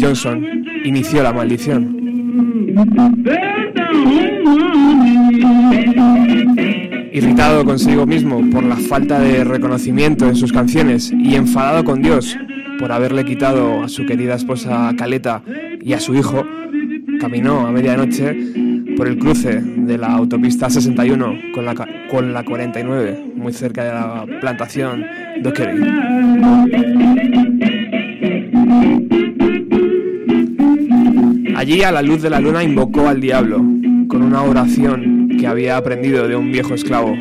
Johnson 0.00 0.64
inició 0.84 1.22
la 1.22 1.32
maldición. 1.32 1.96
Irritado 7.12 7.64
consigo 7.64 8.06
mismo 8.06 8.40
por 8.50 8.64
la 8.64 8.76
falta 8.76 9.20
de 9.20 9.44
reconocimiento 9.44 10.26
en 10.26 10.36
sus 10.36 10.52
canciones 10.52 11.12
y 11.12 11.34
enfadado 11.34 11.84
con 11.84 12.00
Dios 12.00 12.36
por 12.78 12.92
haberle 12.92 13.24
quitado 13.24 13.82
a 13.82 13.88
su 13.88 14.06
querida 14.06 14.36
esposa 14.36 14.90
Caleta 14.96 15.42
y 15.82 15.92
a 15.92 16.00
su 16.00 16.14
hijo, 16.14 16.46
caminó 17.20 17.66
a 17.66 17.72
medianoche 17.72 18.34
por 18.96 19.06
el 19.06 19.18
cruce 19.18 19.60
de 19.60 19.98
la 19.98 20.08
autopista 20.08 20.70
61 20.70 21.38
con 21.54 21.64
la, 21.64 21.74
con 22.10 22.32
la 22.32 22.42
49, 22.42 23.32
muy 23.34 23.52
cerca 23.52 23.84
de 23.84 23.92
la 23.92 24.26
plantación 24.40 25.04
Dockery. 25.42 27.29
Allí, 31.70 31.84
a 31.84 31.92
la 31.92 32.02
luz 32.02 32.20
de 32.20 32.30
la 32.30 32.40
luna, 32.40 32.64
invocó 32.64 33.06
al 33.06 33.20
diablo 33.20 33.58
con 34.08 34.24
una 34.24 34.42
oración 34.42 35.28
que 35.38 35.46
había 35.46 35.76
aprendido 35.76 36.26
de 36.26 36.34
un 36.34 36.50
viejo 36.50 36.74
esclavo. 36.74 37.14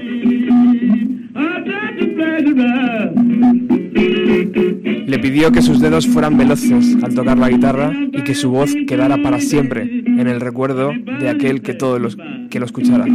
Le 5.06 5.20
pidió 5.20 5.52
que 5.52 5.62
sus 5.62 5.80
dedos 5.80 6.08
fueran 6.08 6.36
veloces 6.36 6.98
al 7.04 7.14
tocar 7.14 7.38
la 7.38 7.50
guitarra 7.50 7.94
y 8.12 8.24
que 8.24 8.34
su 8.34 8.50
voz 8.50 8.74
quedara 8.88 9.22
para 9.22 9.40
siempre 9.40 9.84
en 9.84 10.28
el 10.28 10.42
recuerdo 10.42 10.94
de 11.20 11.30
aquel 11.30 11.62
que 11.62 11.76
todo 11.76 12.00
los, 12.00 12.18
que 12.50 12.60
lo 12.60 12.66
escuchara. 12.66 13.06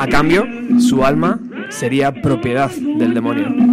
A 0.00 0.06
cambio, 0.08 0.44
su 0.80 1.04
alma 1.04 1.38
sería 1.68 2.20
propiedad 2.20 2.72
del 2.72 3.14
demonio. 3.14 3.69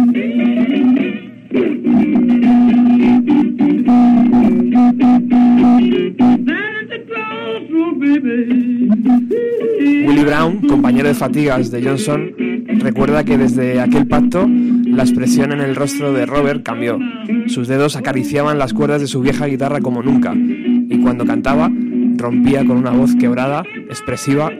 Compañero 10.98 11.14
de 11.14 11.26
fatigas 11.26 11.70
de 11.70 11.84
Johnson, 11.84 12.34
recuerda 12.80 13.22
que 13.22 13.38
desde 13.38 13.80
aquel 13.80 14.08
pacto 14.08 14.48
la 14.48 15.04
expresión 15.04 15.52
en 15.52 15.60
el 15.60 15.76
rostro 15.76 16.12
de 16.12 16.26
Robert 16.26 16.64
cambió. 16.64 16.98
Sus 17.46 17.68
dedos 17.68 17.94
acariciaban 17.94 18.58
las 18.58 18.74
cuerdas 18.74 19.00
de 19.00 19.06
su 19.06 19.20
vieja 19.20 19.46
guitarra 19.46 19.80
como 19.80 20.02
nunca, 20.02 20.34
y 20.34 20.98
cuando 21.00 21.24
cantaba 21.24 21.70
rompía 22.16 22.64
con 22.64 22.78
una 22.78 22.90
voz 22.90 23.14
quebrada, 23.14 23.62
expresiva, 23.88 24.50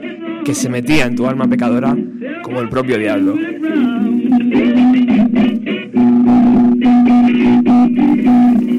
que 0.45 0.55
se 0.55 0.69
metía 0.69 1.07
en 1.07 1.17
tu 1.17 1.27
alma 1.27 1.45
pecadora 1.49 1.97
como 2.41 2.61
el 2.61 2.69
propio 2.69 2.97
diablo. 2.97 3.35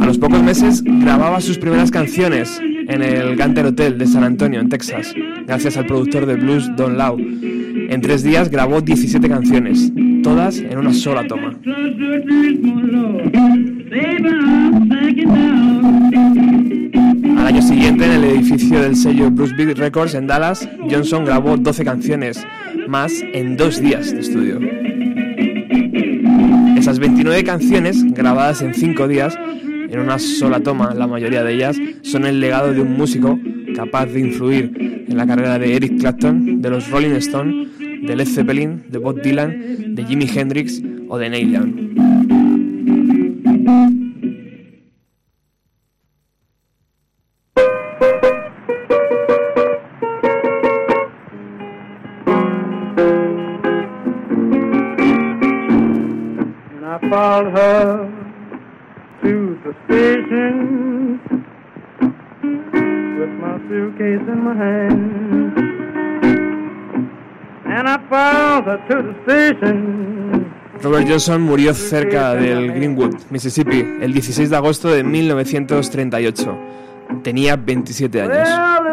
A 0.00 0.06
los 0.06 0.16
pocos 0.16 0.42
meses 0.42 0.82
grababa 0.82 1.42
sus 1.42 1.58
primeras 1.58 1.90
canciones 1.90 2.58
en 2.88 3.02
el 3.02 3.36
Ganter 3.36 3.66
Hotel 3.66 3.98
de 3.98 4.06
San 4.06 4.24
Antonio, 4.24 4.60
en 4.60 4.70
Texas, 4.70 5.14
gracias 5.50 5.76
al 5.76 5.86
productor 5.86 6.26
de 6.26 6.36
blues 6.36 6.70
Don 6.76 6.96
Lau. 6.96 7.18
En 7.18 8.00
tres 8.00 8.22
días 8.22 8.50
grabó 8.50 8.80
17 8.80 9.28
canciones, 9.28 9.90
todas 10.22 10.58
en 10.58 10.78
una 10.78 10.94
sola 10.94 11.26
toma. 11.26 11.58
Al 17.36 17.46
año 17.48 17.62
siguiente, 17.62 18.04
en 18.04 18.12
el 18.12 18.24
edificio 18.26 18.80
del 18.80 18.94
sello 18.94 19.28
Bruce 19.32 19.52
Beat 19.56 19.76
Records 19.76 20.14
en 20.14 20.28
Dallas, 20.28 20.68
Johnson 20.88 21.24
grabó 21.24 21.56
12 21.56 21.84
canciones 21.84 22.46
más 22.86 23.12
en 23.32 23.56
dos 23.56 23.80
días 23.80 24.12
de 24.12 24.20
estudio. 24.20 24.60
Esas 26.78 27.00
29 27.00 27.42
canciones, 27.42 28.04
grabadas 28.14 28.62
en 28.62 28.72
cinco 28.72 29.08
días, 29.08 29.36
en 29.64 29.98
una 29.98 30.20
sola 30.20 30.60
toma, 30.60 30.94
la 30.94 31.08
mayoría 31.08 31.42
de 31.42 31.54
ellas, 31.54 31.76
son 32.02 32.24
el 32.24 32.38
legado 32.38 32.72
de 32.72 32.82
un 32.82 32.96
músico 32.96 33.36
capaz 33.74 34.06
de 34.06 34.20
influir 34.20 34.89
en 35.10 35.16
la 35.16 35.26
carrera 35.26 35.58
de 35.58 35.74
Eric 35.74 35.98
Clapton, 35.98 36.62
de 36.62 36.70
los 36.70 36.88
Rolling 36.88 37.16
Stones, 37.16 37.68
de 37.78 38.16
Led 38.16 38.26
Zeppelin, 38.26 38.84
de 38.88 38.98
Bob 38.98 39.20
Dylan, 39.20 39.94
de 39.94 40.04
Jimi 40.04 40.26
Hendrix 40.32 40.80
o 41.08 41.18
de 41.18 41.28
Neil 41.28 41.52
Young. 41.52 41.90
My 64.10 64.18
suitcase 64.18 64.28
in 64.28 64.44
my 64.44 64.54
hand. 64.54 65.58
And 67.66 67.88
I 67.88 67.98
followed 68.08 68.64
her 68.64 68.78
to 68.88 69.02
the 69.02 69.14
station. 69.24 70.52
Robert 70.82 71.06
Johnson 71.06 71.42
murió 71.42 71.74
cerca 71.74 72.34
del 72.34 72.72
Greenwood, 72.72 73.14
Mississippi, 73.30 73.84
el 74.00 74.12
16 74.14 74.48
de 74.48 74.56
agosto 74.56 74.88
de 74.88 75.04
1938. 75.04 76.58
Tenía 77.22 77.56
27 77.56 78.22
años. 78.22 78.48
Well, 78.48 78.90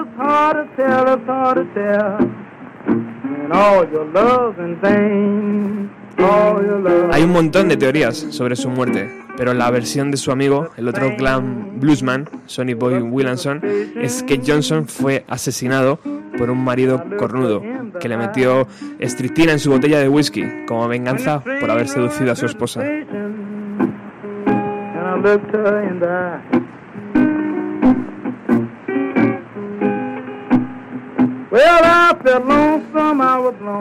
Hay 7.12 7.24
un 7.24 7.32
montón 7.32 7.68
de 7.68 7.78
teorías 7.78 8.18
sobre 8.18 8.56
su 8.56 8.70
muerte, 8.70 9.10
pero 9.38 9.54
la 9.54 9.70
versión 9.70 10.12
de 10.12 10.18
su 10.18 10.32
amigo, 10.32 10.70
el 10.78 10.88
otro 10.88 11.16
glam 11.16 11.80
bluesman, 11.80 12.28
Sonny 12.46 12.74
Boy 12.74 13.02
Williamson, 13.02 13.62
es 13.96 14.24
que 14.24 14.42
Johnson 14.46 14.88
fue 14.88 15.24
asesinado 15.28 16.00
por 16.38 16.50
un 16.50 16.64
marido 16.64 17.04
cornudo 17.18 17.62
que 18.00 18.10
le 18.10 18.18
metió 18.18 18.68
estrictina 19.00 19.52
en 19.52 19.60
su 19.60 19.72
botella 19.72 20.00
de 20.00 20.10
whisky 20.10 20.44
como 20.68 20.88
venganza 20.88 21.44
por 21.60 21.70
haber 21.70 21.88
seducido 21.88 22.32
a 22.32 22.36
su 22.36 22.46
esposa. 22.46 22.84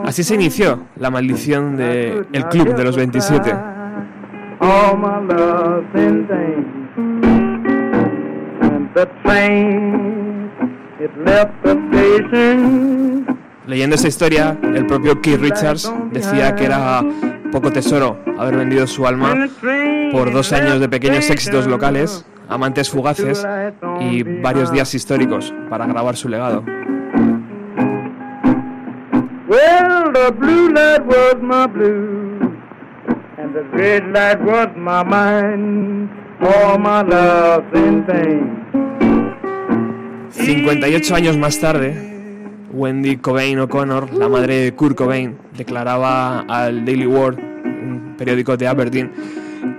Así 0.05 0.23
se 0.23 0.35
inició 0.35 0.87
la 0.95 1.09
maldición 1.09 1.75
de 1.75 2.25
el 2.31 2.45
club 2.47 2.75
de 2.75 2.83
los 2.83 2.95
27. 2.95 3.51
All 4.59 4.97
my 4.97 5.33
love's 5.33 5.93
in 5.95 6.27
vain. 6.27 6.65
And 8.61 8.93
the 8.93 9.05
train, 9.23 10.49
it 10.99 11.11
left 11.25 11.51
the 11.63 11.77
station. 11.91 13.37
Leyendo 13.67 13.95
esta 13.95 14.07
historia, 14.07 14.57
el 14.63 14.87
propio 14.87 15.21
Keith 15.21 15.41
Richards 15.41 15.91
decía 16.11 16.55
que 16.55 16.65
era 16.65 17.03
poco 17.51 17.71
tesoro 17.71 18.17
haber 18.39 18.55
vendido 18.55 18.87
su 18.87 19.05
alma 19.05 19.35
por 20.11 20.31
dos 20.31 20.53
años 20.53 20.79
de 20.79 20.87
pequeños 20.87 21.29
éxitos 21.29 21.67
locales, 21.67 22.25
amantes 22.47 22.89
fugaces 22.89 23.45
y 23.99 24.23
varios 24.23 24.71
días 24.71 24.95
históricos 24.95 25.53
para 25.69 25.85
grabar 25.85 26.15
su 26.15 26.29
legado. 26.29 26.63
Well, 29.47 30.11
the 30.11 30.29
blue 30.37 30.73
light 30.73 31.05
was 31.05 31.35
my 31.41 31.67
blue, 31.67 32.59
and 33.37 33.55
the 33.55 33.63
red 33.71 34.11
light 34.11 34.41
was 34.41 34.67
my 34.75 35.03
mind. 35.03 36.09
All 36.41 36.77
my 36.77 37.01
love's 37.01 37.71
in 37.73 38.05
vain. 38.05 38.65
58 40.31 41.11
años 41.13 41.37
más 41.37 41.57
tarde, 41.61 41.95
Wendy 42.73 43.15
Cobain 43.15 43.57
O'Connor, 43.59 44.13
la 44.13 44.27
madre 44.27 44.55
de 44.65 44.73
Kurt 44.73 44.97
Cobain, 44.97 45.37
declaraba 45.55 46.41
al 46.41 46.83
Daily 46.83 47.07
World, 47.07 47.39
un 47.39 48.15
periódico 48.17 48.57
de 48.57 48.67
Aberdeen, 48.67 49.13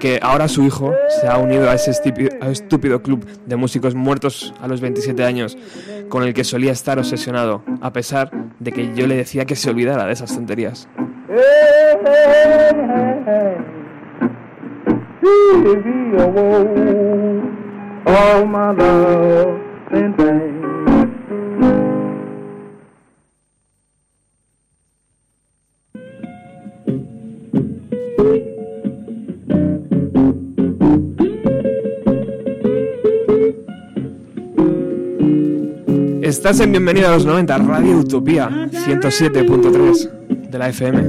que 0.00 0.18
ahora 0.22 0.48
su 0.48 0.62
hijo 0.62 0.94
se 1.20 1.26
ha 1.28 1.38
unido 1.38 1.68
a 1.68 1.74
ese 1.74 1.90
estúpido 1.90 3.02
club 3.02 3.26
de 3.46 3.56
músicos 3.56 3.94
muertos 3.94 4.54
a 4.60 4.68
los 4.68 4.80
27 4.80 5.24
años, 5.24 5.56
con 6.08 6.22
el 6.22 6.34
que 6.34 6.44
solía 6.44 6.72
estar 6.72 6.98
obsesionado, 6.98 7.62
a 7.80 7.92
pesar 7.92 8.30
de 8.58 8.72
que 8.72 8.94
yo 8.94 9.06
le 9.06 9.16
decía 9.16 9.44
que 9.44 9.56
se 9.56 9.70
olvidara 9.70 10.06
de 10.06 10.12
esas 10.12 10.34
tonterías. 10.34 10.88
Estás 36.28 36.60
en 36.60 36.72
Bienvenido 36.72 37.08
a 37.08 37.12
los 37.12 37.24
90, 37.24 37.56
Radio 37.56 38.00
Utopía 38.00 38.50
107.3 38.50 40.10
de 40.50 40.58
la 40.58 40.68
FM. 40.68 41.00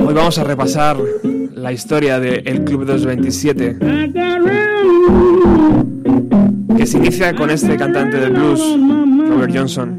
Hoy 0.00 0.14
vamos 0.14 0.38
a 0.38 0.44
repasar 0.44 0.96
la 1.52 1.72
historia 1.72 2.18
del 2.18 2.64
Club 2.64 2.86
de 2.86 2.92
los 2.94 3.04
27, 3.04 3.76
que 6.74 6.86
se 6.86 6.96
inicia 6.96 7.36
con 7.36 7.50
este 7.50 7.76
cantante 7.76 8.16
de 8.18 8.30
blues, 8.30 8.78
Robert 9.28 9.54
Johnson. 9.54 9.95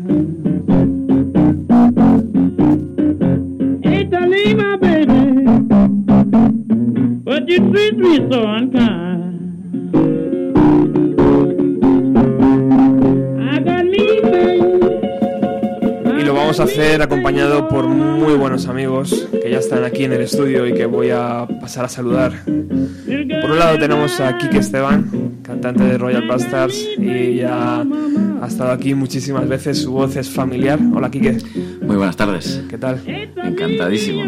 Acompañado 17.27 17.67
por 17.67 17.89
muy 17.89 18.35
buenos 18.35 18.67
amigos 18.67 19.27
que 19.29 19.51
ya 19.51 19.59
están 19.59 19.83
aquí 19.83 20.05
en 20.05 20.13
el 20.13 20.21
estudio 20.21 20.65
y 20.65 20.73
que 20.73 20.85
voy 20.85 21.09
a 21.09 21.45
pasar 21.59 21.83
a 21.83 21.89
saludar. 21.89 22.31
Por 22.45 23.51
un 23.51 23.59
lado 23.59 23.77
tenemos 23.77 24.17
a 24.21 24.37
Kike 24.37 24.59
Esteban, 24.59 25.41
cantante 25.43 25.83
de 25.83 25.97
Royal 25.97 26.25
Bastards 26.25 26.87
y 26.97 27.35
ya 27.35 27.81
ha 27.81 28.47
estado 28.47 28.71
aquí 28.71 28.93
muchísimas 28.93 29.45
veces, 29.49 29.81
su 29.81 29.91
voz 29.91 30.15
es 30.15 30.29
familiar. 30.29 30.79
Hola 30.95 31.11
Kike, 31.11 31.39
Muy 31.81 31.97
buenas 31.97 32.15
tardes. 32.15 32.63
¿qué 32.69 32.77
tal? 32.77 33.01
Encantadísimo. 33.05 34.23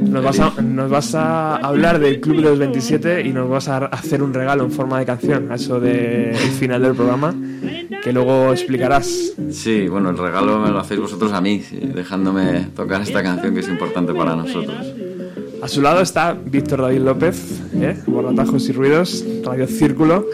Nos 0.00 0.24
vas, 0.24 0.40
a, 0.40 0.60
nos 0.60 0.90
vas 0.90 1.14
a 1.14 1.56
hablar 1.58 2.00
del 2.00 2.20
Club 2.20 2.38
de 2.38 2.42
los 2.42 2.58
27 2.58 3.22
y 3.24 3.32
nos 3.32 3.48
vas 3.48 3.68
a 3.68 3.86
hacer 3.86 4.20
un 4.20 4.34
regalo 4.34 4.64
en 4.64 4.72
forma 4.72 4.98
de 4.98 5.06
canción, 5.06 5.52
a 5.52 5.54
eso 5.54 5.78
del 5.78 6.34
final 6.34 6.82
del 6.82 6.94
programa, 6.96 7.32
que 8.02 8.12
luego 8.12 8.52
explicarás. 8.52 9.32
Sí, 9.50 9.88
bueno, 9.88 10.10
el 10.10 10.18
regalo 10.18 10.60
me 10.60 10.70
lo 10.70 10.78
hacéis 10.78 11.00
vosotros 11.00 11.32
a 11.32 11.40
mí, 11.40 11.60
sí, 11.68 11.76
dejándome 11.94 12.66
tocar 12.76 13.00
esta 13.02 13.22
canción 13.22 13.54
que 13.54 13.60
es 13.60 13.68
importante 13.68 14.12
para 14.14 14.36
nosotros. 14.36 14.76
A 15.62 15.68
su 15.68 15.80
lado 15.80 16.00
está 16.00 16.32
Víctor 16.34 16.82
David 16.82 17.00
López, 17.02 17.60
¿eh? 17.74 17.96
Borratajos 18.06 18.68
y 18.68 18.72
Ruidos, 18.72 19.24
Radio 19.44 19.66
Círculo, 19.68 20.26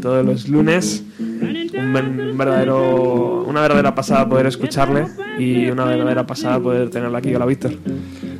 todos 0.00 0.24
los 0.24 0.48
lunes. 0.48 1.02
Un, 1.18 1.92
ver- 1.92 2.04
un 2.30 2.38
verdadero, 2.38 3.42
una 3.46 3.60
verdadera 3.62 3.94
pasada 3.94 4.28
poder 4.28 4.46
escucharle 4.46 5.06
y 5.38 5.66
una 5.68 5.84
verdadera 5.84 6.26
pasada 6.26 6.60
poder 6.60 6.88
tenerlo 6.90 7.16
aquí. 7.18 7.34
Hola 7.34 7.46
Víctor. 7.46 7.72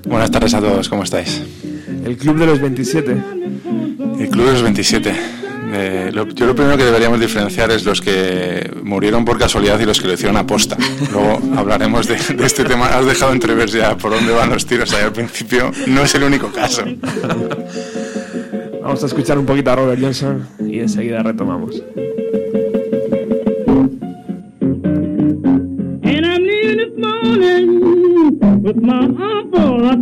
Buenas 0.09 0.31
tardes 0.31 0.55
a 0.55 0.61
todos, 0.61 0.89
¿cómo 0.89 1.03
estáis? 1.03 1.43
El 2.05 2.17
Club 2.17 2.39
de 2.39 2.47
los 2.47 2.61
27. 2.61 3.17
El 4.21 4.29
Club 4.31 4.47
de 4.47 4.53
los 4.53 4.63
27. 4.63 5.13
Eh, 5.73 6.11
lo- 6.13 6.29
yo 6.29 6.47
lo 6.47 6.55
primero 6.55 6.77
que 6.77 6.85
deberíamos 6.85 7.19
diferenciar 7.21 7.71
es 7.71 7.85
los 7.85 8.01
que 8.01 8.71
murieron 8.83 9.25
por 9.25 9.39
casualidad 9.39 9.79
y 9.81 9.85
los 9.85 10.01
que 10.01 10.07
lo 10.07 10.15
hicieron 10.15 10.37
a 10.37 10.47
posta. 10.47 10.77
Luego 11.13 11.41
hablaremos 11.57 12.07
de, 12.07 12.17
de 12.35 12.47
este 12.47 12.65
tema. 12.65 12.87
Has 12.89 13.05
dejado 13.07 13.33
entrever 13.33 13.69
ya 13.69 13.97
por 13.97 14.13
dónde 14.13 14.33
van 14.33 14.51
los 14.51 14.65
tiros 14.67 14.93
ahí 14.95 15.05
al 15.05 15.13
principio. 15.13 15.71
No 15.87 16.03
es 16.03 16.15
el 16.15 16.23
único 16.25 16.51
caso. 16.53 16.83
Vamos 18.83 19.03
a 19.03 19.07
escuchar 19.07 19.39
un 19.39 19.47
poquito 19.47 19.71
a 19.73 19.77
Robert 19.77 20.01
Johnson 20.01 20.47
y 20.61 20.79
enseguida 20.79 21.23
retomamos. 21.23 21.83
And 26.05 26.25
I'm 26.25 26.43
leaving 26.45 26.79
this 26.79 26.97
morning 26.97 28.63
with 28.63 28.77
my 28.77 29.07
uncle 29.07 29.87
up 29.87 29.99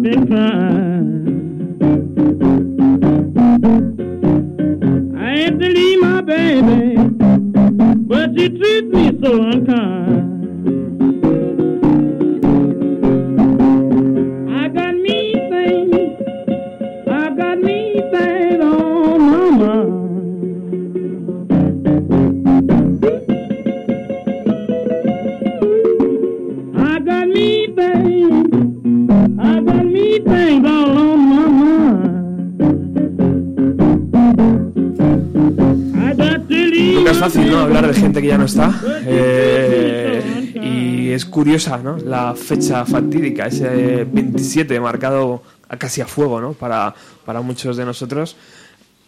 La 42.05 42.35
fecha 42.35 42.85
fatídica, 42.85 43.47
ese 43.47 44.05
27 44.05 44.81
marcado 44.81 45.43
a 45.69 45.77
casi 45.77 46.01
a 46.01 46.07
fuego, 46.07 46.41
¿no? 46.41 46.53
Para, 46.53 46.95
para 47.25 47.41
muchos 47.43 47.77
de 47.77 47.85
nosotros 47.85 48.37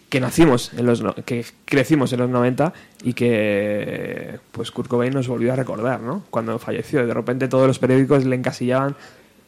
que 0.09 0.21
nacimos 0.21 0.73
en 0.75 0.87
los 0.87 1.03
que 1.25 1.45
crecimos 1.65 2.13
en 2.13 2.21
los 2.21 2.31
90 2.31 2.73
y 3.03 3.15
que 3.15 4.39
pues 4.53 4.71
Kurt 4.71 4.89
Cobain 4.89 5.13
nos 5.13 5.27
volvió 5.27 5.53
a 5.53 5.57
recordar, 5.57 6.01
¿no? 6.01 6.23
Cuando 6.31 6.59
falleció, 6.59 7.05
de 7.05 7.13
repente 7.13 7.49
todos 7.49 7.67
los 7.67 7.79
periódicos 7.79 8.25
le 8.25 8.37
encasillaban 8.37 8.95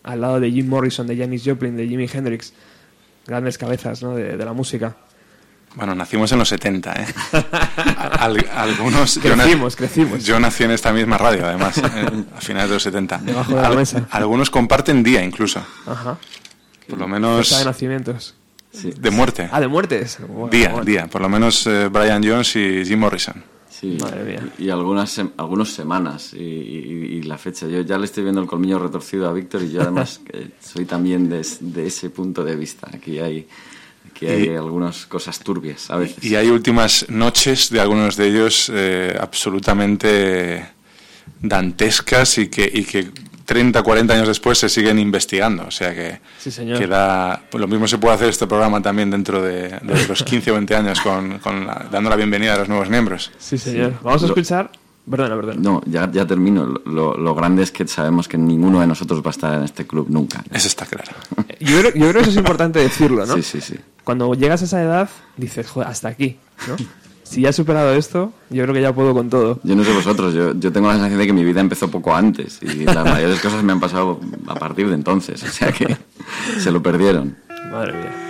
al 0.02 0.20
lado 0.20 0.40
de 0.40 0.50
Jim 0.50 0.68
Morrison, 0.68 1.06
de 1.06 1.16
Janis 1.16 1.44
Joplin, 1.44 1.76
de 1.76 1.86
Jimi 1.86 2.08
Hendrix, 2.12 2.52
grandes 3.26 3.58
cabezas, 3.58 4.02
¿no? 4.02 4.16
de 4.16 4.36
la 4.36 4.52
música. 4.52 4.96
Bueno, 5.78 5.94
nacimos 5.94 6.30
en 6.32 6.38
los 6.40 6.48
70, 6.48 6.92
¿eh? 6.92 7.06
Al- 8.18 8.44
algunos... 8.54 9.14
yo 9.22 9.34
na- 9.36 9.44
Crecimos, 9.44 9.76
crecimos. 9.76 10.24
Yo 10.24 10.38
nací 10.40 10.64
en 10.64 10.72
esta 10.72 10.92
misma 10.92 11.16
radio, 11.18 11.46
además, 11.46 11.78
eh, 11.78 12.24
a 12.36 12.40
finales 12.40 12.68
de 12.68 12.74
los 12.74 12.82
70. 12.82 13.18
Debajo 13.18 13.54
de 13.54 13.62
la 13.62 13.70
mesa. 13.70 14.06
Algunos 14.10 14.50
comparten 14.50 15.02
día 15.02 15.22
incluso. 15.24 15.60
Ajá. 15.86 16.18
Por 16.88 16.98
lo 16.98 17.06
menos 17.08 17.46
Fecha 17.48 17.60
de 17.60 17.64
nacimientos. 17.66 18.34
Sí, 18.72 18.92
de 18.98 19.10
muerte. 19.10 19.48
Ah, 19.52 19.60
de 19.60 19.68
muertes. 19.68 20.18
Bueno, 20.28 20.48
Día, 20.50 20.68
bueno. 20.70 20.84
día. 20.84 21.06
Por 21.06 21.22
lo 21.22 21.28
menos 21.28 21.66
eh, 21.66 21.88
Brian 21.88 22.22
Jones 22.26 22.54
y 22.56 22.84
Jim 22.84 22.98
Morrison. 22.98 23.42
Sí, 23.70 23.96
Madre 24.00 24.24
mía. 24.24 24.42
Y, 24.58 24.64
y 24.64 24.70
algunas 24.70 25.16
sem- 25.16 25.30
algunos 25.36 25.72
semanas 25.72 26.34
y, 26.34 26.38
y- 26.42 27.18
y 27.18 27.22
la 27.22 27.38
fecha. 27.38 27.66
Yo 27.68 27.82
ya 27.82 27.96
le 27.98 28.06
estoy 28.06 28.24
viendo 28.24 28.40
el 28.40 28.48
colmillo 28.48 28.78
retorcido 28.80 29.28
a 29.28 29.32
Víctor 29.32 29.62
y 29.62 29.70
yo 29.70 29.82
además 29.82 30.20
que 30.26 30.50
soy 30.60 30.84
también 30.84 31.28
de, 31.30 31.46
de 31.60 31.86
ese 31.86 32.10
punto 32.10 32.42
de 32.42 32.56
vista. 32.56 32.88
Aquí 32.92 33.20
hay, 33.20 33.46
aquí 34.10 34.26
hay 34.26 34.44
Y- 34.44 34.56
algunas 34.56 35.06
cosas 35.06 35.38
turbias 35.40 35.90
a 35.90 35.96
veces. 35.96 36.22
Y 36.24 36.36
hay 36.36 36.48
últimas 36.48 37.06
noches 37.08 37.70
de 37.70 37.80
algunos 37.80 38.16
de 38.16 38.26
ellos 38.28 38.70
eh, 38.74 39.16
absolutamente 39.20 40.66
dantescas 41.40 42.38
y 42.38 42.48
que, 42.48 42.70
y 42.72 42.84
que 42.84 43.10
30, 43.44 43.82
40 43.82 44.12
años 44.14 44.28
después 44.28 44.58
se 44.58 44.68
siguen 44.68 44.98
investigando. 44.98 45.64
O 45.66 45.70
sea 45.70 45.94
que, 45.94 46.20
Sí, 46.38 46.50
señor. 46.50 46.78
que 46.78 46.86
da- 46.86 47.40
pues 47.50 47.60
lo 47.60 47.66
mismo 47.68 47.88
se 47.88 47.96
puede 47.98 48.14
hacer 48.14 48.28
este 48.28 48.46
programa 48.46 48.82
también 48.82 49.10
dentro 49.10 49.42
de, 49.42 49.68
de 49.70 50.06
los 50.06 50.22
15 50.22 50.50
o 50.50 50.54
20 50.54 50.74
años, 50.76 51.00
con, 51.00 51.38
con 51.38 51.66
la- 51.66 51.86
dando 51.90 52.10
la 52.10 52.16
bienvenida 52.16 52.54
a 52.54 52.58
los 52.58 52.68
nuevos 52.68 52.90
miembros. 52.90 53.30
Sí, 53.38 53.56
señor. 53.56 53.94
Vamos 54.02 54.22
a 54.22 54.26
escuchar. 54.26 54.70
Perdona, 55.10 55.36
perdona. 55.36 55.60
No, 55.60 55.82
ya, 55.86 56.10
ya 56.10 56.26
termino. 56.26 56.66
Lo, 56.84 57.16
lo 57.16 57.34
grande 57.34 57.62
es 57.62 57.72
que 57.72 57.86
sabemos 57.86 58.28
que 58.28 58.36
ninguno 58.36 58.80
de 58.80 58.86
nosotros 58.86 59.22
va 59.22 59.28
a 59.28 59.30
estar 59.30 59.54
en 59.54 59.62
este 59.64 59.86
club 59.86 60.06
nunca. 60.10 60.44
Eso 60.52 60.68
está 60.68 60.86
claro. 60.86 61.10
Yo 61.60 61.80
creo, 61.80 61.92
yo 61.94 62.08
creo 62.08 62.12
que 62.12 62.20
eso 62.20 62.30
es 62.30 62.36
importante 62.36 62.78
decirlo, 62.78 63.26
¿no? 63.26 63.34
Sí, 63.34 63.42
sí, 63.42 63.60
sí. 63.60 63.74
Cuando 64.04 64.32
llegas 64.34 64.62
a 64.62 64.66
esa 64.66 64.80
edad, 64.80 65.10
dices, 65.36 65.68
joder, 65.68 65.88
hasta 65.88 66.08
aquí, 66.08 66.38
¿no? 66.68 66.76
Si 67.28 67.42
ya 67.42 67.50
he 67.50 67.52
superado 67.52 67.92
esto, 67.92 68.32
yo 68.48 68.62
creo 68.62 68.74
que 68.74 68.80
ya 68.80 68.94
puedo 68.94 69.12
con 69.12 69.28
todo. 69.28 69.60
Yo 69.62 69.76
no 69.76 69.84
sé 69.84 69.92
vosotros, 69.92 70.32
yo, 70.32 70.58
yo 70.58 70.72
tengo 70.72 70.86
la 70.86 70.94
sensación 70.94 71.18
de 71.18 71.26
que 71.26 71.34
mi 71.34 71.44
vida 71.44 71.60
empezó 71.60 71.90
poco 71.90 72.14
antes 72.14 72.58
y 72.62 72.84
las 72.86 73.04
mayores 73.04 73.38
cosas 73.40 73.62
me 73.62 73.72
han 73.72 73.80
pasado 73.80 74.18
a 74.46 74.54
partir 74.54 74.88
de 74.88 74.94
entonces, 74.94 75.42
o 75.42 75.48
sea 75.48 75.70
que 75.70 75.94
se 76.58 76.70
lo 76.70 76.82
perdieron. 76.82 77.36
Madre 77.70 77.92
mía. 77.92 78.27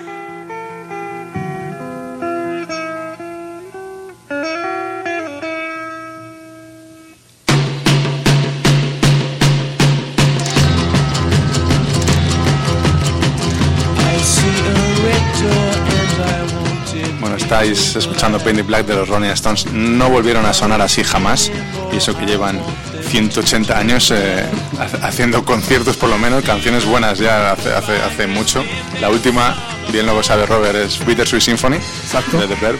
Estáis 17.72 17.96
escuchando 17.96 18.38
Penny 18.38 18.62
Black 18.62 18.86
de 18.86 18.94
los 18.96 19.08
Rolling 19.08 19.30
Stones. 19.30 19.66
No 19.72 20.08
volvieron 20.10 20.44
a 20.46 20.52
sonar 20.52 20.80
así 20.80 21.02
jamás. 21.04 21.50
Y 21.92 21.96
eso 21.96 22.16
que 22.16 22.26
llevan 22.26 22.60
180 23.08 23.78
años 23.78 24.10
eh, 24.10 24.44
ha- 24.78 25.06
haciendo 25.06 25.44
conciertos, 25.44 25.96
por 25.96 26.08
lo 26.10 26.18
menos, 26.18 26.44
canciones 26.44 26.84
buenas 26.84 27.18
ya 27.18 27.52
hace, 27.52 27.72
hace, 27.72 27.96
hace 27.96 28.26
mucho. 28.26 28.62
La 29.00 29.08
última, 29.10 29.56
bien 29.92 30.06
lo 30.06 30.22
sabe 30.22 30.46
Robert, 30.46 30.76
es 30.76 31.04
Bittersweet 31.04 31.42
Symphony 31.42 31.78
de 32.40 32.46
The 32.48 32.54
Verb. 32.60 32.78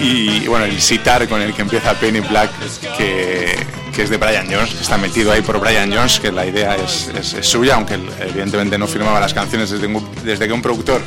Y 0.00 0.46
bueno, 0.48 0.64
el 0.64 0.80
sitar 0.80 1.28
con 1.28 1.40
el 1.40 1.54
que 1.54 1.62
empieza 1.62 1.94
Penny 1.94 2.20
Black, 2.20 2.50
que, 2.96 3.54
que 3.94 4.02
es 4.02 4.10
de 4.10 4.16
Brian 4.16 4.46
Jones, 4.50 4.70
que 4.74 4.82
está 4.82 4.96
metido 4.98 5.30
ahí 5.32 5.42
por 5.42 5.60
Brian 5.60 5.92
Jones, 5.92 6.18
que 6.18 6.32
la 6.32 6.44
idea 6.46 6.74
es, 6.76 7.10
es- 7.18 7.34
es 7.34 7.46
suya, 7.46 7.74
aunque 7.74 7.94
evidentemente 8.20 8.76
no 8.78 8.86
firmaba 8.86 9.20
las 9.20 9.32
canciones 9.34 9.70
desde, 9.70 9.86
un- 9.86 10.06
desde 10.24 10.46
que 10.46 10.52
un 10.52 10.62
productor 10.62 11.00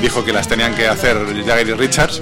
dijo 0.00 0.24
que 0.24 0.32
las 0.32 0.48
tenían 0.48 0.74
que 0.74 0.88
hacer 0.88 1.16
Jagger 1.46 1.68
y 1.68 1.72
Richards, 1.74 2.20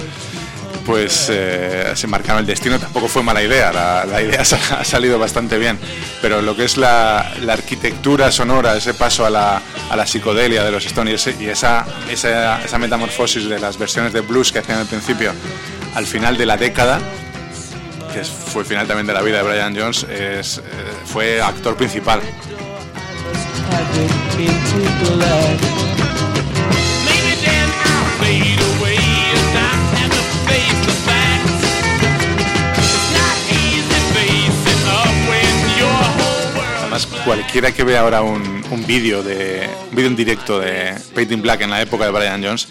pues 0.91 1.29
eh, 1.31 1.93
se 1.95 2.09
marcaron 2.09 2.41
el 2.41 2.47
destino. 2.47 2.77
Tampoco 2.77 3.07
fue 3.07 3.23
mala 3.23 3.41
idea, 3.41 3.73
la, 3.73 4.05
la 4.05 4.21
idea 4.21 4.41
ha 4.79 4.85
salido 4.85 5.21
bastante 5.21 5.57
bien. 5.57 5.79
Pero 6.21 6.43
lo 6.43 6.57
que 6.57 6.65
es 6.65 6.77
la, 6.77 7.33
la 7.43 7.53
arquitectura 7.53 8.33
sonora, 8.33 8.77
ese 8.77 8.93
paso 8.93 9.25
a 9.25 9.31
la, 9.31 9.63
a 9.89 9.97
la 9.97 10.05
psicodelia 10.05 10.65
de 10.65 10.73
los 10.73 10.85
Stones 10.85 11.29
y, 11.39 11.49
esa, 11.49 11.87
esa, 12.11 12.61
esa 12.65 12.79
metamorfosis 12.79 13.49
de 13.49 13.61
las 13.61 13.79
versiones 13.79 14.13
de 14.13 14.21
blues 14.21 14.51
que 14.51 14.59
hacían 14.59 14.79
al 14.79 14.87
principio, 14.87 15.33
al 15.95 16.09
final 16.09 16.37
de 16.37 16.47
la 16.47 16.57
década, 16.57 16.99
que 18.13 18.25
fue 18.25 18.63
el 18.63 18.67
final 18.67 18.89
también 18.89 19.07
de 19.07 19.13
la 19.13 19.23
vida 19.23 19.37
de 19.37 19.43
Brian 19.45 19.77
Jones, 19.77 20.03
es, 20.11 20.59
eh, 20.59 20.63
fue 21.05 21.41
actor 21.41 21.77
principal. 21.77 22.21
Cualquiera 37.25 37.73
que 37.73 37.85
vea 37.85 38.01
ahora 38.01 38.23
un, 38.23 38.63
un 38.71 38.87
vídeo 38.87 39.23
de 39.23 39.69
un 39.91 39.97
vídeo 39.97 40.09
en 40.09 40.17
directo 40.17 40.59
de 40.61 40.95
Painting 41.15 41.43
Black 41.43 41.63
en 41.63 41.71
la 41.71 41.81
época 41.83 42.05
de 42.05 42.11
Brian 42.11 42.43
Jones, 42.43 42.69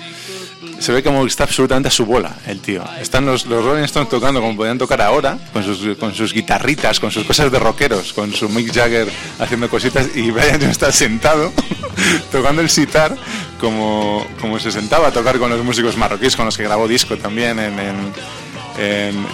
se 0.79 0.91
ve 0.91 1.03
como 1.03 1.25
está 1.25 1.43
absolutamente 1.43 1.88
a 1.89 1.91
su 1.91 2.05
bola 2.05 2.36
el 2.48 2.59
tío. 2.62 2.83
Están 3.01 3.25
los, 3.25 3.45
los 3.45 3.63
Rolling 3.63 3.83
Stones 3.83 4.09
tocando 4.09 4.39
como 4.41 4.55
podían 4.55 4.77
tocar 4.77 5.01
ahora, 5.01 5.38
con 5.53 5.63
sus, 5.63 5.98
con 5.98 6.13
sus 6.15 6.33
guitarritas, 6.33 7.00
con 7.00 7.12
sus 7.12 7.24
cosas 7.25 7.51
de 7.51 7.59
rockeros, 7.59 8.13
con 8.13 8.31
su 8.33 8.48
Mick 8.50 8.74
Jagger 8.74 9.09
haciendo 9.39 9.69
cositas, 9.69 10.07
y 10.15 10.31
Brian 10.31 10.53
Jones 10.59 10.71
está 10.71 10.91
sentado 10.91 11.51
tocando 12.31 12.62
el 12.62 12.69
sitar 12.69 13.15
como, 13.59 14.25
como 14.39 14.57
se 14.59 14.71
sentaba 14.71 15.07
a 15.09 15.12
tocar 15.12 15.38
con 15.38 15.50
los 15.50 15.63
músicos 15.63 15.98
marroquíes 15.98 16.36
con 16.36 16.45
los 16.45 16.55
que 16.57 16.63
grabó 16.63 16.88
disco 16.88 17.17
también 17.17 17.59
en- 17.59 17.79
en, 17.79 18.13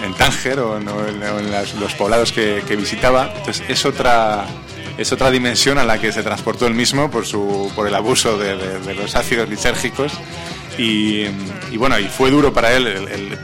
en, 0.04 0.14
Tánger 0.18 0.60
o 0.60 0.78
en, 0.78 0.86
los 1.80 1.94
poblados 1.94 2.32
que, 2.32 2.64
que 2.68 2.76
visitaba. 2.76 3.32
Entonces 3.38 3.64
es 3.70 3.86
otra 3.86 4.48
es 4.98 5.12
otra 5.12 5.32
dimensión 5.32 5.78
a 5.78 5.84
la 5.84 6.00
que 6.00 6.12
se 6.12 6.24
transportó 6.24 6.68
él 6.68 6.74
mismo 6.74 7.10
por 7.12 7.26
su 7.26 7.72
por 7.76 7.88
el 7.88 7.96
abuso 7.96 8.38
de, 8.38 8.96
los 8.96 9.16
ácidos 9.16 9.50
lisérgicos. 9.50 10.14
Y, 10.78 11.26
bueno 11.78 11.98
y 12.00 12.06
fue 12.06 12.32
duro 12.32 12.54
para 12.54 12.74
él 12.74 12.88
el, 12.88 13.38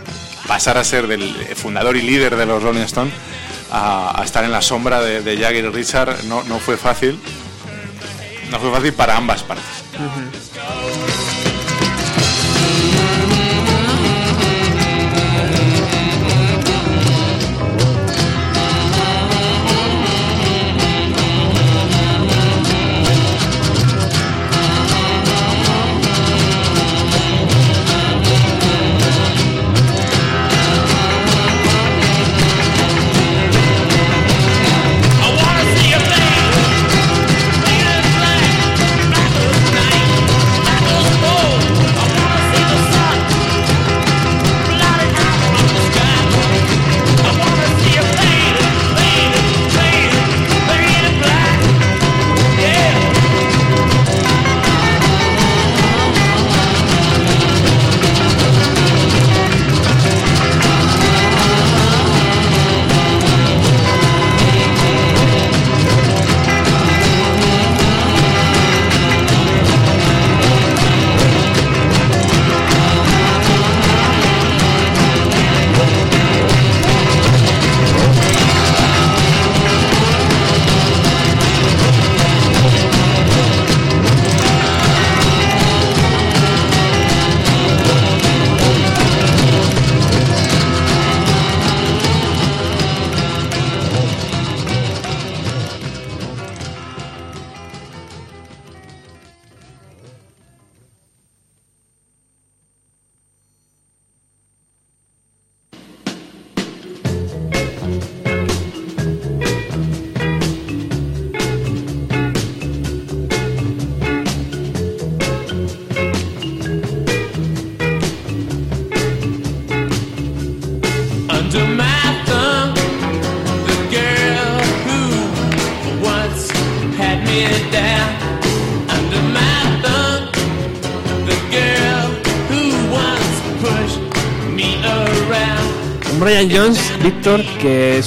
pasar 0.47 0.77
a 0.77 0.83
ser 0.83 1.07
del 1.07 1.33
fundador 1.55 1.95
y 1.95 2.01
líder 2.01 2.35
de 2.35 2.45
los 2.45 2.61
Rolling 2.61 2.81
Stones 2.81 3.13
a, 3.71 4.21
estar 4.23 4.43
en 4.43 4.51
la 4.51 4.61
sombra 4.61 5.01
de, 5.01 5.37
Jagger 5.37 5.65
y 5.65 5.69
Richard. 5.69 6.23
No, 6.25 6.43
no 6.43 6.59
fue 6.59 6.77
fácil. 6.77 7.19
No 8.49 8.59
fue 8.59 8.71
fácil 8.71 8.93
para 8.93 9.15
ambas 9.15 9.43
partes 9.43 9.81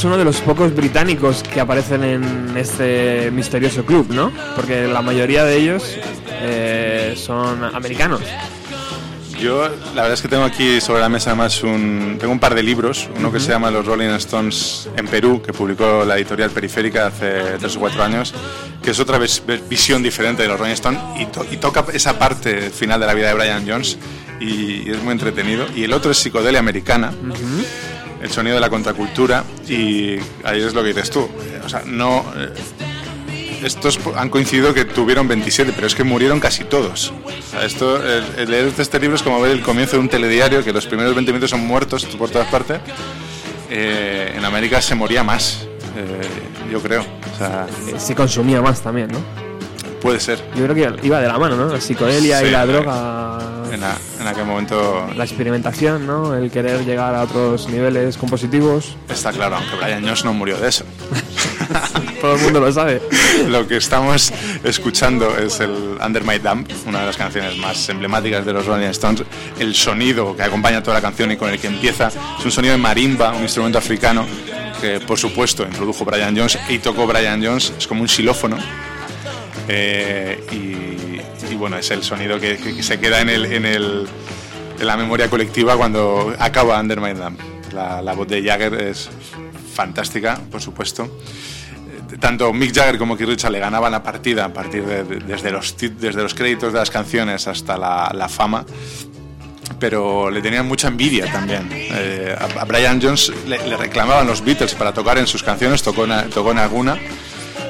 es 0.05 0.07
uno 0.07 0.19
de 0.19 0.25
los 0.25 0.37
pocos 0.43 0.75
británicos 0.75 1.43
que 1.43 1.61
aparecen 1.61 2.05
en 2.05 2.57
este 2.59 3.31
misterioso 3.33 3.87
club, 3.87 4.09
¿no? 4.11 4.31
Porque 4.55 4.87
la 4.87 5.01
mayoría 5.01 5.45
de 5.45 5.57
ellos 5.57 5.97
eh, 6.31 7.15
son 7.17 7.65
americanos. 7.65 8.21
Yo, 9.41 9.63
la 9.95 10.03
verdad 10.03 10.13
es 10.13 10.21
que 10.21 10.29
tengo 10.29 10.45
aquí 10.45 10.79
sobre 10.83 11.01
la 11.01 11.09
mesa 11.09 11.31
además 11.31 11.63
un, 11.63 12.17
tengo 12.21 12.35
un 12.35 12.39
par 12.39 12.55
de 12.55 12.63
libros, 12.63 13.09
uno 13.17 13.33
que 13.33 13.41
se 13.41 13.49
llama 13.49 13.71
Los 13.71 13.87
Rolling 13.87 14.11
Stones 14.11 14.91
en 14.95 15.07
Perú, 15.09 15.41
que 15.41 15.55
publicó 15.55 16.05
la 16.05 16.17
editorial 16.17 16.51
Periférica 16.51 17.07
hace 17.07 17.57
tres 17.59 17.75
o 17.77 17.81
cuatro 17.81 18.03
años, 18.05 18.35
que 18.83 18.91
es 18.91 19.01
otra 19.01 19.17
ves- 19.17 19.43
ve- 19.47 19.63
visión 19.71 20.03
diferente 20.03 20.43
de 20.43 20.49
los 20.49 20.59
Rolling 20.61 20.75
Stones 20.75 21.01
y, 21.19 21.25
to- 21.27 21.47
y 21.51 21.57
toca 21.57 21.83
esa 21.95 22.19
parte 22.19 22.69
final 22.69 23.01
de 23.01 23.07
la 23.07 23.15
vida 23.15 23.29
de 23.29 23.35
Brian 23.35 23.65
Jones 23.67 23.97
y, 24.39 24.87
y 24.87 24.91
es 24.91 25.03
muy 25.03 25.13
entretenido. 25.13 25.65
Y 25.75 25.85
el 25.85 25.95
otro 25.95 26.11
es 26.11 26.19
Psicodelia 26.19 26.61
Americana, 26.61 27.11
el 28.23 28.31
sonido 28.31 28.55
de 28.55 28.61
la 28.61 28.69
contracultura 28.71 29.45
y 29.69 30.19
ahí 30.45 30.61
es 30.63 30.75
lo 30.75 30.83
que 30.83 30.89
dices 30.89 31.11
tú. 31.11 31.29
O 31.65 31.69
sea, 31.69 31.83
no... 31.87 32.25
eh, 32.37 32.51
estos 33.65 33.99
han 34.17 34.29
coincidido 34.29 34.75
que 34.75 34.85
tuvieron 34.85 35.27
27, 35.27 35.73
pero 35.75 35.87
es 35.87 35.95
que 35.95 36.05
murieron 36.05 36.39
casi 36.39 36.65
todos. 36.65 37.13
O 37.27 37.51
sea, 37.51 37.65
esto, 37.65 37.97
el, 38.37 38.51
leer 38.51 38.71
este 38.77 39.01
libro 39.01 39.17
es 39.17 39.23
como 39.23 39.41
ver 39.41 39.53
el 39.53 39.63
comienzo 39.63 39.93
de 39.97 40.01
un 40.01 40.09
telediario, 40.11 40.63
que 40.63 40.71
los 40.73 40.87
primeros 40.87 41.15
20 41.15 41.33
minutos 41.33 41.51
son 41.51 41.61
muertos 41.67 42.05
por 42.05 42.29
todas 42.29 42.49
partes. 42.49 42.79
Eh, 43.71 44.35
en 44.37 44.45
América 44.45 44.83
se 44.83 44.95
moría 44.95 45.25
más, 45.25 45.67
eh, 45.97 46.71
yo 46.71 46.81
creo. 46.81 47.07
O 47.35 47.39
sea, 47.39 47.67
Eh, 47.89 47.95
Se 47.99 48.15
consumía 48.15 48.61
más 48.61 48.83
también, 48.83 49.09
¿no? 49.09 49.19
puede 50.03 50.21
ser. 50.21 50.39
Yo 50.55 50.65
creo 50.69 50.75
que 50.75 51.07
iba 51.07 51.19
de 51.19 51.27
la 51.29 51.39
mano, 51.39 51.57
¿no? 51.57 51.73
La 51.73 51.81
psicodelia 51.81 52.41
Sí, 52.41 52.47
y 52.49 52.51
la 52.51 52.67
droga, 52.67 53.14
aquel 54.45 54.53
momento 54.55 55.09
la 55.17 55.25
experimentación, 55.25 56.07
¿no? 56.07 56.35
El 56.35 56.51
querer 56.51 56.85
llegar 56.85 57.15
a 57.15 57.23
otros 57.23 57.69
niveles 57.69 58.17
compositivos. 58.17 58.97
está 59.09 59.33
claro, 59.33 59.57
aunque 59.57 59.77
Brian 59.77 60.03
Jones 60.03 60.25
no 60.25 60.33
murió 60.35 60.57
de 60.59 60.69
eso. 60.69 60.85
Todo 62.21 62.35
el 62.37 62.41
mundo 62.43 62.61
lo 62.61 62.73
sabe. 62.73 63.01
Lo 63.49 63.67
que 63.67 63.77
estamos 63.77 64.33
escuchando 64.63 65.37
es 65.39 65.61
el 65.61 65.99
Under 66.05 66.23
My 66.25 66.39
Thumb, 66.39 66.67
una 66.87 67.01
de 67.01 67.07
las 67.07 67.17
canciones 67.17 67.57
más 67.59 67.89
emblemáticas 67.89 68.45
de 68.47 68.53
los 68.53 68.67
Rolling 68.67 68.87
Stones. 68.89 69.23
El 69.59 69.75
sonido 69.75 70.37
que 70.37 70.43
acompaña 70.43 70.83
toda 70.83 70.97
la 70.97 71.03
canción 71.03 71.31
y 71.33 71.37
con 71.37 71.51
el 71.51 71.59
que 71.59 71.67
empieza 71.67 72.09
es 72.39 72.45
un 72.45 72.51
sonido 72.53 72.73
de 72.73 72.79
marimba, 72.79 73.33
un 73.33 73.43
instrumento 73.43 73.79
africano 73.79 74.27
que, 74.81 75.01
por 75.01 75.19
supuesto, 75.19 75.65
introdujo 75.65 76.05
Brian 76.05 76.37
Jones 76.37 76.59
y 76.69 76.79
tocó 76.79 77.07
Brian 77.07 77.43
Jones. 77.45 77.73
Es 77.79 77.87
como 77.87 78.03
un 78.03 78.09
xilófono. 78.09 78.57
Eh, 79.69 80.43
y, 80.53 81.53
y, 81.53 81.57
bueno, 81.57 81.77
es 81.79 81.91
el 81.91 82.03
sonido 82.03 82.39
que, 82.39 82.57
que- 82.59 82.75
que 82.77 82.83
se 82.83 82.99
queda 83.01 83.21
en, 83.21 83.31
el, 83.31 83.47
en, 83.47 83.65
el, 83.65 84.07
en 84.79 84.87
la 84.87 84.97
memoria 84.97 85.29
colectiva 85.31 85.77
cuando 85.77 86.35
acaba 86.39 86.79
Under 86.81 87.01
My 87.01 87.15
Thumb. 87.15 87.39
La, 87.73 88.13
voz 88.13 88.29
de 88.29 88.43
Jagger 88.43 88.75
es 88.75 89.11
fantástica, 89.75 90.41
por 90.51 90.61
supuesto 90.63 91.09
tanto 92.21 92.53
Mick 92.53 92.73
Jagger 92.73 92.97
como 92.97 93.17
Keith 93.17 93.29
Richards 93.29 93.53
le 93.53 93.59
ganaban 93.59 93.91
la 93.91 94.03
partida 94.03 94.45
a 94.45 94.53
partir 94.53 94.85
de, 94.87 95.03
de- 95.03 95.17
desde, 95.19 95.51
los, 95.51 95.75
desde 95.77 96.23
los 96.23 96.33
créditos 96.33 96.73
de 96.73 96.79
las 96.79 96.91
canciones 96.91 97.49
hasta 97.49 97.77
la, 97.77 98.13
la 98.15 98.29
fama 98.29 98.65
pero 99.79 100.31
le 100.31 100.41
tenían 100.41 100.67
mucha 100.67 100.89
envidia 100.89 101.31
también. 101.31 101.69
Eh, 101.73 102.35
a, 102.59 102.65
Brian 102.65 103.01
Jones 103.03 103.33
le, 103.47 103.59
reclamaban 103.77 104.27
los 104.27 104.45
Beatles 104.45 104.75
para 104.75 104.93
tocar 104.93 105.19
en 105.19 105.27
sus 105.27 105.43
canciones, 105.43 105.83
tocó 105.83 106.07
tocó 106.33 106.53
en 106.53 106.59
alguna, 106.59 106.97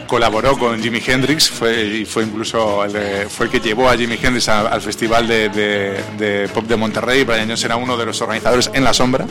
colaboró 0.07 0.57
con 0.59 0.83
Jimi 0.83 1.03
Hendrix, 1.07 1.49
fue, 1.51 1.85
y 1.85 2.05
fue 2.05 2.25
incluso 2.25 2.85
el, 2.85 2.93
de- 2.93 3.27
fue 3.29 3.47
el 3.47 3.53
que 3.53 3.61
llevó 3.61 3.89
a 3.89 3.97
Jimi 3.97 4.19
Hendrix 4.23 4.49
a- 4.49 4.69
al 4.69 4.81
Festival 4.83 5.27
de, 5.27 5.49
de- 5.49 6.01
de 6.19 6.49
Pop 6.49 6.67
de 6.67 6.77
Monterrey. 6.77 7.25
Brian 7.25 7.45
Jones 7.47 7.65
era 7.65 7.77
uno 7.77 7.97
de 7.97 8.07
los 8.07 8.21
organizadores 8.21 8.71
en 8.75 8.85
la 8.85 8.93
sombra 8.95 9.27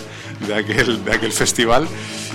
de 0.47 0.55
aquel, 0.55 1.03
de 1.03 1.11
aquel 1.13 1.31
festival. 1.31 1.87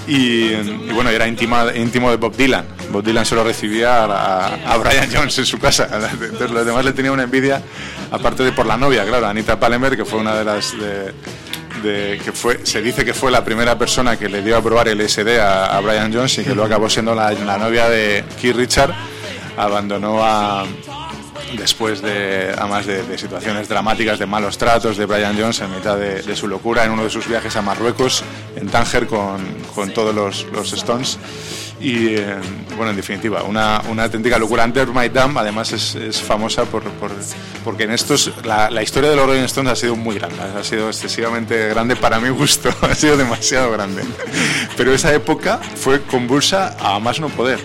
Y, 0.07 0.53
y 0.55 0.91
bueno, 0.95 1.11
era 1.11 1.29
íntima- 1.29 1.71
íntimo 1.77 2.11
de 2.11 2.17
Bob 2.17 2.35
Dylan. 2.35 2.65
Bob 2.91 3.05
Dylan 3.05 3.27
solo 3.27 3.45
recibía 3.45 4.05
a, 4.05 4.73
a 4.73 4.77
Brian 4.79 5.09
Jones 5.13 5.37
en 5.39 5.45
su 5.47 5.59
casa. 5.59 5.87
Entonces 6.13 6.51
los 6.51 6.65
demás 6.65 6.85
le 6.85 6.93
tenían 6.95 7.13
una 7.15 7.25
envidia, 7.25 7.61
aparte 8.11 8.43
de 8.43 8.53
por 8.53 8.65
la 8.65 8.77
novia, 8.79 9.05
claro, 9.05 9.27
Anita 9.27 9.61
Palmer, 9.61 9.97
que 9.97 10.05
fue 10.07 10.19
una 10.19 10.35
de 10.35 10.45
las... 10.45 10.73
de- 10.79 11.13
que 11.83 12.33
fue, 12.33 12.65
se 12.65 12.83
dice 12.83 13.05
que 13.05 13.15
fue 13.15 13.31
la 13.31 13.45
primera 13.45 13.79
persona 13.79 14.17
que 14.17 14.29
le 14.29 14.43
dio 14.43 14.57
a 14.57 14.63
probar 14.63 14.89
el 14.89 15.07
SD 15.09 15.41
a, 15.41 15.77
a 15.77 15.81
Brian 15.81 16.13
Jones 16.13 16.39
y 16.39 16.45
que 16.45 16.51
luego 16.51 16.65
acabó 16.65 16.89
siendo 16.89 17.15
la, 17.15 17.33
novia 17.59 17.89
de 17.89 18.25
Keith 18.41 18.57
Richard. 18.57 18.95
Abandonó 19.57 20.23
después 21.57 22.03
de, 22.03 22.55
además 22.57 22.87
de, 22.87 23.03
de 23.03 23.19
situaciones 23.19 23.69
dramáticas, 23.69 24.19
de 24.19 24.27
malos 24.27 24.59
tratos 24.59 24.97
de 24.97 25.07
Brian 25.07 25.37
Jones 25.39 25.61
en 25.61 25.75
mitad 25.75 25.97
de, 25.97 26.37
su 26.37 26.47
locura 26.47 26.85
en 26.85 26.91
uno 26.91 27.05
de 27.05 27.11
sus 27.11 27.27
viajes 27.27 27.57
a 27.57 27.63
Marruecos, 27.63 28.23
en 28.57 28.69
Tánger, 28.69 29.07
con, 29.07 29.45
con 29.75 29.93
todos 29.93 30.15
los 30.15 30.73
Stones. 30.73 31.19
Y 31.81 32.17
eh, 32.17 32.35
bueno, 32.77 32.91
en 32.91 32.97
definitiva, 32.97 33.45
una, 33.45 33.81
una 33.89 34.05
auténtica 34.05 34.37
locura. 34.39 34.65
Under 34.65 34.89
My 34.89 35.09
Dam, 35.09 35.39
además, 35.39 35.73
es, 35.73 35.95
es 35.95 36.21
famosa 36.21 36.65
por, 36.65 36.83
por- 36.83 37.13
porque 37.65 37.85
en 37.85 37.93
estos, 37.93 38.33
la, 38.45 38.69
la 38.69 38.83
historia 38.83 39.11
de 39.11 39.17
los 39.17 39.27
Rolling 39.27 39.43
Stones 39.45 39.73
ha 39.73 39.77
sido 39.77 39.95
muy 39.95 40.17
grande, 40.19 40.37
ha 40.43 40.65
sido 40.65 40.89
excesivamente 40.89 41.69
grande 41.69 41.95
para 41.95 42.19
mi 42.19 42.31
gusto, 42.31 42.71
ha 42.83 42.95
sido 42.97 43.17
demasiado 43.17 43.71
grande. 43.71 44.03
Pero 44.77 44.93
esa 44.93 45.15
época 45.15 45.61
fue 45.77 46.03
convulsa 46.03 46.77
a 46.81 46.99
más 46.99 47.21
no 47.21 47.29
poder. 47.29 47.61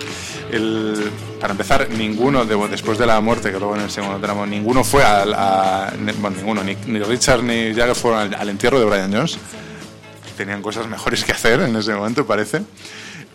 El- 0.52 1.10
para 1.42 1.52
empezar, 1.54 1.90
ninguno, 1.90 2.46
de- 2.46 2.68
después 2.70 3.00
de 3.00 3.08
la 3.08 3.20
muerte, 3.20 3.52
que 3.52 3.58
luego 3.58 3.76
en 3.76 3.82
el 3.82 3.90
segundo 3.92 4.20
tramo, 4.20 4.46
ninguno 4.46 4.84
fue 4.84 5.04
al, 5.04 5.34
a, 5.34 5.92
bueno, 6.20 6.38
ninguno, 6.38 6.64
ni, 6.64 6.76
ni 6.86 7.00
Richard 7.00 7.42
ni 7.44 7.74
Jagger 7.74 7.96
fueron 7.96 8.20
al, 8.22 8.34
al 8.36 8.50
entierro 8.50 8.80
de 8.80 8.86
Brian 8.86 9.12
Jones. 9.12 9.40
Tenían 10.38 10.62
cosas 10.62 10.88
mejores 10.88 11.24
que 11.24 11.32
hacer 11.32 11.62
en 11.62 11.76
ese 11.76 11.94
momento, 11.96 12.26
parece. 12.28 12.62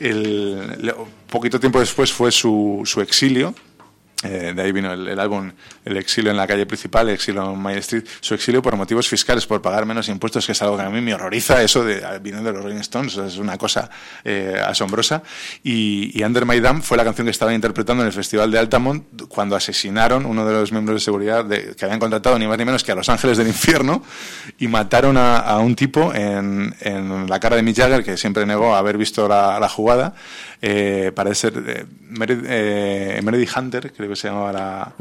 El, 0.01 0.95
poquito 1.31 1.61
tiempo 1.61 1.81
después 1.81 2.13
fue 2.13 2.33
su, 2.33 2.83
su 2.85 3.01
exilio. 3.01 3.55
Eh, 4.25 4.53
de 4.55 4.63
ahí 4.63 4.73
vino 4.73 4.93
el, 4.93 5.19
álbum 5.21 5.53
El 5.85 5.97
exilio 5.97 6.33
en 6.33 6.37
la 6.37 6.47
calle 6.47 6.67
principal, 6.67 7.09
El 7.09 7.15
exilio 7.15 7.53
en 7.53 7.59
Main 7.59 7.79
Street. 7.79 8.05
Su 8.21 8.35
exilio 8.35 8.61
por 8.61 8.77
motivos 8.77 9.09
fiscales, 9.09 9.47
por 9.47 9.63
pagar 9.63 9.87
menos 9.87 10.09
impuestos, 10.09 10.45
que 10.45 10.53
es 10.53 10.63
algo 10.63 10.77
que 10.77 10.83
a 10.83 10.91
mí 10.91 11.01
me 11.01 11.15
horroriza. 11.15 11.63
Eso 11.63 11.85
de, 11.85 12.03
viniendo 12.21 12.51
de 12.51 12.55
los 12.55 12.65
Rolling 12.65 12.81
Stones, 12.81 13.17
es 13.17 13.37
una 13.37 13.57
cosa 13.57 13.89
eh, 14.25 14.61
asombrosa. 14.65 15.23
Y, 15.63 16.23
Under 16.23 16.45
My 16.45 16.61
Dam 16.61 16.83
fue 16.83 16.97
la 16.97 17.05
canción 17.05 17.27
que 17.27 17.31
estaban 17.31 17.55
interpretando 17.55 18.03
en 18.03 18.09
el 18.09 18.13
Festival 18.13 18.51
de 18.51 18.59
Altamont 18.59 19.05
cuando 19.29 19.55
asesinaron 19.57 20.27
uno 20.27 20.45
de 20.45 20.53
los 20.53 20.73
miembros 20.73 21.01
de 21.01 21.05
seguridad 21.05 21.45
de- 21.45 21.75
que 21.77 21.85
habían 21.85 22.01
contratado 22.01 22.39
ni 22.39 22.47
más 22.47 22.59
ni 22.59 22.65
menos 22.65 22.83
que 22.85 22.93
a 22.93 22.95
Los 22.95 23.09
Ángeles 23.09 23.39
del 23.39 23.47
Infierno 23.47 24.03
y 24.59 24.67
mataron 24.69 25.17
a, 25.17 25.59
un 25.59 25.75
tipo 25.77 26.13
en, 26.13 26.75
en 26.81 27.29
la 27.29 27.41
cara 27.41 27.57
de 27.57 27.63
Mick 27.63 27.77
Jagger, 27.77 28.05
que 28.05 28.17
siempre 28.17 28.45
negó 28.47 28.75
haber 28.75 28.99
visto 28.99 29.29
la, 29.29 29.69
jugada. 29.69 30.15
Eh, 30.61 31.13
parece 31.15 31.53
ser 31.53 31.65
eh, 31.67 31.87
Meredith, 32.09 32.45
eh, 32.49 33.21
Meredith 33.23 33.51
Hunter, 33.57 33.93
creo 33.93 34.08
que 34.09 34.17
se 34.17 34.29
llamaba 34.29 34.53
la- 34.53 34.93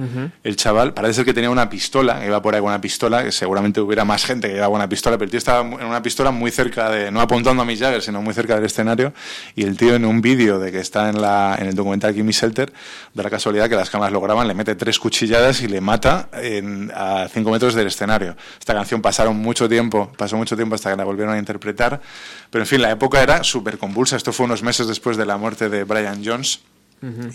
el 0.44 0.56
chaval. 0.56 0.94
Parece 0.94 1.14
ser 1.16 1.26
que 1.26 1.34
tenía 1.34 1.50
una 1.50 1.70
pistola, 1.70 2.26
iba 2.26 2.42
por 2.42 2.54
ahí 2.56 2.62
con 2.62 2.70
una 2.70 2.82
pistola, 2.82 3.24
que 3.24 3.32
seguramente 3.32 3.80
hubiera 3.82 4.06
más 4.06 4.26
gente 4.26 4.48
que 4.48 4.56
llevaba 4.56 4.76
una 4.76 4.90
pistola, 4.90 5.18
pero 5.18 5.26
el 5.26 5.32
tío 5.32 5.38
estaba 5.38 5.62
en 5.62 5.86
una 5.86 6.02
pistola 6.02 6.32
muy 6.32 6.52
cerca 6.52 6.90
de, 6.90 7.12
no 7.12 7.22
apuntando 7.22 7.62
a 7.62 7.66
Mick 7.66 7.80
Jagger, 7.80 8.02
sino 8.02 8.22
muy 8.22 8.34
cerca 8.34 8.56
del 8.56 8.66
escenario. 8.66 9.14
Y 9.56 9.64
el 9.64 9.78
tío 9.78 9.96
en 9.96 10.06
un 10.06 10.22
vídeo 10.22 10.60
de 10.60 10.72
que 10.72 10.80
está 10.80 11.10
en, 11.10 11.22
la, 11.22 11.56
en 11.60 11.68
el 11.68 11.76
documental 11.76 12.14
Gimme 12.14 12.32
Shelter, 12.32 12.72
de 13.14 13.24
la 13.24 13.30
casualidad 13.30 13.70
que 13.70 13.76
las 13.76 13.90
cámaras 13.90 14.12
lo 14.14 14.22
graban, 14.22 14.48
le 14.48 14.54
mete 14.54 14.76
tres 14.76 15.00
cuchilladas 15.00 15.62
y 15.62 15.68
le 15.68 15.82
mata 15.82 16.30
en- 16.34 16.92
a 16.96 17.28
cinco 17.34 17.52
metros 17.52 17.74
del 17.74 17.88
escenario. 17.88 18.36
Esta 18.60 18.74
canción 18.74 19.02
pasaron 19.02 19.36
mucho 19.38 19.68
tiempo, 19.70 20.12
pasó 20.18 20.38
mucho 20.38 20.56
tiempo 20.56 20.76
hasta 20.76 20.92
que 20.92 20.98
la 20.98 21.04
volvieron 21.04 21.34
a 21.34 21.38
interpretar. 21.40 22.02
Pero 22.50 22.64
en 22.64 22.68
fin, 22.68 22.82
la 22.82 22.92
época 22.92 23.22
era 23.22 23.44
súper 23.44 23.78
convulsa. 23.78 24.16
Esto 24.16 24.32
fue 24.34 24.46
unos 24.46 24.64
meses 24.64 24.88
después 24.88 25.18
de 25.18 25.26
la 25.26 25.38
muerte 25.38 25.70
de 25.70 25.84
Brian 25.84 26.22
Jones. 26.24 26.60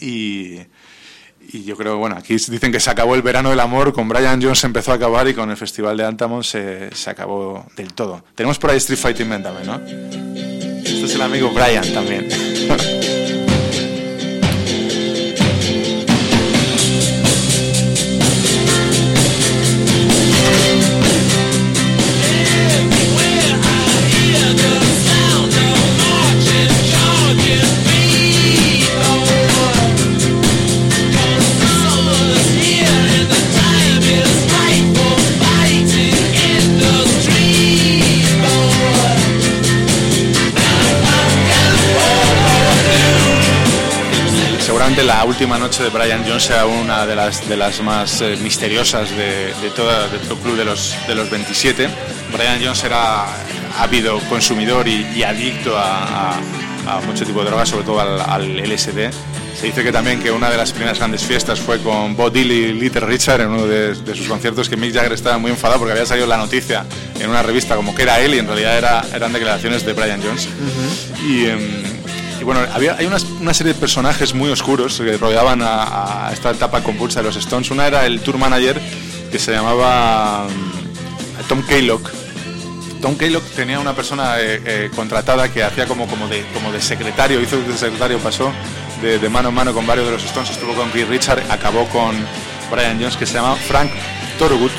Y. 0.01 0.59
Y 1.53 1.65
yo 1.65 1.77
creo, 1.77 1.99
bueno, 1.99 2.17
aquí 2.17 2.35
dicen 2.35 2.73
que 2.73 2.81
se 2.81 2.91
acabó 2.91 3.15
el 3.15 3.23
verano 3.23 3.51
del 3.51 3.61
amor, 3.61 3.93
con 3.93 4.09
Brian 4.09 4.41
Jones 4.43 4.65
empezó 4.65 4.93
a 4.93 4.95
acabar 4.95 5.29
y 5.29 5.35
con 5.35 5.51
el 5.51 5.57
Festival 5.57 5.97
de 5.97 6.05
Altamont 6.05 6.45
se, 6.45 6.95
se 6.95 7.11
acabó 7.11 7.67
del 7.77 7.93
todo. 7.93 8.25
Tenemos 8.35 8.59
por 8.59 8.71
ahí 8.71 8.79
Street 8.79 8.99
Fighting 8.99 9.29
Man 9.29 9.43
¿no? 9.43 9.81
Este 9.85 11.05
es 11.05 11.15
el 11.15 11.23
amigo 11.23 11.51
Brian 11.51 11.93
también. 11.93 12.29
Última 45.33 45.59
noche 45.59 45.83
de 45.83 45.89
Brian 45.89 46.23
Jones 46.27 46.45
sea 46.45 46.67
una 46.67 47.07
de 47.07 47.17
las, 47.17 47.49
de 47.49 47.57
las 47.57 47.81
más 47.81 48.21
eh, 48.21 48.37
misteriosas 48.43 49.11
de, 49.11 49.53
de, 49.63 49.71
toda, 49.75 50.07
de 50.09 50.19
todo 50.19 50.35
el 50.35 50.41
club 50.41 50.57
de 50.57 50.65
los, 50.67 50.95
de 51.09 51.15
los 51.15 51.31
27. 51.31 51.89
Brian 52.33 52.61
Jones 52.63 52.85
era 52.85 53.25
ávido 53.79 54.19
consumidor 54.29 54.87
y, 54.87 55.07
y 55.17 55.23
adicto 55.23 55.77
a, 55.77 56.33
a- 56.35 56.41
a 56.85 57.01
mucho 57.03 57.25
tipo 57.25 57.39
de 57.45 57.47
drogas, 57.49 57.69
sobre 57.69 57.85
todo 57.85 58.01
al, 58.01 58.21
al 58.21 58.57
LSD. 58.59 59.11
Se 59.59 59.67
dice 59.67 59.85
que 59.85 59.93
también 59.93 60.21
que 60.21 60.33
una 60.33 60.51
de 60.51 60.57
las 60.57 60.73
primeras 60.73 60.99
grandes 60.99 61.23
fiestas 61.23 61.61
fue 61.61 61.79
con 61.79 62.17
Bob 62.17 62.33
Dylan 62.33 62.57
y 62.57 62.73
Little 62.73 63.03
Richard 63.07 63.41
en 63.43 63.51
uno 63.51 63.67
de, 63.67 63.95
de 63.95 64.15
sus 64.17 64.27
conciertos, 64.27 64.69
que 64.69 64.77
Mick 64.77 64.93
Jagger 64.93 65.13
estaba 65.13 65.39
muy 65.39 65.53
enfadado 65.53 65.79
porque 65.79 65.93
había 65.93 66.07
salido 66.07 66.27
la 66.27 66.37
noticia 66.37 66.85
en 67.21 67.31
una 67.31 67.43
revista 67.43 67.77
como 67.77 67.95
que 67.95 68.03
era 68.03 68.19
él 68.21 68.35
y 68.35 68.39
en 68.41 68.47
realidad 68.49 68.77
era, 68.77 69.05
eran 69.15 69.33
declaraciones 69.33 69.87
de 69.87 69.93
Brian 69.93 70.21
Jones. 70.23 70.49
Y, 71.25 71.47
em, 71.47 71.83
y 72.43 72.45
bueno, 72.45 72.61
había, 72.75 72.97
hay 72.97 73.07
unas- 73.07 73.23
una 73.41 73.55
serie 73.55 73.73
de 73.73 73.79
personajes 73.79 74.35
muy 74.35 74.51
oscuros 74.51 74.99
que 74.99 75.17
rodeaban 75.17 75.61
a, 75.63 76.29
esta 76.33 76.51
etapa 76.51 76.83
convulsa 76.83 77.21
de 77.21 77.27
los 77.29 77.37
Stones. 77.37 77.71
Una 77.71 77.87
era 77.87 78.05
el 78.05 78.19
tour 78.21 78.37
manager 78.37 78.81
que 79.31 79.39
se 79.39 79.53
llamaba 79.53 80.49
mm, 80.49 81.49
Tom 81.49 81.63
Kaylock. 81.63 82.11
Tom 83.01 83.15
Kaylock 83.15 83.45
tenía 83.55 83.79
una 83.79 83.95
persona 83.95 84.41
eh, 84.41 84.61
eh, 84.65 84.91
contratada 84.97 85.53
que 85.53 85.63
hacía 85.63 85.87
como, 85.87 86.09
como, 86.09 86.27
de, 86.27 86.45
como 86.53 86.73
de 86.73 86.83
secretario, 86.83 87.41
hizo 87.41 87.57
de 87.59 87.79
secretario, 87.79 88.19
pasó 88.19 88.53
de, 89.01 89.21
de 89.21 89.29
mano 89.29 89.51
en 89.51 89.55
mano 89.55 89.73
con 89.73 89.87
varios 89.87 90.07
de 90.07 90.13
los 90.15 90.25
Stones, 90.25 90.51
estuvo 90.51 90.75
con 90.75 90.91
Keith 90.91 91.09
Richard, 91.09 91.43
acabó 91.49 91.87
con 91.91 92.17
Brian 92.73 92.99
Jones, 92.99 93.17
que 93.17 93.25
se 93.27 93.35
llama 93.35 93.55
Frank 93.55 93.91
Thorogood. 94.39 94.71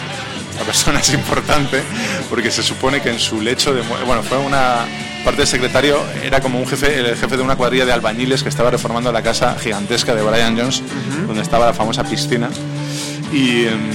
La 0.58 0.66
persona 0.66 1.00
es 1.02 1.14
importante 1.14 1.82
porque 2.30 2.52
se 2.52 2.62
supone 2.62 3.02
que 3.02 3.10
en 3.10 3.20
su 3.20 3.40
lecho 3.40 3.74
de 3.74 3.84
muerte, 3.84 4.06
bueno, 4.06 4.22
fue 4.22 4.38
una 4.38 4.86
parte 5.24 5.42
del 5.42 5.48
secretario, 5.48 6.04
era 6.24 6.42
como 6.42 6.60
un 6.60 6.68
jefe, 6.68 7.00
el 7.00 7.16
jefe 7.16 7.38
de 7.38 7.44
una 7.44 7.56
cuadrilla 7.56 7.86
de 7.86 7.94
albañiles 7.94 8.44
que 8.44 8.50
estaba 8.50 8.70
reformando 8.70 9.12
la 9.12 9.22
casa 9.24 9.56
gigantesca 9.58 10.14
de 10.14 10.22
Brian 10.22 10.58
Jones, 10.58 10.84
donde 11.26 11.42
estaba 11.42 11.66
la 11.66 11.74
famosa 11.74 12.04
piscina. 12.04 12.50
Y 13.32 13.66
em, 13.66 13.90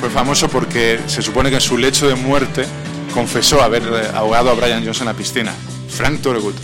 fue 0.00 0.10
famoso 0.10 0.48
porque 0.48 1.00
se 1.06 1.22
supone 1.22 1.50
que 1.50 1.56
en 1.56 1.60
su 1.60 1.76
lecho 1.76 2.08
de 2.08 2.14
muerte 2.14 2.66
confesó 3.12 3.62
haber 3.62 3.82
eh, 3.82 4.10
ahogado 4.14 4.50
a 4.50 4.54
Brian 4.54 4.80
Jones 4.82 5.00
en 5.00 5.06
la 5.06 5.14
piscina. 5.14 5.52
Frank 5.88 6.20
Thorogood. 6.22 6.54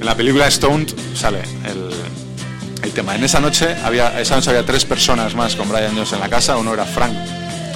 En 0.00 0.06
la 0.06 0.16
película 0.16 0.50
Stoned 0.50 0.94
sale 1.14 1.42
el, 1.64 1.90
el 2.82 2.92
tema. 2.92 3.14
En 3.16 3.24
esa 3.24 3.40
noche 3.40 3.76
había, 3.84 4.20
esa 4.20 4.36
noche 4.36 4.50
había 4.50 4.64
tres 4.64 4.84
personas 4.84 5.34
más 5.34 5.56
con 5.56 5.68
Brian 5.68 5.94
Jones 5.94 6.12
en 6.12 6.20
la 6.20 6.28
casa. 6.28 6.56
Uno 6.56 6.72
era 6.72 6.84
Frank 6.84 7.14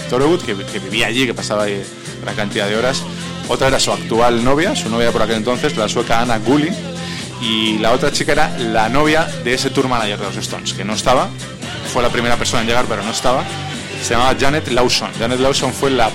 Thorogood, 0.08 0.42
que, 0.42 0.54
que 0.54 0.78
vivía 0.78 1.08
allí, 1.08 1.26
que 1.26 1.34
pasaba 1.34 1.64
ahí 1.64 1.82
gran 2.22 2.36
cantidad 2.36 2.68
de 2.68 2.76
horas. 2.76 3.02
Otra 3.48 3.68
era 3.68 3.80
su 3.80 3.90
actual 3.90 4.44
novia, 4.44 4.76
su 4.76 4.90
novia 4.90 5.10
por 5.10 5.22
aquel 5.22 5.36
entonces, 5.36 5.76
la 5.76 5.88
sueca 5.88 6.20
Anna 6.20 6.38
Gully. 6.38 6.70
Y 7.40 7.78
la 7.78 7.92
otra 7.92 8.12
chica 8.12 8.32
era 8.32 8.58
la 8.58 8.88
novia 8.88 9.24
de 9.44 9.54
ese 9.54 9.70
tour 9.70 9.88
manager 9.88 10.18
de 10.18 10.26
los 10.26 10.36
Stones, 10.36 10.74
que 10.74 10.84
no 10.84 10.92
estaba. 10.92 11.28
Fue 11.92 12.02
la 12.02 12.10
primera 12.10 12.36
persona 12.36 12.62
en 12.62 12.68
llegar, 12.68 12.84
pero 12.86 13.02
no 13.02 13.10
estaba. 13.10 13.44
Se 14.02 14.14
llamaba 14.14 14.36
Janet 14.38 14.68
Lawson. 14.68 15.10
Janet 15.18 15.40
Lawson 15.40 15.72
fue 15.72 15.90
la, 15.90 16.10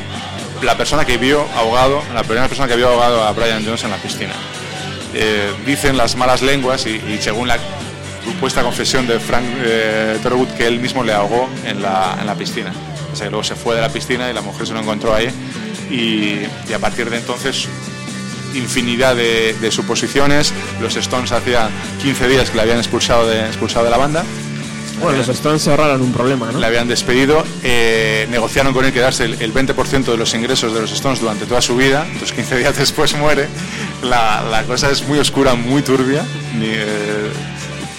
la 0.61 0.77
persona 0.77 1.05
que 1.05 1.17
vio 1.17 1.45
ahogado, 1.55 2.03
la 2.13 2.23
primera 2.23 2.47
persona 2.47 2.67
que 2.67 2.75
vio 2.75 2.89
ahogado 2.89 3.23
a 3.23 3.31
Brian 3.31 3.65
Jones 3.65 3.83
en 3.83 3.91
la 3.91 3.97
piscina. 3.97 4.33
Eh, 5.15 5.51
dicen 5.65 5.97
las 5.97 6.15
malas 6.15 6.41
lenguas 6.41 6.85
y, 6.85 6.99
según 7.19 7.47
la 7.47 7.57
supuesta 8.23 8.61
confesión 8.61 9.07
de 9.07 9.19
Frank 9.19 9.45
eh, 9.63 10.19
que 10.57 10.67
él 10.67 10.79
mismo 10.79 11.03
le 11.03 11.13
ahogó 11.13 11.49
en 11.65 11.81
la, 11.81 12.17
en 12.19 12.27
la 12.27 12.35
piscina. 12.35 12.71
O 13.11 13.15
sea, 13.15 13.27
que 13.27 13.31
luego 13.31 13.43
se 13.43 13.55
fue 13.55 13.75
de 13.75 13.81
la 13.81 13.89
piscina 13.89 14.29
y 14.29 14.33
la 14.33 14.41
mujer 14.41 14.67
se 14.67 14.73
lo 14.73 14.79
encontró 14.79 15.13
ahí 15.13 15.31
y, 15.89 16.39
y 16.69 16.73
a 16.73 16.79
partir 16.79 17.09
de 17.09 17.17
entonces 17.17 17.67
infinidad 18.55 19.15
de, 19.15 19.55
de 19.59 19.71
suposiciones. 19.71 20.53
Los 20.81 20.95
Stones 20.95 21.31
hacía 21.31 21.69
15 22.01 22.27
días 22.27 22.49
que 22.49 22.55
le 22.55 22.61
habían 22.61 22.77
expulsado 22.77 23.27
de, 23.27 23.45
expulsado 23.47 23.85
de 23.85 23.91
la 23.91 23.97
banda. 23.97 24.23
Bueno, 25.01 25.17
los 25.17 25.27
Stones 25.27 25.61
se 25.63 25.71
ahorraron 25.71 26.01
un 26.01 26.13
problema, 26.13 26.51
¿no? 26.51 26.59
Le 26.59 26.65
habían 26.65 26.87
despedido, 26.87 27.43
eh, 27.63 28.27
negociaron 28.29 28.73
con 28.73 28.85
él 28.85 28.93
quedarse 28.93 29.25
el, 29.25 29.41
el 29.41 29.53
20% 29.53 30.05
de 30.05 30.17
los 30.17 30.33
ingresos 30.33 30.73
de 30.73 30.81
los 30.81 30.91
Stones 30.91 31.19
durante 31.19 31.45
toda 31.45 31.61
su 31.61 31.75
vida, 31.75 32.05
entonces 32.05 32.31
15 32.31 32.57
días 32.59 32.77
después 32.77 33.13
muere. 33.17 33.47
La, 34.03 34.43
la 34.49 34.63
cosa 34.63 34.91
es 34.91 35.05
muy 35.07 35.19
oscura, 35.19 35.55
muy 35.55 35.81
turbia. 35.81 36.23
Ni, 36.57 36.67
eh, 36.67 37.31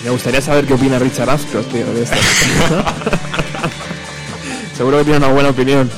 Me 0.04 0.10
gustaría 0.10 0.40
saber 0.40 0.66
qué 0.66 0.74
opina 0.74 0.98
Richard 0.98 1.28
Ashcroft, 1.28 1.66
tío, 1.72 1.84
de 1.92 2.04
esto. 2.04 2.16
Seguro 4.76 4.98
que 4.98 5.04
tiene 5.04 5.18
una 5.18 5.28
buena 5.28 5.50
opinión. 5.50 5.90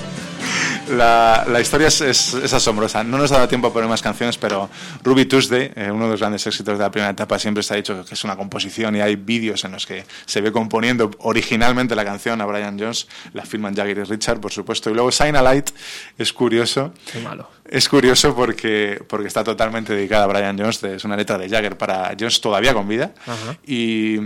La, 0.91 1.45
la 1.49 1.61
historia 1.61 1.89
es, 1.89 2.01
es- 2.01 2.35
es 2.35 2.53
asombrosa. 2.53 3.03
No 3.05 3.19
nos 3.19 3.31
ha 3.33 3.37
dado 3.37 3.49
tiempo 3.49 3.69
a 3.69 3.73
poner 3.73 3.89
más 3.89 4.03
canciones, 4.03 4.39
pero 4.39 4.69
Ruby 5.03 5.25
Tuesday, 5.27 5.73
eh, 5.75 5.91
uno 5.91 6.05
de 6.07 6.11
los 6.13 6.21
grandes 6.21 6.47
éxitos 6.47 6.79
de 6.79 6.85
la 6.85 6.91
primera 6.91 7.11
etapa, 7.11 7.39
siempre 7.39 7.63
se 7.63 7.75
ha 7.75 7.77
dicho 7.77 8.05
que 8.05 8.15
es 8.15 8.25
una 8.25 8.37
composición 8.37 8.97
y 8.97 9.01
hay 9.01 9.17
vídeos 9.17 9.65
en 9.65 9.73
los 9.73 9.87
que 9.87 10.05
se 10.27 10.41
ve 10.41 10.53
componiendo 10.53 11.11
originalmente 11.19 11.95
la 11.95 12.05
canción 12.05 12.41
a 12.41 12.47
Brian 12.47 12.79
Jones, 12.79 13.09
la 13.33 13.45
firman 13.45 13.75
Jagger 13.75 13.99
y 13.99 14.05
Richard, 14.05 14.41
por 14.41 14.53
supuesto. 14.53 14.91
Y 14.91 14.95
luego 14.95 15.11
Shine 15.11 15.39
a 15.39 15.43
Light 15.43 15.71
es 16.19 16.33
curioso. 16.33 16.93
Qué 17.13 17.19
malo. 17.21 17.51
Es 17.69 17.89
curioso 17.89 18.35
porque, 18.37 19.03
porque 19.09 19.27
está 19.29 19.43
totalmente 19.43 19.95
dedicada 19.95 20.25
a 20.25 20.27
Brian 20.29 20.59
Jones, 20.59 20.83
es 20.85 21.05
una 21.05 21.17
letra 21.17 21.37
de 21.39 21.49
Jagger 21.49 21.77
para 21.77 22.15
Jones 22.19 22.41
todavía 22.41 22.73
con 22.75 22.87
vida. 22.89 23.13
Ajá. 23.27 23.57
Y, 23.67 24.19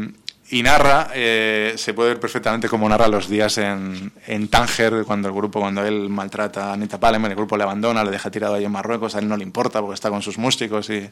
y 0.53 0.65
narra, 0.65 1.11
eh, 1.15 1.75
se 1.77 1.95
puede 1.95 2.11
ver 2.11 2.21
perfectamente 2.21 2.69
cómo 2.69 2.89
narra 2.89 3.07
los 3.07 3.29
días 3.29 3.57
en, 3.59 4.13
en 4.27 4.49
Tánger, 4.49 5.05
cuando 5.07 5.29
el 5.29 5.35
grupo, 5.35 5.61
cuando 5.61 5.85
él 5.85 6.09
maltrata 6.09 6.71
a 6.71 6.73
Anita 6.73 6.99
Palmer, 6.99 7.31
el 7.31 7.37
grupo 7.37 7.57
le 7.57 7.63
abandona, 7.63 8.03
le 8.03 8.11
deja 8.11 8.33
tirado 8.33 8.55
ahí 8.55 8.65
en 8.65 8.73
Marruecos, 8.73 9.15
a 9.15 9.21
él 9.21 9.29
no 9.29 9.37
le 9.37 9.45
importa 9.45 9.81
porque 9.81 9.95
está 9.95 10.11
con 10.11 10.23
sus 10.23 10.39
músicos 10.39 10.91
y, 10.91 11.09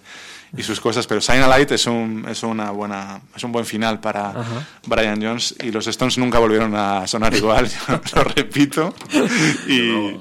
y 0.57 0.62
sus 0.64 0.81
cosas, 0.81 1.07
pero 1.07 1.20
Shine 1.20 1.42
a 1.44 1.46
Light 1.48 1.70
es 1.70 1.87
un, 1.87 2.27
es 2.29 2.42
una 2.42 2.72
buena, 2.72 3.20
es 3.35 3.44
un 3.44 3.53
buen 3.53 3.64
final 3.64 4.01
para 4.01 4.31
Ajá. 4.31 4.66
Brian 4.87 5.22
Jones 5.22 5.55
y 5.62 5.70
los 5.70 5.87
Stones 5.87 6.18
nunca 6.18 6.40
volvieron 6.40 6.74
a 6.74 7.07
sonar 7.07 7.33
igual, 7.33 7.68
yo 7.88 8.01
lo 8.16 8.24
repito, 8.24 8.92
y, 9.68 10.16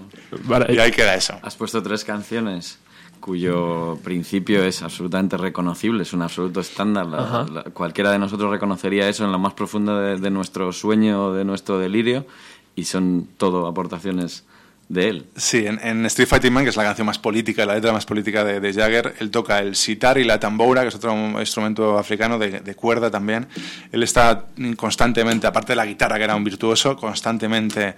y 0.69 0.79
ahí 0.79 0.91
queda 0.91 1.15
eso. 1.15 1.39
Has 1.41 1.55
puesto 1.55 1.81
tres 1.81 2.03
canciones 2.03 2.77
cuyo 3.19 3.97
principio 4.03 4.63
es 4.63 4.81
absolutamente 4.83 5.37
reconocible, 5.37 6.03
es 6.03 6.13
un 6.13 6.21
absoluto 6.21 6.59
estándar. 6.61 7.05
La- 7.07 7.17
Ajá. 7.19 7.45
la- 7.51 7.63
cualquiera 7.63 8.11
de 8.11 8.19
nosotros 8.19 8.49
reconocería 8.51 9.07
eso 9.09 9.25
en 9.25 9.31
lo 9.31 9.39
más 9.39 9.53
profundo 9.53 9.97
de, 9.99 10.17
de 10.17 10.29
nuestro 10.29 10.71
sueño 10.71 11.25
o 11.27 11.33
de 11.33 11.43
nuestro 11.45 11.79
delirio 11.79 12.25
y 12.75 12.85
son 12.85 13.27
todo 13.37 13.67
aportaciones 13.67 14.45
de 14.89 15.09
él. 15.09 15.25
Sí, 15.35 15.65
en, 15.67 15.79
en 15.83 16.05
Street 16.05 16.29
Fighting 16.29 16.53
Man, 16.53 16.63
que 16.63 16.69
es 16.69 16.77
la 16.77 16.83
canción 16.83 17.05
más 17.07 17.19
política, 17.19 17.65
la 17.65 17.75
letra 17.75 17.91
más 17.91 18.05
política 18.05 18.45
de, 18.45 18.61
de 18.61 18.73
Jagger, 18.73 19.15
él 19.19 19.31
toca 19.31 19.59
el 19.59 19.75
sitar 19.75 20.17
y 20.17 20.23
la 20.23 20.39
tambora, 20.39 20.83
que 20.83 20.87
es 20.87 20.95
otro 20.95 21.13
instrumento 21.41 21.97
africano 21.97 22.39
de, 22.39 22.61
de 22.61 22.75
cuerda 22.75 23.11
también. 23.11 23.47
Él 23.91 24.01
está 24.03 24.45
constantemente, 24.77 25.45
aparte 25.45 25.73
de 25.73 25.75
la 25.75 25.85
guitarra, 25.85 26.17
que 26.17 26.23
era 26.23 26.35
un 26.37 26.43
virtuoso, 26.45 26.95
constantemente 26.95 27.95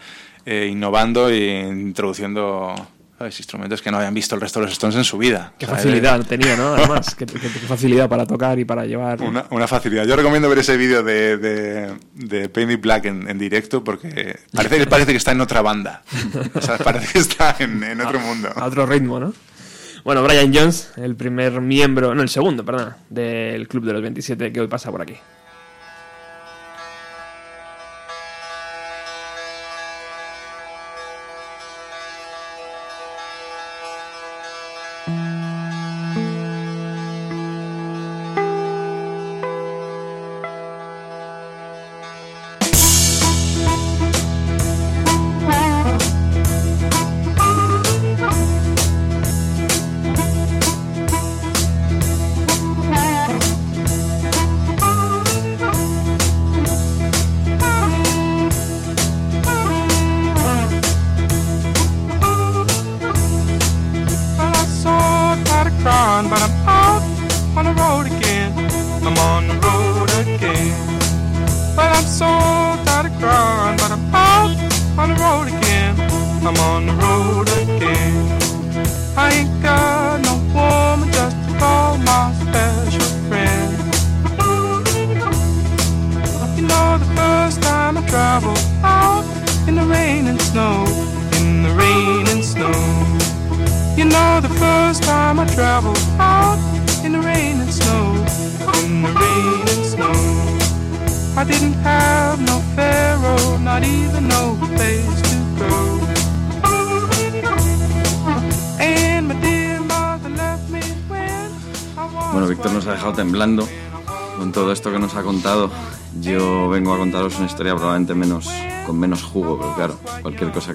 eh, 0.47 0.67
innovando 0.71 1.29
e 1.29 1.59
introduciendo 1.69 2.73
¿sabes? 3.19 3.37
instrumentos 3.39 3.81
que 3.81 3.91
no 3.91 3.97
habían 3.97 4.13
visto 4.13 4.33
el 4.33 4.41
resto 4.41 4.59
de 4.59 4.65
los 4.65 4.73
Stones 4.73 4.95
en 4.95 5.03
su 5.03 5.17
vida. 5.17 5.53
Qué 5.59 5.65
sea, 5.67 5.75
facilidad 5.75 6.25
tenía, 6.25 6.55
¿no? 6.55 6.73
Además, 6.75 7.13
qué, 7.15 7.25
qué- 7.25 7.37
qué 7.39 7.49
facilidad 7.49 8.09
para 8.09 8.25
tocar 8.25 8.57
y 8.57 8.65
para 8.65 8.85
llevar. 8.85 9.21
Una, 9.21 9.45
una 9.51 9.67
facilidad. 9.67 10.05
Yo 10.07 10.15
recomiendo 10.15 10.49
ver 10.49 10.59
ese 10.59 10.77
vídeo 10.77 11.03
de, 11.03 11.37
de, 11.37 11.93
de 12.15 12.49
Paint 12.49 12.71
It 12.71 12.81
Black 12.81 13.05
en, 13.05 13.29
en 13.29 13.37
directo 13.37 13.83
porque 13.83 14.39
parece, 14.53 14.87
parece 14.87 15.11
que 15.11 15.17
está 15.17 15.33
en 15.33 15.41
otra 15.41 15.61
banda. 15.61 16.01
O 16.55 16.61
sea, 16.61 16.77
parece 16.77 17.13
que 17.13 17.19
está 17.19 17.55
en, 17.59 17.83
en 17.83 18.01
otro 18.01 18.19
mundo. 18.19 18.49
A 18.55 18.65
otro 18.65 18.85
ritmo, 18.85 19.19
¿no? 19.19 19.33
Bueno, 20.05 20.23
Brian 20.23 20.53
Jones, 20.53 20.91
el 20.95 21.15
primer 21.17 21.59
miembro, 21.59 22.15
no, 22.15 22.21
el 22.23 22.29
segundo, 22.29 22.63
perdón, 22.63 22.93
del 23.09 23.67
Club 23.67 23.83
de 23.85 23.91
los 23.93 24.01
27 24.01 24.53
que 24.53 24.61
hoy 24.61 24.67
pasa 24.67 24.89
por 24.91 25.01
aquí. 25.01 25.15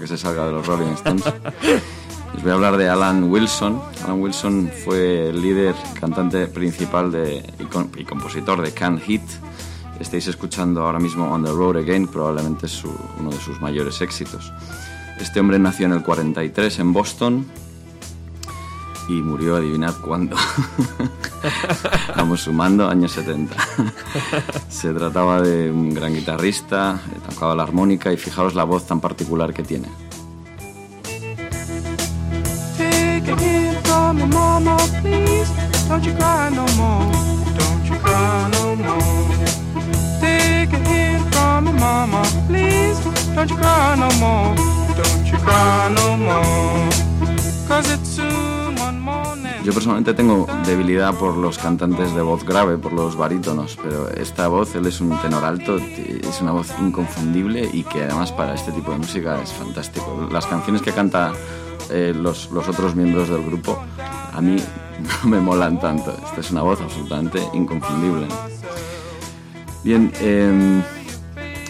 Que 0.04 0.08
se 0.08 0.18
salga 0.18 0.44
de 0.44 0.52
los 0.52 0.66
Rolling 0.66 0.92
Stones. 0.92 1.24
Les 2.34 2.42
voy 2.42 2.50
a 2.50 2.54
hablar 2.56 2.76
de 2.76 2.90
Alan 2.90 3.24
Wilson. 3.24 3.80
Alan 4.04 4.20
Wilson 4.20 4.70
fue 4.84 5.30
el 5.30 5.40
líder, 5.40 5.74
cantante 5.98 6.46
principal 6.46 7.10
de, 7.10 7.42
y, 7.58 8.00
y 8.00 8.04
compositor 8.04 8.60
de 8.60 8.72
Can 8.74 9.00
Hit. 9.00 9.22
Estáis 9.98 10.26
escuchando 10.26 10.82
ahora 10.82 10.98
mismo 10.98 11.32
On 11.32 11.42
the 11.42 11.50
Road 11.50 11.78
Again, 11.78 12.06
probablemente 12.08 12.68
su- 12.68 12.94
uno 13.18 13.30
de 13.30 13.38
sus 13.40 13.62
mayores 13.62 14.02
éxitos. 14.02 14.52
Este 15.18 15.40
hombre 15.40 15.58
nació 15.58 15.86
en 15.86 15.92
el 15.92 16.02
43 16.02 16.80
en 16.80 16.92
Boston 16.92 17.46
y 19.08 19.12
murió, 19.14 19.56
adivinad 19.56 19.94
cuándo. 20.04 20.36
Vamos 22.16 22.42
sumando, 22.42 22.88
años 22.88 23.12
70. 23.12 23.56
Se 24.68 24.92
trataba 24.92 25.40
de 25.40 25.70
un 25.70 25.94
gran 25.94 26.14
guitarrista, 26.14 27.00
eh, 27.12 27.18
tocaba 27.28 27.54
la 27.54 27.62
armónica 27.62 28.12
y 28.12 28.16
fijaos 28.16 28.54
la 28.54 28.64
voz 28.64 28.86
tan 28.86 29.00
particular 29.00 29.52
que 29.52 29.62
tiene. 29.62 29.88
Yo 49.64 49.72
personalmente 49.72 50.12
tengo 50.12 50.46
debilidad 50.66 51.14
por 51.14 51.38
los 51.38 51.56
cantantes 51.56 52.14
de 52.14 52.20
voz 52.20 52.44
grave, 52.44 52.76
por 52.76 52.92
los 52.92 53.16
barítonos, 53.16 53.78
pero 53.82 54.10
esta 54.10 54.46
voz, 54.48 54.74
él 54.74 54.84
es 54.84 55.00
un 55.00 55.18
tenor 55.22 55.42
alto, 55.42 55.78
es 55.78 56.42
una 56.42 56.52
voz 56.52 56.68
inconfundible 56.78 57.70
y 57.72 57.82
que 57.82 58.02
además 58.02 58.30
para 58.30 58.54
este 58.54 58.72
tipo 58.72 58.90
de 58.90 58.98
música 58.98 59.40
es 59.42 59.54
fantástico. 59.54 60.28
Las 60.30 60.46
canciones 60.46 60.82
que 60.82 60.92
canta 60.92 61.32
eh, 61.90 62.12
los, 62.14 62.50
los 62.50 62.68
otros 62.68 62.94
miembros 62.94 63.30
del 63.30 63.42
grupo 63.42 63.82
a 64.34 64.40
mí 64.42 64.56
no 65.22 65.30
me 65.30 65.40
molan 65.40 65.80
tanto. 65.80 66.14
Esta 66.26 66.42
es 66.42 66.50
una 66.50 66.60
voz 66.60 66.82
absolutamente 66.82 67.42
inconfundible. 67.54 68.26
Bien, 69.82 70.12
eh, 70.20 70.82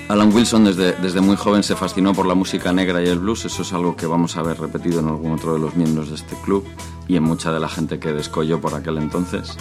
Alan 0.09 0.33
Wilson 0.35 0.65
desde, 0.65 0.93
desde 0.93 1.21
muy 1.21 1.37
joven 1.37 1.63
se 1.63 1.77
fascinó 1.77 2.13
por 2.13 2.27
la 2.27 2.35
música 2.35 2.73
negra 2.73 3.03
y 3.03 3.09
el 3.09 3.19
blues, 3.19 3.47
eso 3.47 3.63
es 3.63 3.73
algo 3.73 3.97
que 3.97 4.07
vamos 4.07 4.37
a 4.37 4.43
ver 4.43 4.61
repetido 4.61 5.01
en 5.01 5.09
algún 5.09 5.33
otro 5.33 5.55
de 5.55 5.61
los 5.61 5.77
miembros 5.77 6.11
de 6.11 6.17
este 6.17 6.37
club 6.45 6.65
y 7.09 7.17
en 7.17 7.23
mucha 7.23 7.53
de 7.53 7.61
la 7.61 7.69
gente 7.69 7.99
que 7.99 8.13
descolló 8.13 8.61
por 8.61 8.75
aquel 8.75 8.99
entonces. 8.99 9.57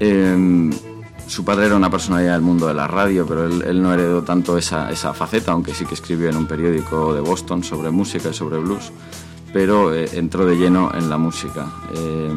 Eh, 0.00 0.70
su 1.30 1.44
padre 1.44 1.66
era 1.66 1.76
una 1.76 1.88
personalidad 1.88 2.32
del 2.32 2.42
mundo 2.42 2.66
de 2.66 2.74
la 2.74 2.88
radio, 2.88 3.24
pero 3.24 3.46
él, 3.46 3.80
no 3.80 3.94
heredó 3.94 4.22
tanto 4.22 4.58
esa, 4.58 4.90
esa 4.90 5.14
faceta, 5.14 5.52
aunque 5.52 5.74
sí 5.74 5.84
que 5.84 5.94
escribió 5.94 6.28
en 6.28 6.36
un 6.36 6.46
periódico 6.46 7.14
de 7.14 7.20
Boston 7.20 7.62
sobre 7.62 7.90
música 7.90 8.30
y 8.30 8.34
sobre 8.34 8.58
blues, 8.58 8.90
pero 9.52 9.94
eh, 9.94 10.08
entró 10.14 10.44
de 10.44 10.56
lleno 10.56 10.90
en 10.92 11.08
la 11.08 11.18
música. 11.18 11.68
Eh, 11.94 12.32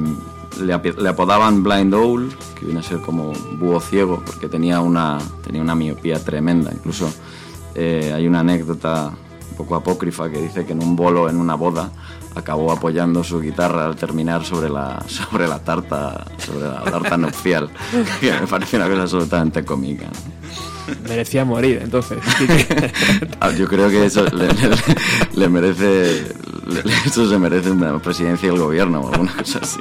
le, 0.59 0.73
apodaban 1.09 1.63
Blind 1.63 1.93
Owl, 1.93 2.33
que 2.57 2.65
viene 2.65 2.79
a 2.79 2.83
ser 2.83 2.99
como 2.99 3.33
búho 3.57 3.79
ciego, 3.79 4.21
porque 4.25 4.47
tenía 4.47 4.79
una, 4.81 5.17
tenía 5.43 5.61
una 5.61 5.75
miopía 5.75 6.23
tremenda. 6.23 6.71
Incluso 6.73 7.11
eh, 7.75 8.11
hay 8.13 8.27
una 8.27 8.41
anécdota 8.41 9.13
un 9.51 9.57
poco 9.57 9.75
apócrifa 9.75 10.29
que 10.29 10.41
dice 10.41 10.65
que 10.65 10.73
en 10.73 10.83
un 10.83 10.95
bolo, 10.95 11.29
en 11.29 11.37
una 11.37 11.55
boda, 11.55 11.91
acabó 12.35 12.71
apoyando 12.71 13.23
su 13.23 13.39
guitarra 13.39 13.85
al 13.85 13.95
terminar 13.95 14.43
sobre 14.43 14.69
la, 14.69 15.03
sobre 15.07 15.47
la 15.47 15.59
tarta, 15.59 16.25
sobre 16.37 16.67
la 16.67 16.81
tarta 16.81 17.17
nupcial, 17.17 17.69
que 18.19 18.31
me 18.31 18.47
parece 18.47 18.77
una 18.77 18.87
cosa 18.87 19.03
absolutamente 19.03 19.63
cómica. 19.63 20.07
Merecía 21.07 21.45
morir, 21.45 21.79
entonces. 21.83 22.17
Ah, 23.39 23.51
Yo 23.51 23.67
creo 23.67 23.89
que 23.89 24.05
eso 24.05 24.23
le, 24.25 24.47
le- 24.47 24.77
le 25.35 25.49
merece, 25.49 26.27
eso 27.05 27.29
se 27.29 27.37
merece 27.37 27.71
una 27.71 27.99
presidencia 27.99 28.49
del 28.49 28.59
gobierno 28.59 29.01
o 29.01 29.11
alguna 29.13 29.33
cosa 29.37 29.59
así. 29.61 29.79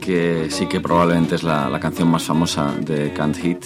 Que 0.00 0.48
sí 0.50 0.66
que 0.66 0.80
probablemente 0.80 1.34
es 1.34 1.42
la, 1.42 1.78
canción 1.80 2.08
más 2.08 2.24
famosa 2.24 2.72
de 2.80 3.12
Can't 3.12 3.36
Hit. 3.36 3.64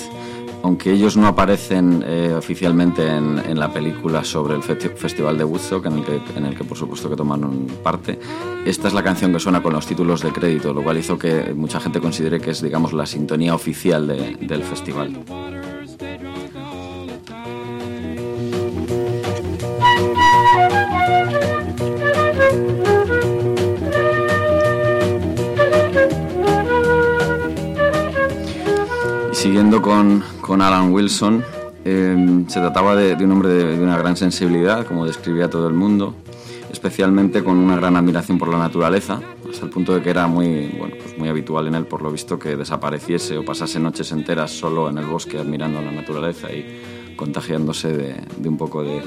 Aunque 0.65 0.93
ellos 0.93 1.17
no 1.17 1.27
aparecen 1.27 2.05
eh, 2.07 2.33
oficialmente 2.37 3.05
en, 3.07 3.59
la 3.59 3.73
película 3.73 4.23
sobre 4.23 4.55
el 4.55 4.61
festi- 4.63 4.95
Festival 4.95 5.37
de 5.37 5.43
Woodstock, 5.43 5.87
en 5.87 6.45
el, 6.47 6.55
que, 6.57 6.63
por 6.63 6.79
supuesto 6.79 7.11
que 7.11 7.17
tomaron 7.17 7.67
parte, 7.83 8.19
esta 8.65 8.87
es 8.87 8.95
la 8.95 9.03
canción 9.03 9.33
que 9.33 9.41
suena 9.41 9.61
con 9.61 9.73
los 9.73 9.87
títulos 9.87 10.23
de 10.23 10.31
crédito, 10.33 10.73
lo 10.73 10.83
cual 10.85 10.99
hizo 10.99 11.19
que 11.19 11.53
mucha 11.55 11.81
gente 11.81 12.01
considere 12.01 12.41
que 12.41 12.51
es, 12.53 12.63
digamos, 12.63 12.93
la 12.93 13.07
sintonía 13.07 13.55
oficial 13.57 14.07
de- 14.07 14.37
del 14.41 14.63
festival. 14.63 15.19
Con, 29.81 30.23
con 30.43 30.61
Alan 30.61 30.93
Wilson, 30.93 31.43
eh, 31.87 32.45
se 32.47 32.61
trataba 32.61 32.95
de, 32.95 33.15
un 33.25 33.33
hombre 33.33 33.49
de, 33.49 33.83
una 33.83 33.97
gran 33.97 34.17
sensibilidad, 34.17 34.87
como 34.87 35.07
describía 35.07 35.49
todo 35.49 35.67
el 35.67 35.73
mundo, 35.73 36.15
especialmente 36.71 37.43
con 37.43 37.57
una 37.57 37.77
gran 37.77 37.97
admiración 37.97 38.39
por 38.39 38.49
la 38.49 38.59
naturaleza, 38.59 39.21
hasta 39.51 39.65
el 39.65 39.71
punto 39.71 39.95
de 39.95 40.03
que 40.03 40.11
era 40.11 40.27
muy, 40.27 40.77
bueno, 40.79 40.95
pues 41.03 41.17
muy 41.17 41.31
habitual 41.31 41.69
en 41.69 41.75
él, 41.75 41.87
por 41.87 42.03
lo 42.03 42.13
visto, 42.13 42.39
que 42.39 42.55
desapareciese 42.55 43.39
o 43.39 43.45
pasase 43.47 43.81
noches 43.81 44.13
enteras 44.13 44.51
solo 44.51 44.91
en 44.91 44.99
el 44.99 45.07
bosque 45.07 45.39
admirando 45.39 45.81
la 45.81 45.91
naturaleza 45.91 46.53
y 46.53 47.15
contagiándose 47.17 47.97
de, 47.97 48.49
un 48.49 48.59
poco 48.59 48.85
de 48.85 49.03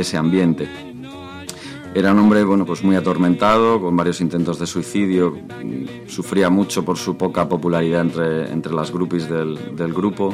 ese 0.00 0.16
ambiente. 0.16 0.87
Era 1.94 2.12
un 2.12 2.18
hombre 2.20 2.44
bueno, 2.44 2.64
pues 2.64 2.84
muy 2.84 2.94
atormentado, 2.96 3.80
con 3.80 3.96
varios 3.96 4.20
intentos 4.20 4.58
de 4.58 4.66
suicidio, 4.66 5.36
sufría 6.06 6.48
mucho 6.50 6.84
por 6.84 6.96
su 6.96 7.16
poca 7.16 7.48
popularidad 7.48 8.02
entre, 8.02 8.52
entre 8.52 8.72
las 8.72 8.92
groupies 8.92 9.28
del, 9.28 9.74
del 9.74 9.92
grupo. 9.92 10.32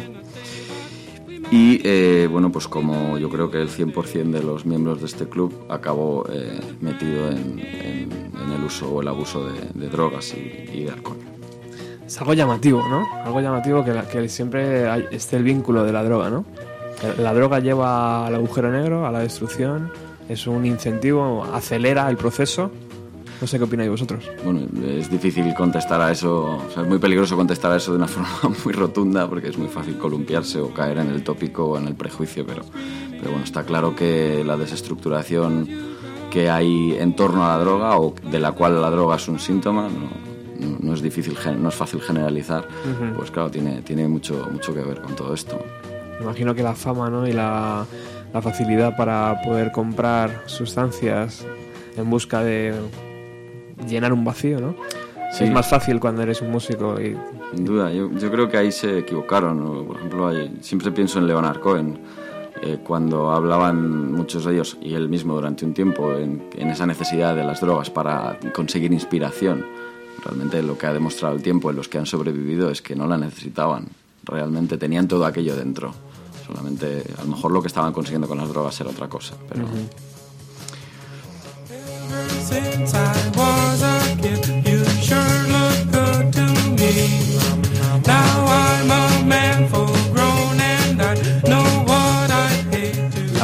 Y 1.51 1.81
eh, 1.85 2.29
bueno, 2.31 2.51
pues 2.51 2.67
como 2.69 3.17
yo 3.19 3.31
creo 3.31 3.51
que 3.51 3.63
el 3.63 3.69
100% 3.71 4.31
de 4.31 4.43
los 4.43 4.67
miembros 4.67 5.01
de 5.01 5.07
este 5.07 5.27
club 5.29 5.55
acabó 5.69 6.25
eh, 6.31 6.61
metido 6.81 7.29
en, 7.31 7.59
en- 7.61 8.13
en 8.45 8.53
el 8.53 8.65
uso 8.65 8.91
o 8.93 9.01
el 9.01 9.09
abuso 9.09 9.47
de, 9.47 9.53
de 9.75 9.89
drogas 9.89 10.35
y, 10.35 10.71
y 10.73 10.85
de 10.85 10.91
alcohol. 10.91 11.17
Es 12.07 12.21
algo 12.21 12.35
llamativo, 12.35 12.83
¿no? 12.89 13.07
Algo 13.25 13.41
llamativo 13.41 13.85
que, 13.85 13.93
la- 13.95 14.07
que 14.09 14.29
siempre 14.29 14.89
hay- 14.89 15.07
esté 15.13 15.37
el 15.37 15.45
vínculo 15.45 15.85
de 15.85 15.93
la 15.93 16.03
droga, 16.03 16.29
¿no? 16.29 16.45
La 17.19 17.33
droga 17.33 17.61
lleva 17.61 18.27
al 18.27 18.35
agujero 18.35 18.71
negro, 18.73 19.07
a 19.07 19.13
la 19.13 19.21
destrucción, 19.21 19.91
es 20.29 20.47
un 20.47 20.65
incentivo, 20.67 21.45
acelera 21.53 22.09
el 22.11 22.17
proceso. 22.17 22.71
No 23.41 23.47
sé 23.49 23.59
qué 23.59 23.65
opináis 23.65 23.91
vosotros. 23.91 24.25
Bueno, 24.45 24.61
es 24.87 25.11
difícil 25.11 25.53
contestar 25.55 26.01
a 26.01 26.13
eso, 26.13 26.57
o 26.67 26.71
sea, 26.73 26.83
es 26.85 26.89
muy 26.89 26.99
peligroso 26.99 27.37
contestar 27.37 27.73
a 27.73 27.77
eso 27.77 27.91
de 27.91 27.99
una 27.99 28.07
forma 28.09 28.57
muy 28.65 28.73
rotunda 28.73 29.29
porque 29.29 29.49
es 29.49 29.59
muy 29.59 29.69
fácil 29.69 29.99
columpiarse 29.99 30.61
o 30.61 30.73
caer 30.73 30.99
en 30.99 31.09
el 31.11 31.23
tópico 31.25 31.67
o 31.67 31.79
en 31.79 31.87
el 31.89 31.95
prejuicio, 31.95 32.47
pero, 32.47 32.63
pero 33.11 33.31
bueno, 33.31 33.45
está 33.45 33.65
claro 33.65 33.95
que 33.97 34.45
la 34.45 34.57
desestructuración 34.57 35.69
que 36.31 36.49
hay 36.49 36.97
en 36.99 37.15
torno 37.17 37.45
a 37.45 37.57
la 37.57 37.59
droga 37.65 37.99
o 37.99 38.15
de 38.31 38.39
la 38.39 38.53
cual 38.53 38.81
la 38.81 38.91
droga 38.91 39.17
es 39.17 39.29
un 39.29 39.39
síntoma, 39.39 39.89
no, 39.89 40.79
no- 40.81 40.95
es 40.95 41.03
difícil, 41.03 41.37
no 41.61 41.69
es 41.69 41.75
fácil 41.75 42.01
generalizar, 42.01 42.61
Ujú. 42.85 43.17
pues 43.17 43.31
claro, 43.33 43.51
tiene, 43.51 43.83
tiene 43.83 44.07
mucho, 44.09 44.49
mucho 44.53 44.73
que 44.73 44.81
ver 44.81 45.01
con 45.01 45.15
todo 45.17 45.35
esto. 45.35 45.59
Me 46.19 46.25
imagino 46.25 46.55
que 46.55 46.63
la 46.63 46.75
fama 46.75 47.11
¿no? 47.11 47.27
y 47.27 47.33
la, 47.33 47.85
la 48.35 48.43
facilidad 48.43 48.97
para 48.97 49.41
poder 49.43 49.71
comprar 49.73 50.43
sustancias 50.47 51.47
en 51.97 52.11
busca 52.11 52.43
de 52.43 52.75
llenar 53.89 54.13
un 54.13 54.25
vacío, 54.25 54.61
¿no? 54.61 54.75
Sí. 55.33 55.45
Es 55.45 55.51
más 55.51 55.69
fácil 55.69 55.99
cuando 56.01 56.23
eres 56.23 56.41
un 56.43 56.51
músico 56.51 57.01
y 57.01 57.17
Sin 57.55 57.65
duda, 57.65 57.91
yo, 57.93 58.11
yo 58.13 58.31
creo 58.31 58.49
que 58.49 58.57
ahí 58.57 58.71
se 58.73 58.99
equivocaron. 58.99 59.59
¿no? 59.59 59.85
Por 59.85 59.97
ejemplo, 59.97 60.29
hay- 60.29 60.59
siempre 60.61 60.91
pienso 60.93 61.19
en 61.19 61.27
Leonard 61.27 61.61
Cohen, 61.61 61.99
eh, 62.63 62.79
cuando 62.85 63.31
hablaban 63.33 64.13
muchos 64.13 64.45
de 64.45 64.55
ellos, 64.55 64.77
y 64.81 64.95
él 64.95 65.09
mismo 65.09 65.35
durante 65.35 65.65
un 65.65 65.75
tiempo, 65.75 66.13
en, 66.15 66.43
en 66.57 66.71
esa 66.71 66.87
necesidad 66.87 67.35
de 67.35 67.45
las 67.45 67.61
drogas 67.61 67.91
para 67.91 68.39
conseguir 68.55 68.93
inspiración. 68.93 69.65
Realmente 70.25 70.63
lo 70.63 70.79
que 70.79 70.87
ha 70.87 70.93
demostrado 70.93 71.35
el 71.35 71.43
tiempo 71.43 71.71
en 71.71 71.77
los 71.77 71.89
que 71.89 71.99
han 71.99 72.07
sobrevivido 72.07 72.71
es 72.71 72.81
que 72.81 72.95
no 72.97 73.07
la 73.09 73.19
necesitaban. 73.19 73.87
Realmente 74.25 74.79
tenían 74.79 75.07
todo 75.09 75.27
aquello 75.27 75.55
dentro. 75.57 75.95
Solamente, 76.47 77.05
a 77.19 77.23
lo 77.23 77.29
mejor 77.29 77.53
lo 77.53 77.63
que 77.63 77.69
estaban 77.69 77.93
consiguiendo 77.93 78.29
con 78.29 78.39
las 78.39 78.49
drogas 78.49 78.79
era 78.81 78.91
otra 78.91 79.09
cosa. 79.09 79.35
Pero 79.49 79.67
hate 82.51 82.87
to 82.87 83.45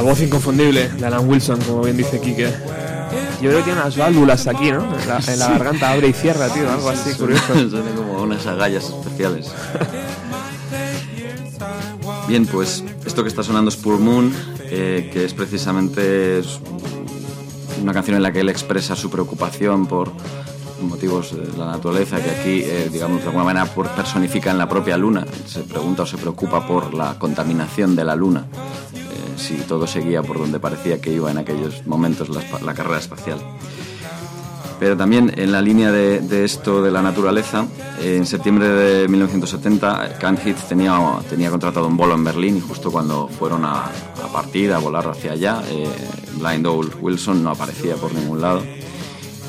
la 0.00 0.06
voz 0.06 0.22
inconfundible 0.22 0.88
de 0.88 1.06
Alan 1.06 1.28
Wilson, 1.28 1.60
como 1.60 1.82
bien 1.82 1.94
dice 1.94 2.18
Quique. 2.20 2.50
Yo 3.42 3.50
creo 3.50 3.58
que 3.58 3.64
tiene 3.64 3.80
unas 3.80 3.98
válvulas 3.98 4.46
aquí, 4.46 4.70
¿no? 4.70 4.82
En 4.98 5.08
la, 5.08 5.18
en 5.18 5.38
la 5.38 5.48
garganta 5.50 5.90
abre 5.90 6.08
y 6.08 6.12
cierra, 6.14 6.48
tío, 6.48 6.70
algo 6.70 6.88
así 6.88 7.12
curioso. 7.18 7.68
Son 7.68 7.82
como 7.94 8.22
unas 8.22 8.46
agallas 8.46 8.84
especiales. 8.84 9.52
Bien, 12.30 12.46
pues 12.46 12.84
esto 13.04 13.24
que 13.24 13.28
está 13.28 13.42
sonando 13.42 13.70
es 13.70 13.76
Poor 13.76 13.98
Moon, 13.98 14.32
eh, 14.60 15.10
que 15.12 15.24
es 15.24 15.34
precisamente 15.34 16.40
una 17.82 17.92
canción 17.92 18.16
en 18.16 18.22
la 18.22 18.30
que 18.30 18.38
él 18.38 18.48
expresa 18.48 18.94
su 18.94 19.10
preocupación 19.10 19.88
por 19.88 20.12
motivos 20.80 21.34
de 21.34 21.58
la 21.58 21.66
naturaleza, 21.66 22.22
que 22.22 22.30
aquí, 22.30 22.62
eh, 22.62 22.88
digamos, 22.92 23.22
de 23.22 23.26
alguna 23.26 23.42
manera 23.42 23.66
personifica 23.66 24.52
en 24.52 24.58
la 24.58 24.68
propia 24.68 24.96
luna. 24.96 25.26
Se 25.44 25.62
pregunta 25.62 26.04
o 26.04 26.06
se 26.06 26.18
preocupa 26.18 26.68
por 26.68 26.94
la 26.94 27.18
contaminación 27.18 27.96
de 27.96 28.04
la 28.04 28.14
luna, 28.14 28.46
eh, 28.94 29.36
si 29.36 29.56
todo 29.56 29.88
seguía 29.88 30.22
por 30.22 30.38
donde 30.38 30.60
parecía 30.60 31.00
que 31.00 31.12
iba 31.12 31.32
en 31.32 31.38
aquellos 31.38 31.84
momentos 31.84 32.28
la 32.28 32.74
carrera 32.74 32.98
espacial. 32.98 33.40
Pero 34.80 34.96
también 34.96 35.30
en 35.36 35.52
la 35.52 35.60
línea 35.60 35.92
de, 35.92 36.42
esto 36.42 36.82
de 36.82 36.90
la 36.90 37.02
naturaleza, 37.02 37.66
en 38.00 38.24
septiembre 38.24 38.66
de 38.66 39.08
1970, 39.08 40.16
Can 40.18 40.38
Heath 40.38 40.68
tenía, 40.70 40.98
tenía 41.28 41.50
contratado 41.50 41.86
un 41.86 41.98
vuelo 41.98 42.14
en 42.14 42.24
Berlín 42.24 42.56
y 42.56 42.60
justo 42.60 42.90
cuando 42.90 43.28
fueron 43.28 43.66
a, 43.66 43.90
partir, 44.32 44.72
a 44.72 44.78
volar 44.78 45.06
hacia 45.06 45.32
allá, 45.32 45.62
eh, 45.68 45.86
Blind 46.38 46.66
Owl 46.66 46.94
Wilson 46.98 47.44
no 47.44 47.50
aparecía 47.50 47.96
por 47.96 48.14
ningún 48.14 48.40
lado. 48.40 48.62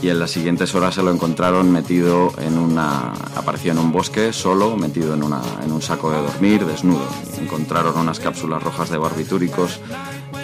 Y 0.02 0.10
en 0.10 0.20
las 0.20 0.32
siguientes 0.32 0.76
horas 0.76 0.96
se 0.96 1.04
lo 1.04 1.12
encontraron 1.12 1.72
metido 1.72 2.34
en 2.40 2.58
una. 2.58 3.14
apareció 3.36 3.72
en 3.72 3.78
un 3.78 3.92
bosque, 3.92 4.34
solo, 4.34 4.76
metido 4.76 5.14
en, 5.14 5.24
en 5.24 5.72
un 5.72 5.82
saco 5.82 6.12
de 6.12 6.18
dormir, 6.18 6.66
desnudo. 6.66 7.08
Encontraron 7.40 7.98
unas 7.98 8.20
cápsulas 8.20 8.62
rojas 8.64 8.90
de 8.90 8.98
barbitúricos 8.98 9.80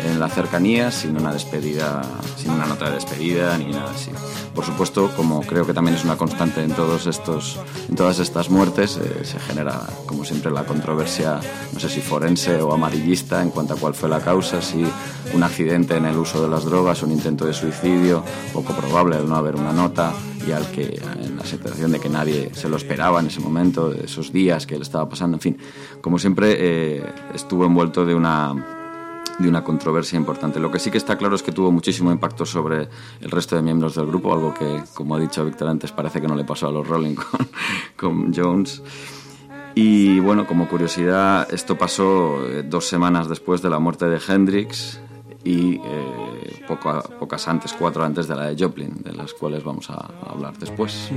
en 0.08 0.20
la 0.20 0.30
cercanía, 0.30 0.92
sin 0.92 1.18
una 1.18 1.32
despedida, 1.32 2.02
sin 2.36 2.52
una 2.52 2.66
nota 2.66 2.86
de 2.90 2.96
despedida 2.96 3.58
ni 3.58 3.72
nada 3.72 3.92
así. 3.92 4.12
Por 4.54 4.66
supuesto, 4.66 5.12
como 5.16 5.42
creo 5.42 5.66
que 5.66 5.74
también 5.74 5.96
es 5.96 6.04
una 6.04 6.18
constante 6.18 6.64
en 6.64 6.72
todos 6.72 7.06
estos, 7.08 7.60
en 7.90 7.96
todas 7.96 8.20
estas 8.20 8.50
muertes, 8.50 8.98
eh, 8.98 9.24
se 9.24 9.40
genera, 9.40 9.82
como 10.06 10.26
siempre, 10.26 10.52
la 10.52 10.64
controversia, 10.64 11.40
no 11.74 11.80
sé 11.80 11.90
si 11.90 12.02
forense 12.02 12.62
o 12.62 12.74
amarillista 12.74 13.42
en 13.42 13.50
cuanto 13.50 13.74
a 13.74 13.78
cuál 13.78 13.94
fue 13.94 14.10
la 14.10 14.20
causa, 14.20 14.62
si 14.62 14.84
un 15.34 15.44
accidente 15.44 15.96
en 15.96 16.06
el 16.06 16.18
uso 16.18 16.42
de 16.42 16.50
las 16.50 16.66
drogas, 16.66 17.04
un 17.04 17.12
intento 17.12 17.46
de 17.46 17.54
suicidio, 17.54 18.24
poco 18.54 18.74
probable 18.74 19.18
al 19.18 19.28
no 19.28 19.36
haber 19.36 19.56
una 19.56 19.72
nota 19.72 20.14
y 20.48 20.52
al 20.52 20.70
que 20.72 21.00
en 21.22 21.36
la 21.38 21.46
situación 21.46 21.92
de 21.92 22.00
que 22.00 22.10
nadie 22.10 22.52
se 22.54 22.70
lo 22.70 22.78
esperaba 22.78 23.20
en 23.20 23.28
ese 23.28 23.42
momento, 23.42 23.94
esos 23.94 24.32
días 24.32 24.66
que 24.66 24.76
él 24.76 24.82
estaba 24.82 25.10
pasando, 25.10 25.38
en 25.38 25.42
fin, 25.42 25.58
como 26.02 26.18
siempre 26.18 26.56
eh, 26.58 27.04
estuvo 27.34 27.66
envuelto 27.66 28.06
de 28.06 28.16
una 28.16 28.77
de 29.40 29.48
una 29.48 29.64
controversia 29.64 30.18
importante. 30.18 30.60
Lo 30.60 30.72
que 30.72 30.80
sí 30.80 30.92
que 30.92 30.98
está 30.98 31.18
claro 31.18 31.36
es 31.36 31.44
que 31.44 31.52
tuvo 31.52 31.72
muchísimo 31.72 32.12
impacto 32.12 32.46
sobre 32.46 32.90
el 33.22 33.32
resto 33.32 33.56
de 33.56 33.62
miembros 33.62 33.96
del 33.96 34.08
grupo, 34.08 34.34
algo 34.34 34.54
que, 34.54 34.84
como 34.94 35.16
ha 35.16 35.20
dicho 35.20 35.46
Víctor 35.46 35.70
antes, 35.70 35.92
parece 35.92 36.22
que 36.22 36.28
no 36.28 36.36
le 36.36 36.44
pasó 36.44 36.68
a 36.68 36.72
los 36.72 36.88
Rolling 36.88 37.16
con, 37.96 38.34
Jones. 38.34 38.82
Y 39.76 40.20
bueno, 40.20 40.48
como 40.48 40.68
curiosidad, 40.68 41.48
esto 41.54 41.78
pasó 41.78 42.48
eh, 42.48 42.64
dos 42.64 42.88
semanas 42.88 43.30
después 43.30 43.62
de 43.62 43.70
la 43.70 43.80
muerte 43.80 44.06
de 44.06 44.20
Hendrix 44.28 45.00
y 45.44 45.76
eh, 45.76 46.64
poco 46.68 47.02
pocas 47.20 47.48
antes, 47.48 47.74
cuatro 47.74 48.04
antes 48.04 48.28
de 48.28 48.36
la 48.36 48.48
de 48.48 48.62
Joplin, 48.62 49.02
de 49.04 49.14
las 49.14 49.34
cuales 49.34 49.64
vamos 49.64 49.90
a, 49.90 50.10
hablar 50.28 50.58
después. 50.58 51.12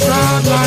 Mine, 0.00 0.08
a 0.08 0.12
shroud 0.12 0.46
like 0.46 0.65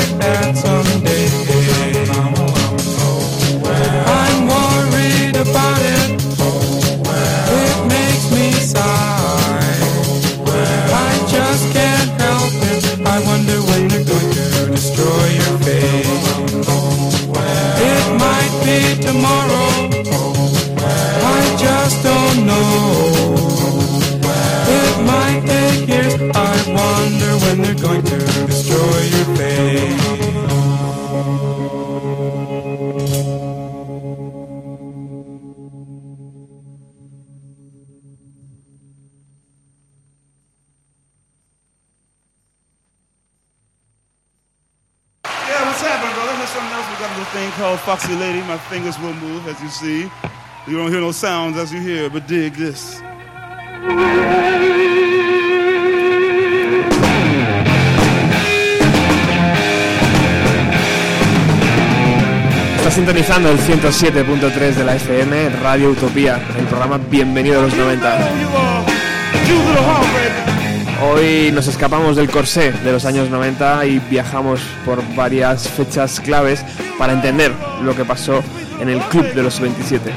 Lady. 48.16 48.41
My 48.47 48.57
fingers 48.57 48.97
will 48.99 49.14
move, 49.14 49.47
as 49.47 49.62
you 49.62 49.70
see. 49.70 50.10
You 50.68 50.78
don't 50.78 50.91
hear 50.91 51.01
no 51.01 51.12
sounds 51.12 51.57
as 51.57 51.72
you 51.72 51.80
hear, 51.80 52.10
but 52.10 52.28
dig 52.28 52.53
this. 52.53 53.01
Está 62.78 62.91
sintonizando 62.91 63.49
el 63.49 63.60
107.3 63.60 64.76
de 64.76 64.84
la 64.84 64.95
FM, 64.95 65.49
Radio 65.62 65.91
Utopía, 65.91 66.41
el 66.57 66.66
programa 66.66 66.97
Bienvenido 66.97 67.60
a 67.60 67.64
los 67.64 67.74
90. 67.76 68.20
Hoy 71.02 71.50
nos 71.54 71.68
escapamos 71.68 72.18
del 72.18 72.30
corsé 72.30 72.74
de 72.74 72.91
los 72.91 73.06
años 73.06 73.30
90 73.30 73.86
y 73.86 74.00
viajamos 74.00 74.60
por 74.86 75.02
varias 75.16 75.70
fechas 75.70 76.20
claves 76.20 76.66
para 76.97 77.14
entender 77.14 77.54
lo 77.82 77.95
que 77.95 78.04
pasó 78.04 78.43
en 78.82 78.89
el 78.89 79.00
Club 79.04 79.34
de 79.34 79.43
los 79.43 79.62
27. 79.62 80.12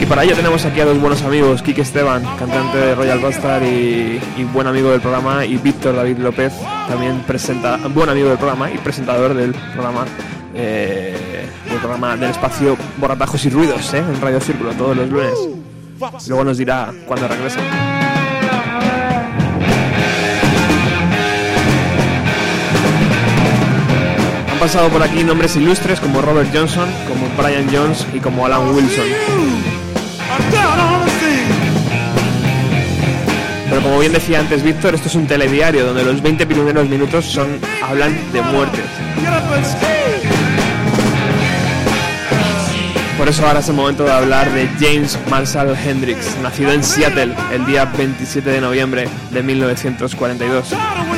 Y 0.00 0.06
para 0.06 0.22
ello 0.22 0.36
tenemos 0.36 0.64
aquí 0.64 0.78
a 0.80 0.84
dos 0.84 1.00
buenos 1.00 1.22
amigos, 1.22 1.60
Kike 1.60 1.82
Esteban, 1.82 2.22
cantante 2.38 2.78
de 2.78 2.94
Royal 2.94 3.18
Bastard 3.18 3.64
y, 3.64 4.20
buen 4.52 4.68
amigo 4.68 4.90
del 4.90 5.00
programa, 5.00 5.44
y 5.44 5.56
Víctor 5.56 5.96
David 5.96 6.18
López, 6.18 6.52
también 6.86 7.20
presenta, 7.26 7.78
buen 7.88 8.08
amigo 8.08 8.28
del 8.28 8.38
programa 8.38 8.70
y 8.70 8.78
presentador 8.78 9.34
del 9.34 9.52
programa, 9.74 10.04
eh, 10.54 11.48
del 12.20 12.30
espacio 12.30 12.76
Borratajos 12.98 13.44
y 13.44 13.50
Ruidos, 13.50 13.92
eh, 13.92 13.98
en 13.98 14.20
Radio 14.20 14.40
Círculo, 14.40 14.72
todos 14.74 14.96
los 14.96 15.08
lunes. 15.08 15.67
Luego 16.28 16.44
nos 16.44 16.58
dirá 16.58 16.92
cuándo 17.06 17.26
regresa. 17.28 17.60
Han 24.52 24.58
pasado 24.58 24.88
por 24.88 25.02
aquí 25.02 25.22
nombres 25.22 25.56
ilustres 25.56 26.00
como 26.00 26.20
Robert 26.20 26.50
Johnson, 26.52 26.88
como 27.06 27.28
Brian 27.36 27.68
Jones 27.72 28.06
y 28.12 28.18
como 28.20 28.44
Alan 28.46 28.74
Wilson. 28.74 29.04
Pero 33.68 33.82
como 33.82 33.98
bien 33.98 34.12
decía 34.12 34.40
antes 34.40 34.62
Víctor, 34.62 34.94
esto 34.94 35.08
es 35.08 35.14
un 35.14 35.26
telediario 35.26 35.84
donde 35.84 36.04
los 36.04 36.22
20 36.22 36.46
primeros 36.46 36.88
minutos 36.88 37.26
son 37.26 37.60
hablan 37.82 38.16
de 38.32 38.42
muertes. 38.42 39.97
Por 43.28 43.34
eso 43.34 43.46
ahora 43.46 43.60
es 43.60 43.68
el 43.68 43.74
momento 43.74 44.04
de 44.04 44.10
hablar 44.10 44.50
de 44.54 44.66
James 44.80 45.18
Marshall 45.28 45.76
Hendrix, 45.76 46.34
nacido 46.38 46.72
en 46.72 46.82
Seattle 46.82 47.34
el 47.52 47.66
día 47.66 47.84
27 47.84 48.48
de 48.48 48.58
noviembre 48.58 49.06
de 49.30 49.42
1942. 49.42 50.70
Tired 50.70 50.80
of 50.80 51.10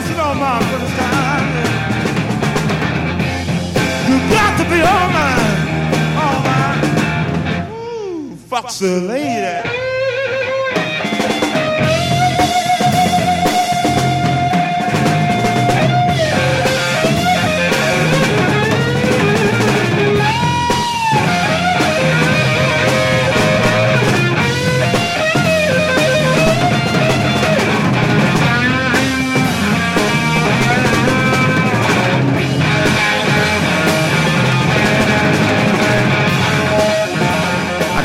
wasting 8.51 9.80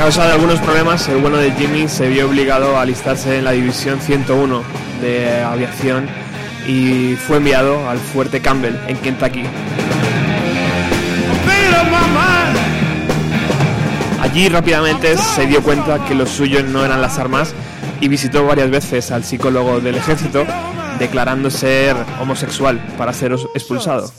causa 0.05 0.27
de 0.27 0.33
algunos 0.33 0.59
problemas, 0.59 1.07
el 1.07 1.17
bueno 1.17 1.37
de 1.37 1.51
Jimmy 1.53 1.87
se 1.87 2.07
vio 2.07 2.27
obligado 2.27 2.77
a 2.77 2.83
alistarse 2.83 3.39
en 3.39 3.43
la 3.43 3.53
División 3.53 3.99
101 3.99 4.61
de 5.01 5.41
aviación 5.41 6.07
y 6.67 7.15
fue 7.15 7.37
enviado 7.37 7.89
al 7.89 7.97
Fuerte 7.97 8.39
Campbell 8.39 8.75
en 8.87 8.97
Kentucky. 8.97 9.41
Allí 14.21 14.47
rápidamente 14.47 15.17
se 15.17 15.47
dio 15.47 15.63
cuenta 15.63 16.05
que 16.05 16.13
lo 16.13 16.27
suyo 16.27 16.61
no 16.61 16.85
eran 16.85 17.01
las 17.01 17.17
armas 17.17 17.55
y 17.99 18.07
visitó 18.07 18.45
varias 18.45 18.69
veces 18.69 19.09
al 19.09 19.23
psicólogo 19.23 19.79
del 19.79 19.95
ejército 19.95 20.45
declarando 20.99 21.49
ser 21.49 21.95
homosexual 22.21 22.79
para 22.95 23.11
ser 23.11 23.31
expulsado. 23.55 24.11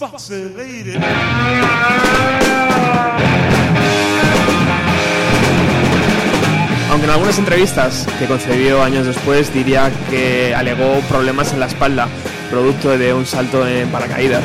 Aunque 6.97 7.09
en 7.09 7.13
algunas 7.13 7.39
entrevistas 7.39 8.09
que 8.19 8.25
concedió 8.25 8.83
años 8.83 9.05
después 9.05 9.53
diría 9.53 9.93
que 10.09 10.55
alegó 10.55 10.99
problemas 11.11 11.53
en 11.53 11.61
la 11.61 11.67
espalda, 11.67 12.09
producto 12.49 12.97
de 12.97 13.13
un 13.13 13.27
salto 13.27 13.69
en 13.69 13.87
paracaídas. 13.91 14.43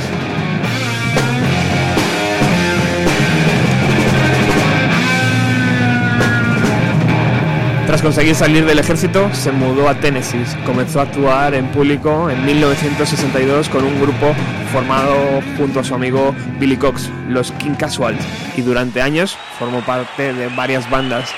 Tras 7.87 8.01
conseguir 8.01 8.35
salir 8.35 8.65
del 8.65 8.79
ejército, 8.79 9.33
se 9.33 9.53
mudó 9.53 9.87
a 9.87 9.95
Tennessee. 9.95 10.43
Comenzó 10.65 10.99
a 10.99 11.03
actuar 11.03 11.53
en 11.53 11.67
público 11.71 12.29
en 12.29 12.45
1962 12.45 13.69
con 13.69 13.85
un 13.85 13.97
grupo 14.01 14.35
formado 14.73 15.15
junto 15.57 15.79
a 15.79 15.85
su 15.85 15.95
amigo 15.95 16.35
Billy 16.59 16.75
Cox, 16.75 17.09
los 17.29 17.53
King 17.53 17.75
Casual, 17.75 18.17
y 18.57 18.61
durante 18.61 19.01
años 19.01 19.37
formó 19.57 19.79
parte 19.85 20.33
de 20.33 20.49
varias 20.49 20.89
bandas 20.89 21.33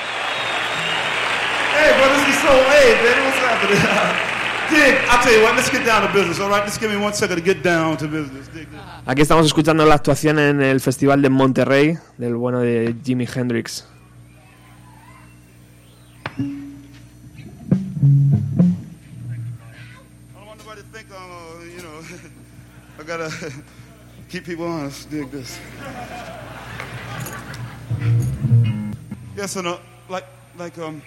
hey, 2.83 2.93
man, 3.03 3.17
what's 3.25 3.39
happening? 3.39 3.79
Dig, 4.71 4.95
I'll 5.09 5.23
tell 5.23 5.33
you 5.33 5.43
what, 5.43 5.55
let's 5.55 5.69
get 5.69 5.85
down 5.85 6.01
to 6.07 6.11
business, 6.13 6.39
all 6.39 6.49
right? 6.49 6.65
Just 6.65 6.79
give 6.79 6.91
me 6.91 6.97
one 6.97 7.13
second 7.13 7.37
to 7.37 7.41
get 7.41 7.63
down 7.63 7.97
to 7.97 8.07
business. 8.07 8.47
Dig 8.47 8.69
this. 8.69 8.79
Aquí 9.05 9.21
estamos 9.21 9.45
escuchando 9.45 9.85
la 9.85 9.95
actuación 9.95 10.39
en 10.39 10.61
el 10.61 10.79
Festival 10.79 11.21
de 11.21 11.29
Monterrey 11.29 11.97
del 12.17 12.35
bueno 12.35 12.59
de 12.59 12.95
Jimi 13.03 13.27
Hendrix. 13.27 13.85
Yes, 29.35 29.55
and 29.55 29.67
uh, 29.67 29.77
like, 30.09 30.25
like, 30.57 30.77
um, 30.77 31.01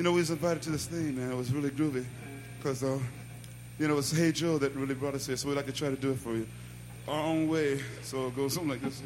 you 0.00 0.04
know, 0.04 0.12
we 0.12 0.20
was 0.20 0.30
invited 0.30 0.62
to 0.62 0.70
this 0.70 0.86
thing, 0.86 1.14
man. 1.14 1.30
It 1.30 1.36
was 1.36 1.52
really 1.52 1.68
groovy, 1.68 2.06
cause, 2.62 2.82
uh, 2.82 2.98
you 3.78 3.86
know, 3.86 3.92
it 3.92 3.96
was 3.96 4.10
Hey 4.10 4.32
Joe 4.32 4.56
that 4.56 4.74
really 4.74 4.94
brought 4.94 5.14
us 5.14 5.26
here, 5.26 5.36
so 5.36 5.46
we'd 5.46 5.56
like 5.56 5.66
to 5.66 5.72
try 5.72 5.90
to 5.90 5.96
do 5.96 6.12
it 6.12 6.18
for 6.18 6.34
you, 6.34 6.48
our 7.06 7.22
own 7.22 7.48
way. 7.50 7.82
So 8.02 8.28
it 8.28 8.34
goes 8.34 8.54
something 8.54 8.70
like 8.70 8.80
this. 8.80 9.02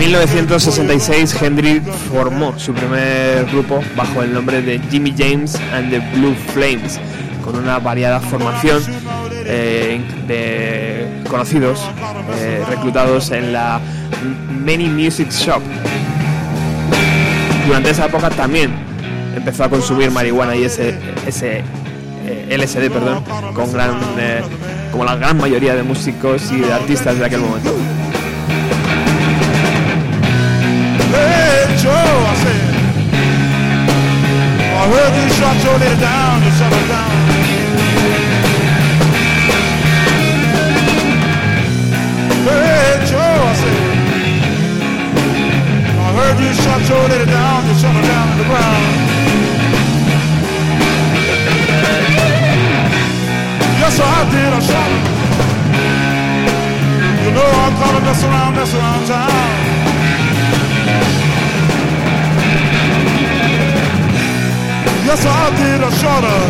1966 0.00 1.42
Hendrix 1.42 1.86
formó 2.10 2.58
su 2.58 2.72
primer 2.72 3.44
grupo 3.52 3.82
bajo 3.94 4.22
el 4.22 4.32
nombre 4.32 4.62
de 4.62 4.80
Jimmy 4.90 5.14
James 5.16 5.60
and 5.74 5.90
the 5.90 5.98
Blue 6.16 6.34
Flames, 6.54 6.98
con 7.44 7.54
una 7.54 7.78
variada 7.78 8.18
formación 8.18 8.82
eh, 9.44 10.00
de 10.26 11.28
conocidos 11.28 11.86
eh, 12.38 12.64
reclutados 12.66 13.30
en 13.30 13.52
la 13.52 13.78
Many 14.64 14.88
Music 14.88 15.30
Shop. 15.30 15.60
Durante 17.66 17.90
esa 17.90 18.06
época 18.06 18.30
también 18.30 18.70
empezó 19.36 19.64
a 19.64 19.68
consumir 19.68 20.10
marihuana 20.10 20.56
y 20.56 20.64
ese, 20.64 20.98
ese 21.26 21.62
eh, 22.26 22.56
LSD, 22.58 22.90
perdón, 22.90 23.22
con 23.52 23.70
gran, 23.70 23.98
como 24.92 25.04
la 25.04 25.16
gran 25.16 25.36
mayoría 25.36 25.74
de 25.74 25.82
músicos 25.82 26.50
y 26.50 26.60
de 26.60 26.72
artistas 26.72 27.18
de 27.18 27.26
aquel 27.26 27.40
momento. 27.40 27.74
I 34.80 34.88
heard 34.88 35.12
you 35.12 35.28
shot 35.36 35.56
your 35.62 35.76
lady 35.76 36.00
down, 36.00 36.40
you 36.40 36.52
shot 36.56 36.72
her 36.72 36.86
down. 36.88 37.12
Hey 42.48 43.04
Joe, 43.04 43.20
I 43.20 43.52
said. 43.60 43.76
I 46.00 46.08
heard 46.16 46.38
you 46.40 46.52
shot 46.64 46.80
your 46.88 47.04
lady 47.12 47.28
down, 47.28 47.60
you 47.68 47.74
shot 47.76 47.92
her 47.92 48.04
down 48.08 48.24
to 48.32 48.36
the 48.40 48.48
ground. 48.48 48.84
Yes, 53.84 53.92
sir, 54.00 54.08
I 54.08 54.24
did. 54.32 54.48
I 54.48 54.60
shot 54.64 54.88
her. 54.96 55.02
You 57.20 57.30
know 57.36 57.44
I 57.44 57.68
call 57.76 57.92
her 57.92 58.04
mess 58.08 58.24
around, 58.24 58.54
mess 58.56 58.72
around 58.72 59.06
town. 59.06 59.89
Yes, 65.10 65.22
sir, 65.22 65.28
I 65.28 65.50
did. 65.58 65.82
I 65.82 65.90
shot 65.98 66.22
her. 66.22 66.42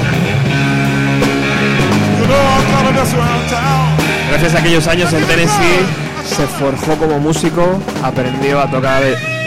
You 2.21 2.27
know 2.29 2.37
I 2.37 2.61
call 2.69 2.85
her 2.85 2.93
mess 2.93 3.15
around 3.15 3.49
town. 3.49 3.97
Gracias 4.29 4.55
a 4.55 4.59
aquellos 4.59 4.87
años 4.87 5.11
en 5.15 5.25
Tennessee 5.25 5.81
se 6.27 6.47
forjó 6.47 6.95
como 6.99 7.19
músico, 7.21 7.81
aprendió 8.03 8.61
a 8.61 8.71
tocar 8.71 9.03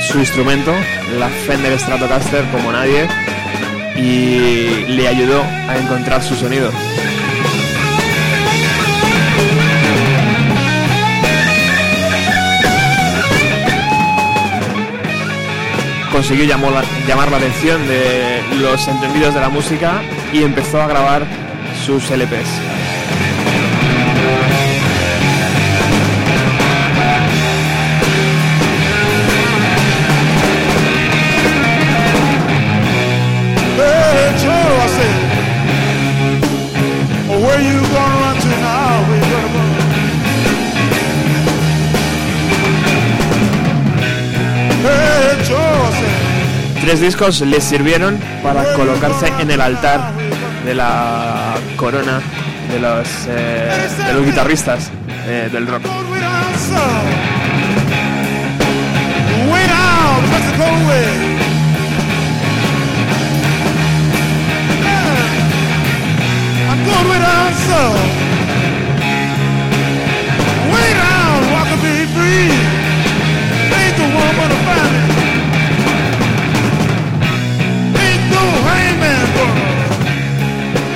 su 0.08 0.18
instrumento, 0.18 0.74
la 1.20 1.30
Fender 1.30 1.80
Stratocaster 1.80 2.44
como 2.50 2.72
nadie, 2.72 3.08
y 3.96 4.88
le 4.88 5.08
ayudó 5.08 5.44
a 5.70 5.78
encontrar 5.78 6.24
su 6.24 6.34
sonido. 6.34 6.72
Consiguió 16.14 16.46
llamar 16.46 17.32
la 17.32 17.38
atención 17.38 17.88
de 17.88 18.40
los 18.62 18.88
entendidos 18.88 19.34
de 19.34 19.42
la 19.42 19.50
música 19.50 20.04
y 20.32 20.44
empezó 20.44 20.80
a 20.80 20.88
grabar 20.88 21.26
sus 21.86 22.12
LPs. 22.12 22.73
Tres 46.94 47.02
discos 47.02 47.42
les 47.42 47.64
sirvieron 47.64 48.20
para 48.44 48.76
colocarse 48.76 49.26
en 49.40 49.50
el 49.50 49.62
altar 49.62 50.12
de 50.64 50.76
la 50.76 51.56
corona 51.76 52.22
de 52.72 52.80
los, 52.80 53.08
eh, 53.30 53.90
de 54.06 54.14
los 54.14 54.24
guitarristas 54.24 54.92
eh, 55.26 55.50
del 55.52 55.66
rock. 55.66 55.82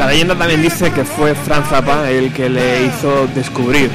La 0.07 0.13
leyenda 0.13 0.37
también 0.37 0.61
dice 0.61 0.89
que 0.93 1.03
fue 1.03 1.35
Franz 1.35 1.67
Zappa 1.67 2.09
el 2.09 2.31
que 2.31 2.49
le 2.49 2.85
hizo 2.85 3.27
descubrir 3.35 3.91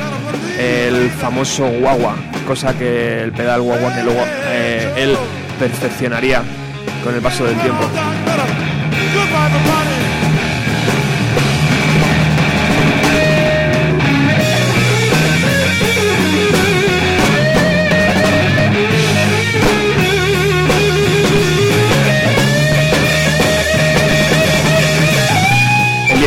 el 0.59 1.09
famoso 1.09 1.67
guagua, 1.67 2.17
cosa 2.47 2.77
que 2.77 3.23
el 3.23 3.33
pedal 3.33 3.63
guagua 3.63 3.95
que 3.95 4.03
luego 4.03 4.21
eh, 4.45 4.93
él 4.95 5.17
perfeccionaría 5.59 6.43
con 7.03 7.15
el 7.15 7.23
paso 7.23 7.47
del 7.47 7.57
tiempo. 7.61 7.89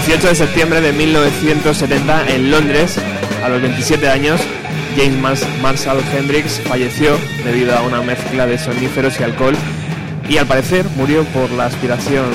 18 0.05 0.27
de 0.27 0.35
septiembre 0.35 0.81
de 0.81 0.93
1970 0.93 2.27
en 2.29 2.51
Londres, 2.51 2.97
a 3.43 3.49
los 3.49 3.61
27 3.61 4.07
años, 4.09 4.39
James 4.95 5.17
Mars- 5.19 5.45
Marshall 5.61 5.99
Hendrix 6.15 6.61
falleció 6.67 7.17
debido 7.43 7.75
a 7.75 7.81
una 7.81 8.01
mezcla 8.01 8.45
de 8.45 8.57
soníferos 8.57 9.19
y 9.19 9.23
alcohol 9.23 9.55
y 10.29 10.37
al 10.37 10.45
parecer 10.45 10.85
murió 10.95 11.23
por 11.25 11.49
la 11.51 11.65
aspiración 11.65 12.25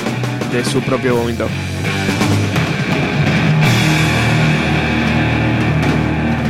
de 0.51 0.63
su 0.65 0.81
propio 0.81 1.15
vómito. 1.15 1.47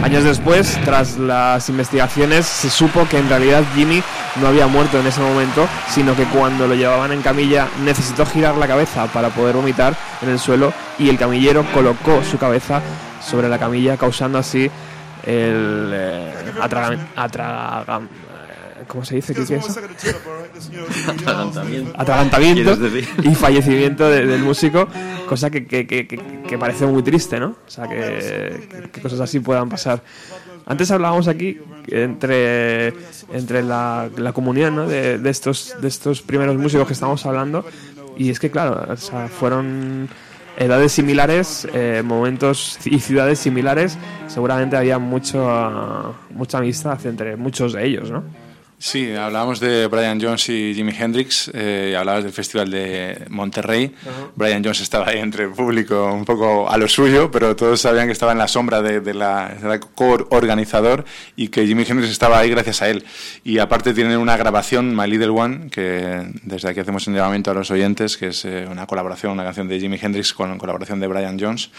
Años 0.03 0.23
después, 0.23 0.79
tras 0.83 1.17
las 1.17 1.69
investigaciones, 1.69 2.47
se 2.47 2.71
supo 2.71 3.07
que 3.07 3.19
en 3.19 3.29
realidad 3.29 3.63
Jimmy 3.75 4.01
no 4.41 4.47
había 4.47 4.65
muerto 4.65 4.99
en 4.99 5.05
ese 5.05 5.21
momento, 5.21 5.67
sino 5.89 6.15
que 6.15 6.23
cuando 6.25 6.67
lo 6.67 6.73
llevaban 6.73 7.11
en 7.11 7.21
camilla 7.21 7.67
necesitó 7.83 8.25
girar 8.25 8.55
la 8.57 8.67
cabeza 8.67 9.05
para 9.07 9.29
poder 9.29 9.55
vomitar 9.55 9.95
en 10.23 10.29
el 10.29 10.39
suelo 10.39 10.73
y 10.97 11.07
el 11.09 11.19
camillero 11.19 11.63
colocó 11.71 12.23
su 12.23 12.39
cabeza 12.39 12.81
sobre 13.21 13.47
la 13.47 13.59
camilla, 13.59 13.95
causando 13.95 14.39
así 14.39 14.71
el 15.23 15.91
eh, 15.93 16.33
¿cómo 18.87 19.03
se 19.05 19.15
dice? 19.15 19.33
¿Qué 19.33 19.41
es 19.41 19.51
eso? 19.51 19.79
Y 23.23 23.35
fallecimiento 23.35 24.09
de- 24.09 24.25
del 24.25 24.41
músico, 24.41 24.87
cosa 25.27 25.49
que, 25.49 25.65
que- 25.65 25.85
que- 25.87 26.05
que- 26.07 26.57
parece 26.57 26.85
muy 26.85 27.01
triste, 27.03 27.39
¿no? 27.39 27.55
O 27.65 27.69
sea, 27.69 27.87
que, 27.87 28.89
que 28.91 29.01
cosas 29.01 29.19
así 29.21 29.39
puedan 29.39 29.69
pasar. 29.69 30.01
Antes 30.65 30.91
hablábamos 30.91 31.27
aquí 31.27 31.57
entre, 31.87 32.93
entre 33.33 33.63
la, 33.63 34.09
la 34.15 34.31
comunión 34.31 34.75
¿no? 34.75 34.87
de, 34.87 35.17
de 35.17 35.29
estos, 35.29 35.75
de 35.81 35.87
estos 35.87 36.21
primeros 36.21 36.55
músicos 36.57 36.85
que 36.87 36.93
estamos 36.93 37.25
hablando 37.25 37.65
y 38.17 38.29
es 38.29 38.39
que, 38.39 38.51
claro, 38.51 38.85
o 38.93 38.95
sea, 38.97 39.27
fueron 39.27 40.07
edades 40.57 40.91
similares, 40.91 41.67
eh, 41.73 42.03
momentos 42.05 42.77
y 42.85 42.99
ciudades 42.99 43.39
similares, 43.39 43.97
seguramente 44.27 44.77
había 44.77 44.99
mucho, 44.99 46.15
mucha 46.29 46.59
amistad 46.59 47.03
entre 47.05 47.35
muchos 47.37 47.73
de 47.73 47.85
ellos, 47.87 48.11
¿no? 48.11 48.23
Sí, 48.83 49.13
hablábamos 49.15 49.59
de 49.59 49.85
Brian 49.85 50.19
Jones 50.19 50.49
y 50.49 50.73
Jimi 50.73 50.91
Hendrix, 50.97 51.51
eh, 51.53 51.95
hablabas 51.95 52.23
del 52.23 52.33
Festival 52.33 52.71
de 52.71 53.25
Monterrey. 53.29 53.93
Brian 54.35 54.63
Jones 54.63 54.81
estaba 54.81 55.07
ahí 55.09 55.19
entre 55.19 55.43
el 55.43 55.51
público 55.51 56.11
un 56.11 56.25
poco 56.25 56.67
a 56.67 56.75
lo 56.79 56.87
suyo, 56.87 57.29
pero 57.29 57.55
todos 57.55 57.79
sabían 57.79 58.07
que 58.07 58.13
estaba 58.13 58.31
en 58.31 58.39
la 58.39 58.47
sombra 58.47 58.81
de, 58.81 58.99
de 58.99 59.13
la, 59.13 59.49
del 59.49 59.79
co-organizador 59.81 61.05
y 61.35 61.49
que 61.49 61.67
Jimi 61.67 61.83
Hendrix 61.87 62.09
estaba 62.11 62.39
ahí 62.39 62.49
gracias 62.49 62.81
a 62.81 62.89
él. 62.89 63.05
Y 63.43 63.59
aparte 63.59 63.93
tienen 63.93 64.17
una 64.17 64.35
grabación, 64.35 64.95
My 64.95 65.05
Little 65.07 65.29
One, 65.29 65.69
que 65.69 66.31
desde 66.41 66.69
aquí 66.69 66.79
hacemos 66.79 67.05
un 67.05 67.13
llamamiento 67.13 67.51
a 67.51 67.53
los 67.53 67.69
oyentes, 67.69 68.17
que 68.17 68.29
es 68.29 68.45
eh, 68.45 68.65
una 68.67 68.87
colaboración, 68.87 69.33
una 69.33 69.43
canción 69.43 69.67
de 69.67 69.79
Jimi 69.79 69.99
Hendrix 70.01 70.33
con 70.33 70.57
colaboración 70.57 70.99
de 70.99 71.05
Brian 71.05 71.39
Jones. 71.39 71.69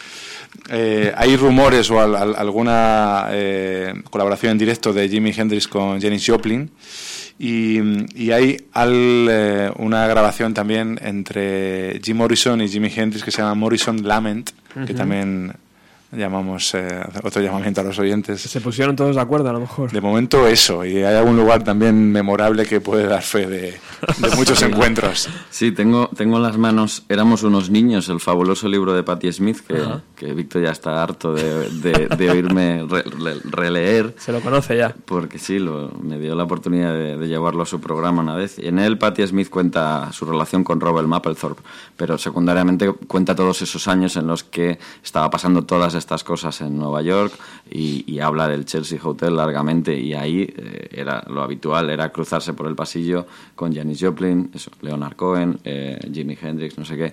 Eh, 0.70 1.12
hay 1.16 1.36
rumores 1.36 1.90
o 1.90 2.00
al- 2.00 2.14
al- 2.14 2.36
alguna 2.36 3.26
eh, 3.32 3.92
colaboración 4.08 4.52
en 4.52 4.58
directo 4.58 4.92
de 4.92 5.08
Jimi 5.08 5.32
Hendrix 5.36 5.66
con 5.66 6.00
Janis 6.00 6.24
Joplin 6.24 6.70
y, 7.44 7.80
y 8.14 8.30
hay 8.30 8.68
al, 8.72 9.26
eh, 9.28 9.72
una 9.78 10.06
grabación 10.06 10.54
también 10.54 10.96
entre 11.02 12.00
Jim 12.00 12.18
Morrison 12.18 12.60
y 12.60 12.68
Jimi 12.68 12.88
Hendrix 12.94 13.24
que 13.24 13.32
se 13.32 13.42
llama 13.42 13.56
Morrison 13.56 14.06
Lament, 14.06 14.50
que 14.86 14.94
también 14.94 15.52
llamamos 16.12 16.72
eh, 16.74 17.02
otro 17.20 17.42
llamamiento 17.42 17.80
a 17.80 17.84
los 17.84 17.98
oyentes. 17.98 18.42
Se 18.42 18.60
pusieron 18.60 18.94
todos 18.94 19.16
de 19.16 19.22
acuerdo, 19.22 19.50
a 19.50 19.52
lo 19.52 19.58
mejor. 19.58 19.90
De 19.90 20.00
momento 20.00 20.46
eso, 20.46 20.84
y 20.84 20.98
hay 20.98 21.16
algún 21.16 21.36
lugar 21.36 21.64
también 21.64 22.12
memorable 22.12 22.64
que 22.64 22.80
puede 22.80 23.08
dar 23.08 23.22
fe 23.22 23.48
de, 23.48 23.60
de 24.18 24.36
muchos 24.36 24.62
encuentros. 24.62 25.28
Sí, 25.50 25.72
tengo, 25.72 26.10
tengo 26.16 26.36
en 26.36 26.44
las 26.44 26.56
manos 26.56 27.02
Éramos 27.08 27.42
unos 27.42 27.70
niños, 27.70 28.08
el 28.08 28.20
fabuloso 28.20 28.68
libro 28.68 28.92
de 28.94 29.02
Patti 29.02 29.32
Smith, 29.32 29.58
que. 29.66 29.74
Que 30.22 30.34
Víctor 30.34 30.62
ya 30.62 30.70
está 30.70 31.02
harto 31.02 31.34
de, 31.34 31.68
de- 31.70 32.06
de 32.16 32.30
oírme 32.30 32.84
re- 32.88 33.02
re- 33.02 33.40
releer. 33.44 34.14
Se 34.18 34.30
lo 34.32 34.40
conoce 34.40 34.76
ya. 34.76 34.94
Porque 35.04 35.38
sí, 35.38 35.58
lo- 35.58 35.90
me 36.00 36.18
dio 36.18 36.34
la 36.36 36.44
oportunidad 36.44 36.92
de, 36.92 37.16
de 37.16 37.28
llevarlo 37.28 37.62
a 37.62 37.66
su 37.66 37.80
programa 37.80 38.22
una 38.22 38.36
vez. 38.36 38.58
Y 38.58 38.68
en 38.68 38.78
él 38.78 38.98
Patti 38.98 39.26
Smith 39.26 39.48
cuenta 39.50 40.12
su 40.12 40.24
relación 40.24 40.62
con 40.62 40.80
Robert 40.80 41.08
Mapplethorpe, 41.08 41.62
pero 41.96 42.18
secundariamente 42.18 42.92
cuenta 43.08 43.34
todos 43.34 43.62
esos 43.62 43.88
años 43.88 44.16
en 44.16 44.26
los 44.28 44.44
que 44.44 44.78
estaba 45.02 45.28
pasando 45.30 45.64
todas 45.64 45.94
estas 45.94 46.22
cosas 46.22 46.60
en 46.60 46.78
Nueva 46.78 47.02
York 47.02 47.32
y, 47.70 48.04
y 48.06 48.20
habla 48.20 48.46
del 48.46 48.64
Chelsea 48.64 49.00
Hotel 49.02 49.34
largamente 49.36 49.98
y 49.98 50.14
ahí 50.14 50.42
eh, 50.56 50.88
era 50.92 51.24
lo 51.28 51.42
habitual, 51.42 51.90
era 51.90 52.10
cruzarse 52.12 52.52
por 52.52 52.66
el 52.68 52.74
pasillo 52.76 53.26
con 53.56 53.74
Janis 53.74 53.98
Joplin, 54.00 54.50
eso, 54.54 54.70
Leonard 54.82 55.16
Cohen, 55.16 55.58
eh, 55.64 55.98
Jimi 56.12 56.36
Hendrix, 56.40 56.78
no 56.78 56.84
sé 56.84 56.96
qué, 56.96 57.12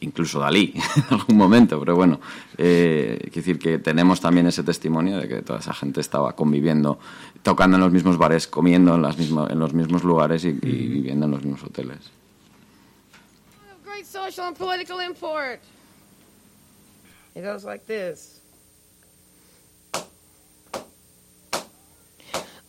incluso 0.00 0.40
Dalí 0.40 0.74
en 0.96 1.04
algún 1.18 1.36
momento, 1.36 1.78
pero 1.80 1.96
bueno, 1.96 2.20
eh, 2.56 3.18
quiero 3.20 3.34
decir 3.34 3.58
que 3.58 3.78
tenemos 3.78 4.20
también 4.20 4.46
ese 4.46 4.62
testimonio 4.62 5.18
de 5.18 5.28
que 5.28 5.42
toda 5.42 5.58
esa 5.58 5.74
gente 5.74 6.00
estaba 6.00 6.34
conviviendo, 6.34 6.98
tocando 7.42 7.76
en 7.76 7.82
los 7.82 7.92
mismos 7.92 8.18
bares, 8.18 8.46
comiendo 8.46 8.94
en, 8.94 9.02
las 9.02 9.18
mismas, 9.18 9.50
en 9.50 9.58
los 9.58 9.72
mismos 9.72 10.04
lugares 10.04 10.44
y, 10.44 10.48
y 10.48 10.52
viviendo 10.52 11.26
en 11.26 11.32
los 11.32 11.42
mismos 11.42 11.64
hoteles. 11.64 12.10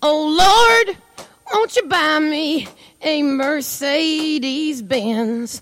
Oh 0.02 0.30
Lord, 0.30 0.98
won't 1.52 1.76
you 1.76 1.88
buy 1.88 2.20
me 2.20 2.68
a 3.02 3.22
Mercedes 3.22 4.82
Benz? 4.82 5.62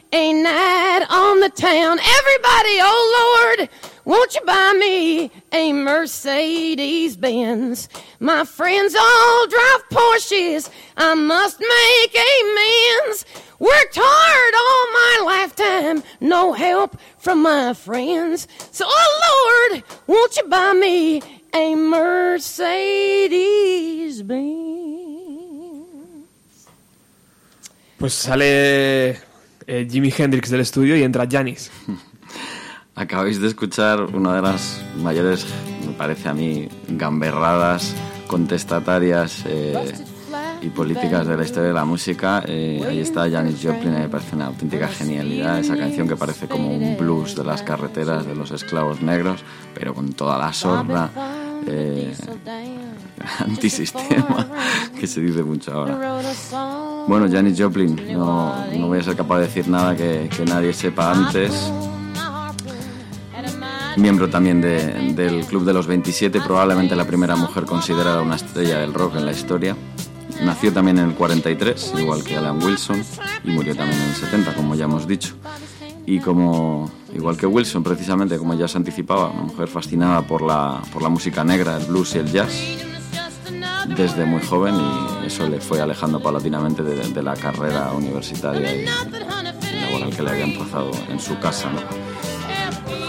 a 0.13 0.33
night 0.33 1.05
on 1.09 1.39
the 1.39 1.49
town? 1.49 1.99
Everybody, 1.99 2.79
oh 2.81 3.55
Lord, 3.57 3.69
won't 4.05 4.35
you 4.35 4.41
buy 4.41 4.73
me 4.77 5.31
a 5.51 5.73
Mercedes 5.73 7.15
Benz? 7.15 7.87
My 8.19 8.43
friends 8.43 8.95
all 8.95 9.47
drive 9.47 9.89
Porsches. 9.89 10.69
I 10.97 11.15
must 11.15 11.59
make 11.59 12.15
amends. 12.15 13.25
Worked 13.59 13.97
hard 14.01 14.53
all 14.63 14.91
my 14.91 15.19
lifetime, 15.37 16.03
no 16.19 16.53
help 16.53 16.97
from 17.19 17.43
my 17.43 17.73
friends. 17.73 18.47
So, 18.71 18.85
oh 18.87 19.69
Lord, 19.71 19.83
won't 20.07 20.35
you 20.35 20.43
buy 20.47 20.73
me 20.73 21.21
a 21.53 21.75
Mercedes 21.75 22.91
Benz? 24.23 24.71
Pues 27.99 28.13
sale 28.15 29.30
eh, 29.71 29.87
Jimi 29.89 30.13
Hendrix 30.15 30.49
del 30.49 30.61
estudio 30.61 30.97
y 30.97 31.03
entra 31.03 31.27
Janis. 31.31 31.71
Acabáis 32.95 33.39
de 33.39 33.47
escuchar 33.47 34.01
una 34.01 34.35
de 34.35 34.41
las 34.41 34.83
mayores, 34.97 35.45
me 35.87 35.93
parece 35.93 36.27
a 36.27 36.33
mí, 36.33 36.67
gamberradas 36.89 37.95
contestatarias 38.27 39.43
eh, 39.47 39.93
y 40.61 40.69
políticas 40.69 41.25
de 41.25 41.37
la 41.37 41.43
historia 41.43 41.69
de 41.69 41.73
la 41.73 41.85
música. 41.85 42.43
Eh, 42.45 42.83
ahí 42.85 42.99
está 42.99 43.29
Janis 43.29 43.59
Joplin, 43.63 43.93
me 43.93 44.09
parece 44.09 44.35
una 44.35 44.47
auténtica 44.47 44.89
genialidad. 44.89 45.59
Esa 45.59 45.77
canción 45.77 46.07
que 46.07 46.17
parece 46.17 46.47
como 46.47 46.75
un 46.75 46.97
blues 46.97 47.35
de 47.35 47.45
las 47.45 47.63
carreteras 47.63 48.25
de 48.25 48.35
los 48.35 48.51
esclavos 48.51 49.01
negros, 49.01 49.41
pero 49.73 49.93
con 49.93 50.11
toda 50.11 50.37
la 50.37 50.51
sorna 50.51 51.09
eh, 51.67 52.13
antisistema 53.39 54.47
que 54.99 55.07
se 55.07 55.21
dice 55.21 55.43
mucho 55.43 55.71
ahora. 55.73 56.19
Bueno, 57.07 57.27
Janis 57.31 57.59
Joplin, 57.59 57.99
no, 58.13 58.65
no 58.77 58.87
voy 58.87 58.99
a 58.99 59.03
ser 59.03 59.15
capaz 59.15 59.37
de 59.39 59.47
decir 59.47 59.67
nada 59.67 59.95
que, 59.95 60.29
que 60.35 60.45
nadie 60.45 60.71
sepa 60.73 61.11
antes. 61.11 61.71
Miembro 63.97 64.29
también 64.29 64.61
de- 64.61 65.13
del 65.13 65.45
Club 65.45 65.65
de 65.65 65.73
los 65.73 65.85
27, 65.87 66.39
probablemente 66.41 66.95
la 66.95 67.05
primera 67.05 67.35
mujer 67.35 67.65
considerada 67.65 68.21
una 68.21 68.35
estrella 68.35 68.79
del 68.79 68.93
rock 68.93 69.17
en 69.17 69.25
la 69.25 69.31
historia. 69.31 69.75
Nació 70.43 70.71
también 70.71 70.97
en 70.97 71.09
el 71.09 71.13
43, 71.15 71.93
igual 71.99 72.23
que 72.23 72.37
Alan 72.37 72.63
Wilson, 72.63 73.03
y 73.43 73.49
murió 73.51 73.75
también 73.75 73.99
en 74.01 74.09
el 74.09 74.15
70, 74.15 74.53
como 74.55 74.75
ya 74.75 74.85
hemos 74.85 75.05
dicho. 75.07 75.35
Y 76.05 76.19
como, 76.19 76.89
igual 77.13 77.37
que 77.37 77.45
Wilson, 77.45 77.83
precisamente, 77.83 78.37
como 78.37 78.53
ya 78.55 78.67
se 78.67 78.77
anticipaba, 78.77 79.29
una 79.29 79.43
mujer 79.43 79.67
fascinada 79.67 80.21
por 80.21 80.41
la, 80.41 80.81
por 80.93 81.03
la 81.03 81.09
música 81.09 81.43
negra, 81.43 81.77
el 81.77 81.85
blues 81.85 82.15
y 82.15 82.19
el 82.19 82.31
jazz, 82.31 82.53
desde 83.87 84.25
muy 84.25 84.41
joven, 84.41 84.75
y 84.75 85.27
eso 85.27 85.47
le 85.47 85.59
fue 85.59 85.81
alejando 85.81 86.19
paulatinamente 86.19 86.83
de, 86.83 87.23
la 87.23 87.35
carrera 87.35 87.91
universitaria 87.93 88.75
y, 88.75 88.85
laboral 89.81 90.15
que 90.15 90.23
le 90.23 90.29
habían 90.29 90.53
trazado 90.53 90.91
en 91.09 91.19
su 91.19 91.37
casa. 91.39 91.69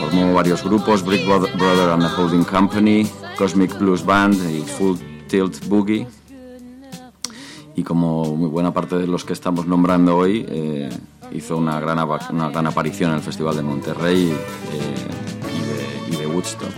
Formó 0.01 0.35
varios 0.35 0.63
grupos, 0.65 1.05
Brick 1.05 1.27
Bro- 1.27 1.49
Brother 1.57 1.91
and 1.91 2.03
the 2.03 2.21
Holding 2.21 2.45
Company, 2.45 3.07
Cosmic 3.37 3.79
Blues 3.79 4.05
Band 4.05 4.35
y 4.51 4.63
Full 4.63 4.99
Tilt 5.29 5.67
Boogie. 5.69 6.07
Y 7.75 7.83
como 7.83 8.37
muy 8.37 8.49
buena 8.49 8.73
parte 8.73 8.97
de 8.97 9.07
los 9.07 9.25
que 9.25 9.33
estamos 9.33 9.67
nombrando 9.67 10.17
hoy, 10.17 10.45
eh, 10.49 10.91
hizo 11.33 11.57
una 11.57 11.81
gran, 11.81 11.99
una 12.31 12.51
gran 12.51 12.67
aparición 12.67 13.11
en 13.11 13.17
el 13.17 13.23
Festival 13.23 13.57
de 13.57 13.63
Monterrey 13.63 14.31
eh, 14.73 16.11
y 16.11 16.17
de 16.17 16.27
Woodstock. 16.27 16.75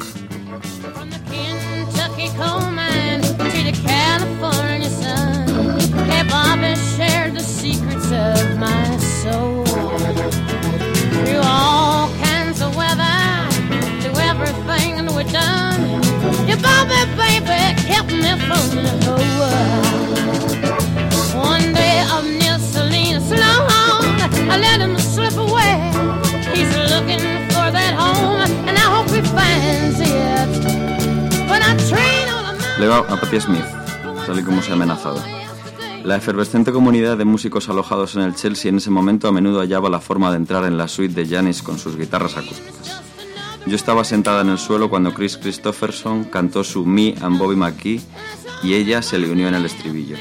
Luego 32.79 32.97
a 33.09 33.17
Patti 33.17 33.41
Smith, 33.41 33.65
tal 34.27 34.41
y 34.41 34.43
como 34.43 34.61
se 34.61 34.71
ha 34.71 34.75
amenazado. 34.75 35.19
La 36.03 36.17
efervescente 36.17 36.71
comunidad 36.71 37.17
de 37.17 37.25
músicos 37.25 37.71
alojados 37.71 38.15
en 38.17 38.23
el 38.23 38.35
Chelsea 38.35 38.69
en 38.69 38.77
ese 38.77 38.91
momento 38.91 39.27
a 39.27 39.33
menudo 39.33 39.61
hallaba 39.61 39.89
la 39.89 40.01
forma 40.01 40.31
de 40.31 40.37
entrar 40.37 40.65
en 40.65 40.77
la 40.77 40.87
suite 40.87 41.15
de 41.15 41.27
Janis 41.27 41.63
con 41.63 41.79
sus 41.79 41.97
guitarras 41.97 42.37
acústicas. 42.37 43.04
Yo 43.67 43.77
estaba 43.77 44.05
sentada 44.05 44.43
en 44.43 44.51
el 44.51 44.59
suelo 44.59 44.91
cuando 44.91 45.15
Chris 45.15 45.39
Christopherson 45.39 46.25
cantó 46.25 46.65
su 46.65 46.85
Me 46.85 47.15
and 47.23 47.39
Bobby 47.39 47.57
McGee 47.57 48.01
y 48.63 48.75
ella 48.75 49.01
se 49.01 49.19
le 49.19 49.31
unió 49.31 49.49
en 49.49 49.55
el 49.55 49.65
estribillo. 49.65 50.17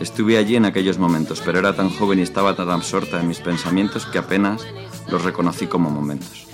Estuve 0.00 0.38
allí 0.38 0.56
en 0.56 0.64
aquellos 0.64 0.98
momentos, 0.98 1.42
pero 1.44 1.58
era 1.58 1.74
tan 1.74 1.90
joven 1.90 2.18
y 2.18 2.22
estaba 2.22 2.56
tan 2.56 2.70
absorta 2.70 3.20
en 3.20 3.28
mis 3.28 3.40
pensamientos 3.40 4.06
que 4.06 4.18
apenas 4.18 4.62
los 5.08 5.22
reconocí 5.24 5.66
como 5.66 5.90
momentos. 5.90 6.46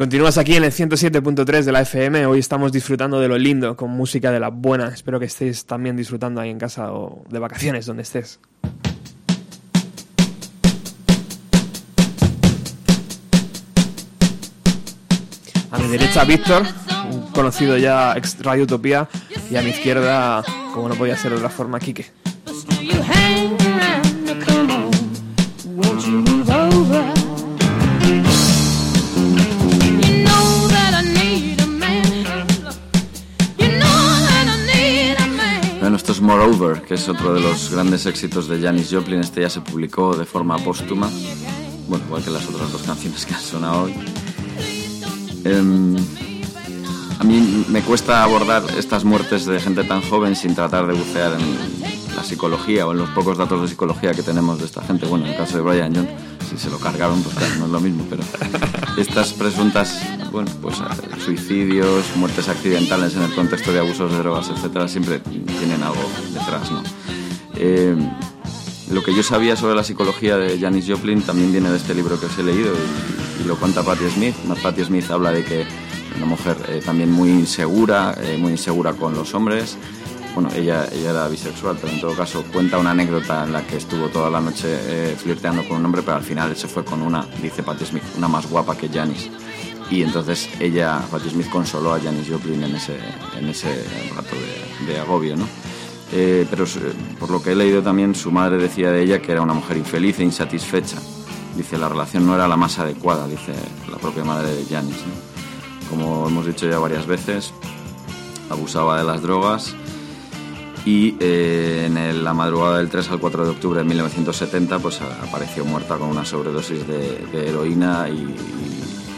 Continúas 0.00 0.38
aquí 0.38 0.56
en 0.56 0.64
el 0.64 0.72
107.3 0.72 1.62
de 1.62 1.72
la 1.72 1.82
FM. 1.82 2.24
Hoy 2.24 2.38
estamos 2.38 2.72
disfrutando 2.72 3.20
de 3.20 3.28
lo 3.28 3.36
lindo 3.36 3.76
con 3.76 3.90
música 3.90 4.32
de 4.32 4.40
la 4.40 4.48
buena. 4.48 4.88
Espero 4.88 5.20
que 5.20 5.26
estéis 5.26 5.66
también 5.66 5.94
disfrutando 5.94 6.40
ahí 6.40 6.48
en 6.48 6.58
casa 6.58 6.90
o 6.94 7.22
de 7.28 7.38
vacaciones, 7.38 7.84
donde 7.84 8.04
estés. 8.04 8.40
A 15.70 15.78
mi 15.78 15.88
derecha, 15.88 16.24
Víctor, 16.24 16.62
conocido 17.34 17.76
ya 17.76 18.14
ex 18.16 18.42
Radio 18.42 18.62
Utopía. 18.64 19.06
Y 19.50 19.56
a 19.56 19.60
mi 19.60 19.68
izquierda, 19.68 20.42
como 20.72 20.88
no 20.88 20.94
podía 20.94 21.18
ser 21.18 21.32
de 21.32 21.36
otra 21.36 21.50
forma, 21.50 21.78
Quique. 21.78 22.06
Moreover, 36.30 36.82
que 36.82 36.94
es 36.94 37.08
otro 37.08 37.34
de 37.34 37.40
los 37.40 37.72
grandes 37.72 38.06
éxitos 38.06 38.46
de 38.46 38.60
Janis 38.60 38.88
Joplin. 38.92 39.18
Este 39.18 39.40
ya 39.40 39.50
se 39.50 39.60
publicó 39.62 40.16
de 40.16 40.24
forma 40.24 40.56
póstuma. 40.58 41.10
Bueno, 41.88 42.04
igual 42.06 42.22
que 42.22 42.30
las 42.30 42.48
otras 42.48 42.70
dos 42.70 42.82
canciones 42.82 43.26
que 43.26 43.34
han 43.34 43.40
sonado 43.40 43.82
hoy. 43.82 43.94
Em, 45.42 45.96
a 47.18 47.24
mí 47.24 47.64
me 47.68 47.82
cuesta 47.82 48.22
abordar 48.22 48.62
estas 48.78 49.02
muertes 49.02 49.44
de 49.44 49.58
gente 49.58 49.82
tan 49.82 50.02
joven 50.02 50.36
sin 50.36 50.54
tratar 50.54 50.86
de 50.86 50.92
bucear 50.92 51.32
en 51.32 52.14
la 52.14 52.22
psicología 52.22 52.86
o 52.86 52.92
en 52.92 52.98
los 52.98 53.10
pocos 53.10 53.36
datos 53.36 53.62
de 53.62 53.66
psicología 53.66 54.12
que 54.14 54.22
tenemos 54.22 54.60
de 54.60 54.66
esta 54.66 54.82
gente. 54.82 55.06
Bueno, 55.06 55.24
en 55.24 55.32
el 55.32 55.36
caso 55.36 55.56
de 55.56 55.64
Brian 55.64 55.92
John, 55.92 56.08
si 56.50 56.58
se 56.58 56.68
lo 56.68 56.78
cargaron, 56.78 57.22
pues 57.22 57.36
claro, 57.36 57.54
no 57.60 57.66
es 57.66 57.70
lo 57.70 57.80
mismo, 57.80 58.04
pero 58.10 58.22
estas 58.98 59.32
presuntas, 59.32 60.02
bueno, 60.32 60.50
pues 60.60 60.78
eh, 60.80 61.20
suicidios, 61.24 62.04
muertes 62.16 62.48
accidentales 62.48 63.14
en 63.14 63.22
el 63.22 63.34
contexto 63.34 63.72
de 63.72 63.78
abusos 63.78 64.10
de 64.10 64.18
drogas, 64.18 64.50
etcétera, 64.50 64.88
siempre 64.88 65.20
tienen 65.20 65.82
algo 65.82 66.10
detrás, 66.32 66.70
¿no? 66.72 66.82
Eh, 67.54 67.94
lo 68.90 69.02
que 69.04 69.14
yo 69.14 69.22
sabía 69.22 69.54
sobre 69.54 69.76
la 69.76 69.84
psicología 69.84 70.36
de 70.36 70.58
Janis 70.58 70.86
Joplin 70.88 71.22
también 71.22 71.52
viene 71.52 71.70
de 71.70 71.76
este 71.76 71.94
libro 71.94 72.18
que 72.18 72.26
os 72.26 72.36
he 72.38 72.42
leído 72.42 72.72
y, 73.40 73.46
lo 73.46 73.56
cuenta 73.56 73.82
Patti 73.82 74.10
Smith. 74.10 74.34
Patti 74.60 74.84
Smith 74.84 75.10
habla 75.10 75.30
de 75.30 75.44
que 75.44 75.64
una 76.16 76.26
mujer 76.26 76.56
eh, 76.68 76.82
también 76.84 77.10
muy 77.10 77.30
insegura, 77.30 78.16
muy 78.38 78.52
insegura 78.52 78.92
con 78.92 79.14
los 79.14 79.32
hombres. 79.34 79.78
Bueno, 80.34 80.48
ella, 80.54 80.88
ella 80.92 81.10
era 81.10 81.28
bisexual, 81.28 81.76
pero 81.80 81.92
en 81.92 82.00
todo 82.00 82.14
caso 82.14 82.44
cuenta 82.52 82.78
una 82.78 82.92
anécdota 82.92 83.44
en 83.44 83.52
la 83.52 83.66
que 83.66 83.76
estuvo 83.76 84.08
toda 84.08 84.30
la 84.30 84.40
noche 84.40 84.68
eh, 84.70 85.16
flirteando 85.16 85.66
con 85.66 85.78
un 85.78 85.86
hombre, 85.86 86.02
pero 86.02 86.18
al 86.18 86.22
final 86.22 86.54
se 86.56 86.68
fue 86.68 86.84
con 86.84 87.02
una, 87.02 87.26
dice 87.42 87.62
Patti 87.62 87.84
Smith, 87.84 88.04
una 88.16 88.28
más 88.28 88.48
guapa 88.48 88.76
que 88.76 88.88
Janis. 88.88 89.28
Y 89.90 90.02
entonces 90.02 90.48
ella, 90.60 91.00
Patti 91.10 91.30
Smith, 91.30 91.50
consoló 91.50 91.94
a 91.94 92.00
Janis 92.00 92.28
Joplin 92.30 92.62
en 92.62 92.76
ese, 92.76 92.96
en 93.36 93.48
ese 93.48 93.84
rato 94.14 94.36
de, 94.36 94.92
de 94.92 95.00
agobio, 95.00 95.36
¿no? 95.36 95.46
Eh, 96.12 96.46
pero 96.48 96.64
por 97.18 97.30
lo 97.30 97.42
que 97.42 97.52
he 97.52 97.56
leído 97.56 97.82
también, 97.82 98.14
su 98.14 98.30
madre 98.30 98.56
decía 98.56 98.90
de 98.90 99.02
ella 99.02 99.20
que 99.20 99.32
era 99.32 99.42
una 99.42 99.54
mujer 99.54 99.76
infeliz 99.76 100.18
e 100.20 100.24
insatisfecha. 100.24 100.98
Dice, 101.56 101.76
la 101.78 101.88
relación 101.88 102.26
no 102.26 102.34
era 102.34 102.48
la 102.48 102.56
más 102.56 102.78
adecuada, 102.78 103.26
dice 103.26 103.52
la 103.90 103.98
propia 103.98 104.24
madre 104.24 104.54
de 104.54 104.64
Janis. 104.64 104.96
¿no? 104.96 105.90
Como 105.90 106.28
hemos 106.28 106.46
dicho 106.46 106.68
ya 106.68 106.78
varias 106.78 107.06
veces, 107.06 107.52
abusaba 108.48 108.98
de 108.98 109.04
las 109.04 109.22
drogas 109.22 109.74
y 110.84 111.14
eh, 111.20 111.84
en 111.86 112.24
la 112.24 112.32
madrugada 112.32 112.78
del 112.78 112.88
3 112.88 113.10
al 113.10 113.20
4 113.20 113.44
de 113.44 113.50
octubre 113.50 113.78
de 113.80 113.84
1970 113.84 114.78
pues 114.78 115.00
apareció 115.00 115.64
muerta 115.64 115.96
con 115.96 116.08
una 116.08 116.24
sobredosis 116.24 116.86
de, 116.86 117.48
heroína 117.48 118.08
y, 118.08 118.18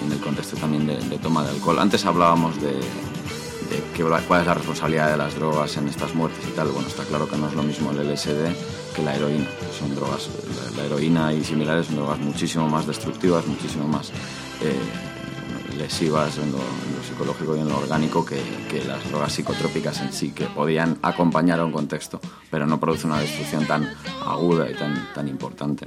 en 0.05 0.13
el 0.13 0.19
contexto 0.19 0.57
también 0.57 0.87
de, 0.87 1.19
toma 1.19 1.45
de 1.45 1.51
alcohol. 1.51 1.79
Antes 1.79 2.05
hablábamos 2.05 2.61
de, 2.61 2.81
que- 3.95 4.03
cuál 4.27 4.41
es 4.41 4.47
la 4.47 4.55
responsabilidad 4.55 5.11
de 5.11 5.17
las 5.17 5.35
drogas 5.37 5.77
en 5.77 5.89
estas 5.89 6.15
muertes 6.15 6.45
y 6.49 6.53
tal. 6.53 6.69
Bueno, 6.69 6.89
está 6.89 7.05
claro 7.05 7.29
que 7.29 7.37
no 7.37 7.49
es 7.49 7.55
lo 7.55 7.63
mismo 7.63 7.93
el 7.93 7.99
LSD 8.13 8.95
que 8.97 9.03
la 9.03 9.15
heroína. 9.15 9.47
Son 9.79 9.95
drogas, 9.95 10.29
la, 10.75 10.83
la 10.83 10.87
heroína 10.87 11.33
y 11.33 11.45
similares 11.45 11.87
son 11.87 11.97
drogas 11.97 12.19
muchísimo 12.19 12.69
más 12.69 12.87
destructivas, 12.87 13.47
muchísimo 13.47 13.87
más 13.87 14.11
eh, 14.61 14.75
lesivas 15.83 16.39
en 16.39 16.53
lo, 16.53 16.59
en 16.59 16.97
lo 16.97 17.03
psicológico 17.03 17.57
y 17.57 17.61
en 17.61 17.69
lo 17.69 17.79
orgánico 17.79 18.25
que, 18.25 18.41
que 18.71 18.85
las 18.85 19.09
drogas 19.09 19.33
psicotrópicas 19.33 20.01
en 20.01 20.13
sí, 20.13 20.31
que 20.31 20.45
podían 20.45 20.99
acompañar 21.03 21.59
a 21.59 21.65
un 21.65 21.73
contexto, 21.73 22.21
pero 22.51 22.67
no 22.67 22.79
produce 22.79 23.07
una 23.07 23.19
destrucción 23.19 23.67
tan 23.67 23.89
aguda 24.25 24.71
y 24.71 24.75
tan, 24.75 25.09
tan 25.13 25.27
importante. 25.27 25.87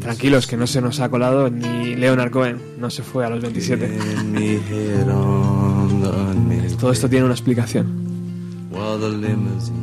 Tranquilos, 0.00 0.46
que 0.46 0.56
no 0.56 0.66
se 0.66 0.80
nos 0.80 1.00
ha 1.00 1.08
colado 1.08 1.48
ni 1.50 1.96
Leonard 1.96 2.30
Cohen, 2.30 2.60
no 2.78 2.90
se 2.90 3.02
fue 3.02 3.24
a 3.24 3.30
los 3.30 3.40
27. 3.40 3.84
and 4.18 4.32
me 4.32 4.56
head 4.56 5.08
on 5.08 6.02
the 6.02 6.08
unmade 6.08 6.76
Todo 6.76 6.92
esto 6.92 7.08
tiene 7.08 7.24
una 7.24 7.34
explicación. 7.34 8.08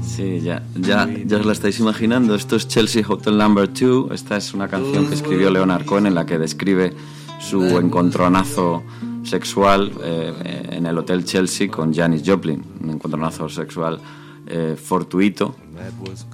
Sí, 0.01 0.39
ya, 0.41 0.63
ya, 0.75 1.09
ya 1.25 1.37
os 1.37 1.45
la 1.45 1.51
estáis 1.51 1.79
imaginando. 1.79 2.35
Esto 2.35 2.55
es 2.55 2.67
Chelsea 2.67 3.03
Hotel 3.07 3.37
Number 3.37 3.67
2. 3.67 4.11
Esta 4.11 4.37
es 4.37 4.53
una 4.53 4.67
canción 4.67 5.07
que 5.07 5.15
escribió 5.15 5.49
Leonard 5.49 5.85
Cohen 5.85 6.05
en 6.05 6.15
la 6.15 6.25
que 6.25 6.37
describe 6.37 6.93
su 7.39 7.63
encontronazo 7.77 8.83
sexual 9.23 9.91
eh, 10.03 10.69
en 10.71 10.85
el 10.85 10.97
Hotel 10.97 11.25
Chelsea 11.25 11.67
con 11.69 11.93
Janis 11.93 12.23
Joplin. 12.25 12.63
Un 12.81 12.91
encontronazo 12.91 13.49
sexual 13.49 13.99
eh, 14.47 14.75
fortuito, 14.81 15.55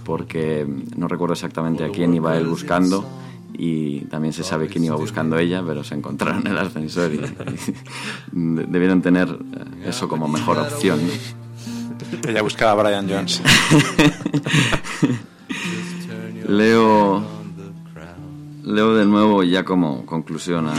porque 0.04 0.68
no 0.96 1.08
recuerdo 1.08 1.34
exactamente 1.34 1.84
a 1.84 1.90
quién 1.90 2.14
iba 2.14 2.38
él 2.38 2.48
buscando. 2.48 3.06
Y 3.54 4.02
también 4.06 4.34
se 4.34 4.44
sabe 4.44 4.68
quién 4.68 4.86
iba 4.86 4.96
buscando 4.96 5.38
ella, 5.38 5.62
pero 5.66 5.84
se 5.84 5.94
encontraron 5.94 6.48
en 6.48 6.54
el 6.54 6.58
ascensor 6.58 7.14
y, 7.14 7.18
y 7.20 7.24
debieron 8.34 9.02
tener 9.02 9.28
eh, 9.28 9.90
eso 9.90 10.08
como 10.08 10.28
mejor 10.28 10.58
opción. 10.58 11.00
¿no? 11.06 11.14
Ella 12.28 12.42
buscaba 12.42 12.72
a 12.72 12.84
Brian 12.84 13.10
Jones. 13.10 13.42
Leo, 16.48 17.24
leo 18.64 18.96
de 18.96 19.06
nuevo 19.06 19.44
ya 19.44 19.64
como 19.64 20.06
conclusión 20.06 20.68
a, 20.68 20.74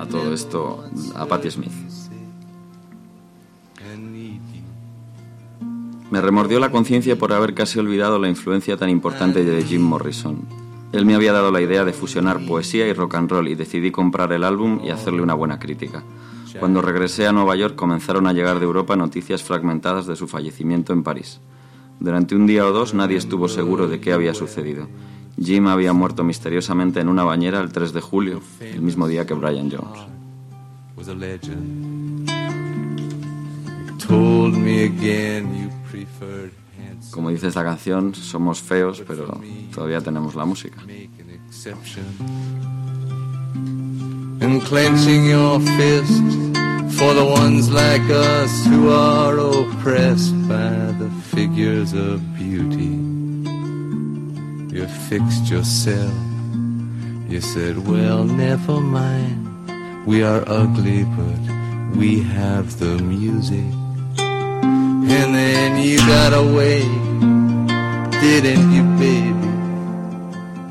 a 0.00 0.06
todo 0.06 0.32
esto 0.32 0.84
a 1.14 1.26
Patti 1.26 1.50
Smith. 1.50 1.72
Me 6.10 6.20
remordió 6.20 6.60
la 6.60 6.70
conciencia 6.70 7.18
por 7.18 7.32
haber 7.32 7.54
casi 7.54 7.78
olvidado 7.80 8.18
la 8.18 8.28
influencia 8.28 8.76
tan 8.76 8.90
importante 8.90 9.44
de 9.44 9.62
Jim 9.64 9.82
Morrison. 9.82 10.38
Él 10.92 11.04
me 11.04 11.16
había 11.16 11.32
dado 11.32 11.50
la 11.50 11.60
idea 11.60 11.84
de 11.84 11.92
fusionar 11.92 12.46
poesía 12.46 12.86
y 12.86 12.92
rock 12.92 13.16
and 13.16 13.30
roll 13.30 13.48
y 13.48 13.56
decidí 13.56 13.90
comprar 13.90 14.32
el 14.32 14.44
álbum 14.44 14.80
y 14.84 14.90
hacerle 14.90 15.22
una 15.22 15.34
buena 15.34 15.58
crítica. 15.58 16.04
Cuando 16.60 16.80
regresé 16.80 17.26
a 17.26 17.32
Nueva 17.32 17.56
York 17.56 17.74
comenzaron 17.74 18.26
a 18.26 18.32
llegar 18.32 18.60
de 18.60 18.64
Europa 18.64 18.96
noticias 18.96 19.42
fragmentadas 19.42 20.06
de 20.06 20.16
su 20.16 20.28
fallecimiento 20.28 20.92
en 20.92 21.02
París. 21.02 21.40
Durante 21.98 22.36
un 22.36 22.46
día 22.46 22.66
o 22.66 22.72
dos 22.72 22.94
nadie 22.94 23.16
estuvo 23.16 23.48
seguro 23.48 23.88
de 23.88 24.00
qué 24.00 24.12
había 24.12 24.32
sucedido. 24.32 24.88
Jim 25.38 25.66
había 25.66 25.92
muerto 25.92 26.24
misteriosamente 26.24 27.00
en 27.00 27.08
una 27.08 27.24
bañera 27.24 27.60
el 27.60 27.72
3 27.72 27.92
de 27.92 28.00
julio, 28.00 28.40
el 28.60 28.80
mismo 28.80 29.06
día 29.06 29.26
que 29.26 29.34
Brian 29.34 29.70
Jones. 29.70 30.00
Como 37.10 37.30
dice 37.30 37.48
esta 37.48 37.64
canción, 37.64 38.14
somos 38.14 38.60
feos, 38.60 39.02
pero 39.06 39.40
todavía 39.72 40.00
tenemos 40.00 40.34
la 40.34 40.44
música. 40.44 40.80
And 44.38 44.62
clenching 44.62 45.24
your 45.24 45.58
fist 45.60 46.22
for 46.98 47.14
the 47.14 47.24
ones 47.24 47.70
like 47.70 48.02
us 48.10 48.66
who 48.66 48.90
are 48.90 49.38
oppressed 49.38 50.34
by 50.46 50.92
the 50.98 51.10
figures 51.34 51.94
of 51.94 52.20
beauty. 52.36 53.00
You 54.74 54.86
fixed 55.08 55.50
yourself. 55.50 56.12
You 57.28 57.40
said, 57.40 57.88
well, 57.88 58.24
never 58.24 58.80
mind. 58.80 60.06
We 60.06 60.22
are 60.22 60.44
ugly, 60.46 61.04
but 61.04 61.96
we 61.96 62.20
have 62.22 62.78
the 62.78 62.98
music. 62.98 63.64
And 65.08 65.34
then 65.34 65.78
you 65.78 65.98
got 65.98 66.32
away, 66.34 66.80
didn't 68.20 68.72
you, 68.72 68.82
baby? 68.98 69.36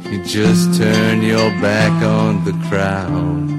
You 0.10 0.24
just 0.26 0.78
turned 0.78 1.24
your 1.24 1.50
back 1.62 2.04
on 2.04 2.44
the 2.44 2.52
crowd. 2.68 3.56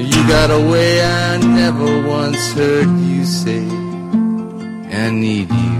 You 0.00 0.28
got 0.28 0.50
away, 0.50 1.02
I 1.02 1.38
never 1.38 2.06
once 2.06 2.52
heard 2.52 2.88
you 3.00 3.24
say. 3.24 3.66
I 5.04 5.10
need 5.10 5.50
you. 5.50 5.78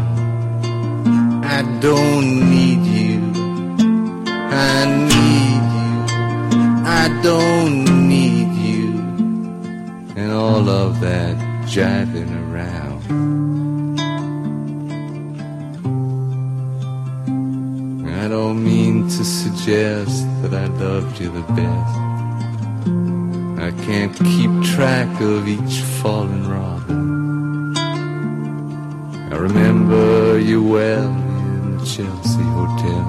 I 1.45 1.63
don't 1.81 2.51
need 2.51 2.83
you. 2.85 3.21
I 4.27 4.87
need 5.13 5.63
you. 5.79 5.95
I 6.85 7.21
don't 7.23 8.09
need 8.09 8.51
you. 8.55 8.89
And 10.17 10.33
all 10.33 10.69
of 10.69 10.99
that 11.01 11.37
jiving 11.67 12.38
I 18.19 18.27
don't 18.27 18.65
mean 18.65 19.09
to 19.09 19.25
suggest 19.25 20.27
that 20.43 20.53
I 20.53 20.67
loved 20.67 21.21
you 21.21 21.31
the 21.31 21.47
best. 21.59 21.95
I 23.67 23.71
can't 23.87 24.15
keep 24.31 24.51
track 24.75 25.21
of 25.21 25.47
each 25.47 25.79
fallen 26.01 26.49
robin. 26.51 27.77
I 29.33 29.37
remember 29.37 30.39
you 30.41 30.63
well 30.65 31.09
in 31.09 31.79
the 31.79 31.85
Chelsea 31.87 32.49
Hotel. 32.59 33.07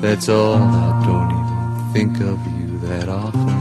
That's 0.00 0.28
all, 0.30 0.54
I 0.54 1.02
don't 1.06 1.30
even 1.40 1.92
think 1.92 2.20
of 2.20 2.38
you 2.58 2.78
that 2.88 3.08
often. 3.10 3.55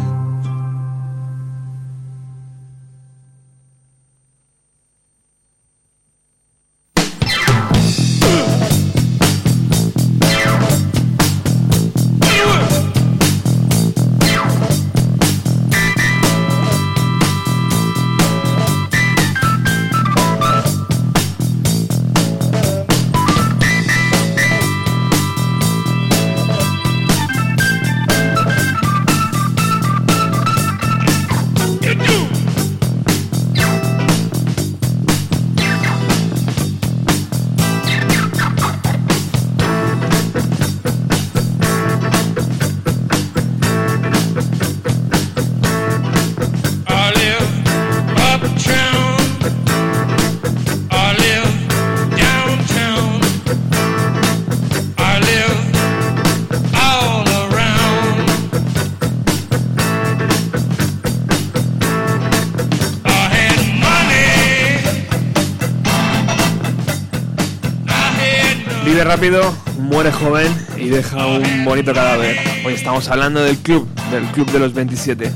Rápido, 69.15 69.55
muere 69.79 70.11
joven 70.11 70.53
y 70.75 70.89
deja 70.89 71.25
un 71.25 71.63
bonito 71.63 71.93
cadáver. 71.93 72.37
Hoy 72.65 72.73
estamos 72.73 73.07
hablando 73.07 73.41
del 73.41 73.57
club, 73.57 73.87
del 74.11 74.25
club 74.25 74.51
de 74.51 74.59
los 74.59 74.73
27. 74.73 75.31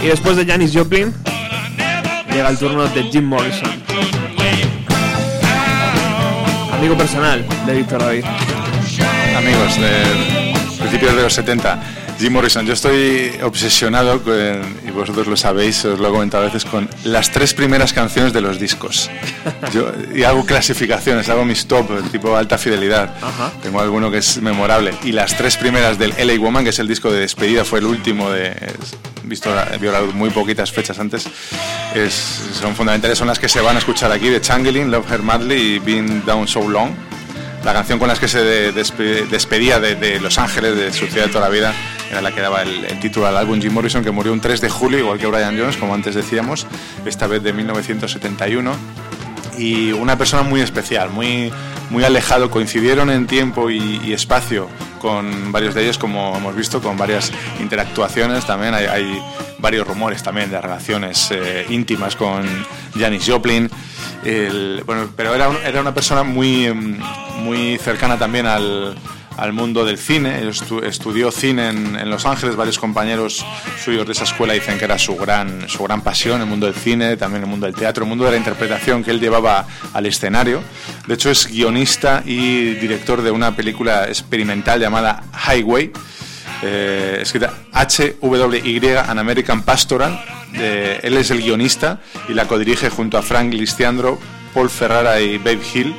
Y 0.00 0.06
después 0.06 0.36
de 0.36 0.46
Janis 0.46 0.70
Joplin, 0.72 1.12
llega 2.30 2.48
el 2.50 2.56
turno 2.56 2.86
de 2.86 3.02
Jim 3.02 3.24
Morrison. 3.24 3.68
Amigo 6.72 6.96
personal 6.96 7.44
de 7.66 7.74
Víctor 7.74 8.02
David. 8.02 8.24
Amigos 9.36 9.80
de 9.80 10.54
principios 10.78 11.16
de 11.16 11.22
los 11.22 11.32
70, 11.32 11.82
Jim 12.20 12.32
Morrison, 12.32 12.64
yo 12.64 12.74
estoy 12.74 13.32
obsesionado, 13.42 14.22
con, 14.22 14.62
vosotros 14.96 15.26
lo 15.28 15.36
sabéis, 15.36 15.84
os 15.84 15.98
lo 16.00 16.08
he 16.08 16.10
comentado 16.10 16.42
a 16.44 16.46
veces, 16.46 16.64
con 16.64 16.88
las 17.04 17.30
tres 17.30 17.54
primeras 17.54 17.92
canciones 17.92 18.32
de 18.32 18.40
los 18.40 18.58
discos. 18.58 19.08
Yo, 19.72 19.92
y 20.14 20.24
hago 20.24 20.44
clasificaciones, 20.44 21.28
hago 21.28 21.44
mis 21.44 21.66
top, 21.66 22.10
tipo 22.10 22.36
alta 22.36 22.58
fidelidad. 22.58 23.14
Tengo 23.62 23.80
alguno 23.80 24.10
que 24.10 24.18
es 24.18 24.38
memorable. 24.42 24.94
Y 25.04 25.12
las 25.12 25.36
tres 25.36 25.56
primeras 25.56 25.98
del 25.98 26.14
LA 26.18 26.38
Woman, 26.40 26.64
que 26.64 26.70
es 26.70 26.78
el 26.78 26.88
disco 26.88 27.10
de 27.12 27.20
despedida, 27.20 27.64
fue 27.64 27.78
el 27.78 27.86
último 27.86 28.30
de... 28.30 28.54
visto 29.24 29.54
la- 29.54 29.64
vio 29.80 29.92
la 29.92 30.00
luz 30.00 30.14
muy 30.14 30.30
poquitas 30.30 30.72
fechas 30.72 30.98
antes, 30.98 31.26
es- 31.94 32.40
son 32.60 32.74
fundamentales, 32.74 33.18
son 33.18 33.28
las 33.28 33.38
que 33.38 33.48
se 33.48 33.60
van 33.60 33.76
a 33.76 33.78
escuchar 33.78 34.10
aquí, 34.12 34.28
de 34.28 34.40
Changeling, 34.40 34.90
Love 34.90 35.10
Her 35.12 35.22
Madly 35.22 35.54
y 35.74 35.78
Been 35.78 36.24
Down 36.24 36.48
So 36.48 36.68
Long 36.68 36.90
la 37.64 37.72
canción 37.72 37.98
con 37.98 38.06
la 38.06 38.14
que 38.14 38.28
se 38.28 38.38
de- 38.44 38.72
despe- 38.72 39.26
despedía 39.28 39.80
de, 39.80 39.96
de 39.96 40.20
Los 40.20 40.38
Ángeles, 40.38 40.76
de 40.76 40.92
su 40.92 41.06
ciudad 41.08 41.26
de 41.26 41.32
toda 41.32 41.48
la 41.48 41.50
vida, 41.50 41.74
era 42.10 42.20
la 42.22 42.32
que 42.32 42.40
daba 42.40 42.62
el, 42.62 42.84
el 42.84 43.00
título 43.00 43.26
al 43.26 43.36
álbum 43.36 43.60
Jim 43.60 43.72
Morrison, 43.72 44.02
que 44.04 44.10
murió 44.10 44.32
un 44.32 44.40
3 44.40 44.60
de 44.60 44.68
julio, 44.68 44.98
igual 44.98 45.18
que 45.18 45.26
Brian 45.26 45.58
Jones, 45.58 45.76
como 45.76 45.94
antes 45.94 46.14
decíamos, 46.14 46.66
esta 47.04 47.26
vez 47.26 47.42
de 47.42 47.52
1971. 47.52 48.72
Y 49.58 49.92
una 49.92 50.18
persona 50.18 50.42
muy 50.42 50.60
especial, 50.60 51.08
muy, 51.10 51.50
muy 51.90 52.04
alejado, 52.04 52.50
coincidieron 52.50 53.08
en 53.10 53.26
tiempo 53.26 53.70
y, 53.70 54.00
y 54.04 54.12
espacio 54.12 54.68
con 55.00 55.50
varios 55.50 55.74
de 55.74 55.82
ellos, 55.84 55.96
como 55.98 56.36
hemos 56.36 56.54
visto, 56.54 56.82
con 56.82 56.98
varias 56.98 57.32
interactuaciones 57.60 58.44
también. 58.46 58.74
Hay, 58.74 58.84
hay 58.84 59.18
varios 59.58 59.86
rumores 59.86 60.22
también 60.22 60.50
de 60.50 60.60
relaciones 60.60 61.30
eh, 61.30 61.64
íntimas 61.70 62.16
con 62.16 62.44
Janis 62.98 63.24
Joplin. 63.26 63.70
El- 64.24 64.82
bueno, 64.84 65.08
pero 65.16 65.34
era, 65.34 65.48
era 65.64 65.80
una 65.80 65.94
persona 65.94 66.22
muy, 66.22 66.70
muy 67.38 67.78
cercana 67.78 68.18
también 68.18 68.44
al, 68.46 68.94
al 69.36 69.52
mundo 69.52 69.84
del 69.84 69.98
cine. 69.98 70.48
Estudió 70.82 71.30
cine 71.30 71.68
en, 71.68 72.10
Los 72.10 72.26
Ángeles. 72.26 72.56
Varios 72.56 72.78
compañeros 72.78 73.44
suyos 73.82 74.06
de 74.06 74.12
esa 74.12 74.24
escuela 74.24 74.54
dicen 74.54 74.78
que 74.78 74.84
era 74.84 74.98
su 74.98 75.16
gran, 75.16 75.68
su 75.68 75.82
gran 75.84 76.02
pasión, 76.02 76.40
el 76.40 76.46
mundo 76.46 76.66
del 76.66 76.74
cine, 76.74 77.16
también 77.16 77.42
el 77.42 77.48
mundo 77.48 77.66
del 77.66 77.74
teatro, 77.74 78.04
el 78.04 78.08
mundo 78.08 78.24
de 78.24 78.32
la 78.32 78.36
interpretación 78.36 79.04
que 79.04 79.10
él 79.10 79.20
llevaba 79.20 79.66
al 79.92 80.06
escenario. 80.06 80.62
De 81.06 81.14
hecho, 81.14 81.30
es 81.30 81.46
guionista 81.46 82.22
y 82.24 82.74
director 82.74 83.22
de 83.22 83.30
una 83.30 83.54
película 83.54 84.08
experimental 84.08 84.80
llamada 84.80 85.22
Highway. 85.48 85.92
eh, 86.62 87.18
escrita 87.20 87.52
H-W-Y, 87.72 88.80
An 88.96 89.18
American 89.18 89.62
Pastoral. 89.62 90.18
Él 90.54 91.16
es 91.18 91.30
el 91.30 91.42
guionista 91.42 92.00
y 92.28 92.32
la 92.32 92.48
codirige 92.48 92.88
junto 92.88 93.18
a 93.18 93.22
Frank 93.22 93.52
Listiandro, 93.52 94.18
Paul 94.54 94.70
Ferrara 94.70 95.20
y 95.20 95.36
Babe 95.36 95.60
Hill. 95.74 95.94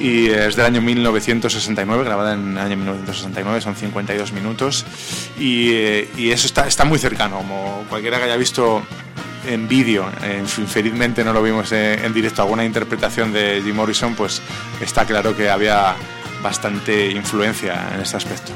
Y 0.00 0.30
es 0.30 0.56
del 0.56 0.64
año 0.64 0.80
1969, 0.80 2.04
grabada 2.04 2.32
en 2.32 2.52
el 2.52 2.58
año 2.58 2.76
1969, 2.76 3.60
son 3.60 3.76
52 3.76 4.32
minutos. 4.32 4.86
Y, 5.38 5.72
eh, 5.72 6.08
y 6.16 6.30
eso 6.30 6.46
está, 6.46 6.66
está 6.66 6.84
muy 6.84 6.98
cercano, 6.98 7.36
como 7.36 7.84
cualquiera 7.88 8.18
que 8.18 8.24
haya 8.24 8.36
visto 8.36 8.82
en 9.46 9.68
vídeo, 9.68 10.10
infelizmente 10.58 11.24
no 11.24 11.32
lo 11.32 11.42
vimos 11.42 11.72
eh, 11.72 12.04
en 12.04 12.12
directo, 12.12 12.42
alguna 12.42 12.64
interpretación 12.64 13.32
de 13.32 13.62
Jim 13.64 13.74
Morrison, 13.74 14.14
pues 14.14 14.42
está 14.80 15.04
claro 15.06 15.36
que 15.36 15.48
había 15.48 15.94
bastante 16.42 17.10
influencia 17.10 17.90
en 17.94 18.00
este 18.00 18.16
aspecto. 18.16 18.52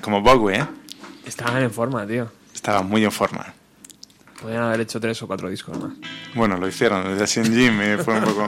Como 0.00 0.22
Bowie, 0.22 0.58
¿eh? 0.60 0.66
Estaban 1.26 1.62
en 1.62 1.70
forma, 1.70 2.06
tío. 2.06 2.30
Estaba 2.54 2.82
muy 2.82 3.04
en 3.04 3.12
forma. 3.12 3.52
Podrían 4.40 4.62
haber 4.62 4.80
hecho 4.80 5.00
tres 5.00 5.20
o 5.22 5.26
cuatro 5.26 5.48
discos 5.48 5.78
más. 5.78 5.92
Bueno, 6.34 6.56
lo 6.56 6.68
hicieron, 6.68 7.04
desde 7.04 7.26
Sin 7.26 7.44
Jim 7.52 7.80
y 7.82 8.02
fue 8.02 8.14
un 8.18 8.24
poco... 8.24 8.46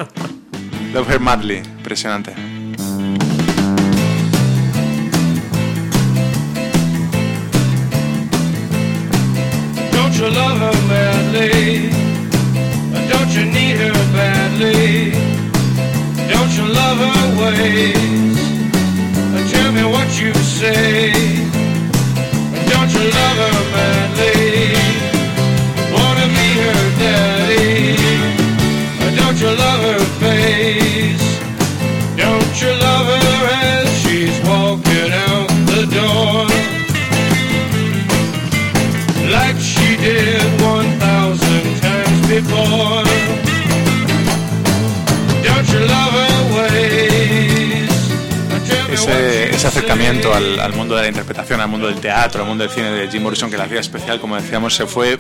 Love 0.93 1.11
Her 1.11 1.21
Madly, 1.21 1.59
impresionante. 1.59 2.35
Don't 9.93 10.15
you 10.17 10.27
love 10.29 10.59
her 10.59 10.75
madly? 10.89 11.91
Don't 13.09 13.31
you 13.31 13.45
need 13.45 13.77
her 13.77 13.93
badly? 14.13 15.13
Don't 16.29 16.51
you 16.57 16.65
love 16.65 16.99
her 16.99 17.37
ways? 17.41 18.40
Me 19.81 19.87
what 19.87 20.11
you 20.21 20.35
say. 20.35 21.11
Don't 22.71 22.91
you 22.97 23.05
love 23.19 23.39
her 23.45 23.59
madly? 23.75 24.77
Wanna 25.97 26.27
be 26.37 26.49
her 26.65 26.83
daddy? 27.01 27.97
Don't 29.17 29.39
you 29.41 29.53
love 29.65 29.81
her 29.91 30.05
face? 30.21 31.29
Don't 32.25 32.55
you 32.63 32.73
love 32.87 33.07
her 33.15 33.39
as 33.69 33.87
she's 34.03 34.37
walking 34.51 35.13
out 35.29 35.49
the 35.73 35.85
door? 35.99 36.47
like 39.33 39.59
she 39.59 39.97
did 39.97 40.61
1,000 40.61 41.81
times 41.81 42.21
before. 42.29 43.05
Don't 45.45 45.69
you 45.73 45.81
love 45.87 46.13
her 46.13 46.30
Ese, 49.01 49.51
ese 49.55 49.67
acercamiento 49.67 50.35
al, 50.35 50.61
al 50.61 50.73
mundo 50.75 50.95
de 50.95 51.03
la 51.03 51.09
interpretación, 51.09 51.61
al 51.61 51.69
mundo 51.69 51.87
del 51.87 52.01
teatro, 52.01 52.43
al 52.43 52.49
mundo 52.49 52.65
del 52.65 52.73
cine 52.73 52.91
de 52.91 53.09
Jim 53.09 53.23
Morrison, 53.23 53.51
que 53.51 53.57
le 53.57 53.63
hacía 53.65 53.81
especial, 53.81 54.21
como 54.21 54.37
decíamos, 54.37 54.75
se 54.75 54.87
fue 54.87 55.15
eh, 55.15 55.17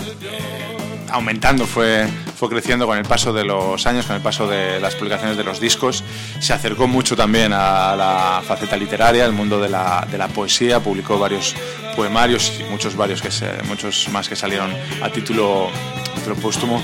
aumentando, 1.10 1.66
fue, 1.66 2.06
fue 2.36 2.50
creciendo 2.50 2.86
con 2.86 2.98
el 2.98 3.04
paso 3.04 3.32
de 3.32 3.44
los 3.44 3.86
años, 3.86 4.04
con 4.06 4.16
el 4.16 4.22
paso 4.22 4.46
de 4.46 4.80
las 4.80 4.94
publicaciones 4.96 5.36
de 5.38 5.44
los 5.44 5.60
discos. 5.60 6.04
Se 6.40 6.52
acercó 6.52 6.88
mucho 6.88 7.16
también 7.16 7.52
a 7.54 7.96
la 7.96 8.42
faceta 8.46 8.76
literaria, 8.76 9.24
al 9.24 9.32
mundo 9.32 9.58
de 9.60 9.70
la, 9.70 10.06
de 10.10 10.18
la 10.18 10.28
poesía, 10.28 10.80
publicó 10.80 11.18
varios 11.18 11.54
poemarios 11.96 12.52
y 12.60 12.64
muchos, 12.64 12.94
varios 12.96 13.22
que 13.22 13.30
se- 13.30 13.62
muchos 13.64 14.08
más 14.10 14.28
que 14.28 14.36
salieron 14.36 14.70
a 15.02 15.08
título, 15.10 15.68
a 15.68 16.14
título 16.14 16.36
póstumo. 16.36 16.82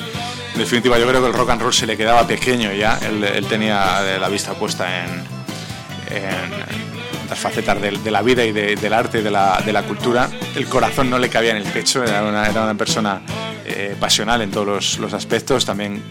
En 0.54 0.58
definitiva, 0.60 0.98
yo 0.98 1.06
creo 1.06 1.20
que 1.20 1.28
el 1.28 1.34
rock 1.34 1.50
and 1.50 1.60
roll 1.60 1.74
se 1.74 1.86
le 1.86 1.96
quedaba 1.98 2.26
pequeño 2.26 2.72
ya, 2.72 2.98
él, 3.06 3.22
él 3.22 3.44
tenía 3.46 4.00
eh, 4.02 4.18
la 4.18 4.28
vista 4.30 4.54
puesta 4.54 5.04
en, 5.04 5.35
en 6.10 7.28
las 7.28 7.38
facetas 7.38 7.80
de, 7.80 8.10
la 8.10 8.22
vida 8.22 8.44
y 8.44 8.52
de- 8.52 8.76
del 8.76 8.92
arte 8.92 9.18
y 9.18 9.22
de 9.22 9.30
la, 9.30 9.60
de 9.64 9.72
la 9.72 9.82
cultura. 9.82 10.28
El 10.54 10.66
corazón 10.66 11.10
no 11.10 11.18
le 11.18 11.28
cabía 11.28 11.50
en 11.52 11.56
el 11.58 11.64
pecho, 11.64 12.04
era 12.04 12.22
una, 12.22 12.46
era 12.48 12.62
una 12.62 12.74
persona 12.74 13.22
eh, 13.64 13.96
pasional 13.98 14.42
en 14.42 14.50
todos 14.50 14.66
los, 14.66 14.98
los 14.98 15.12
aspectos, 15.12 15.64
también 15.64 16.02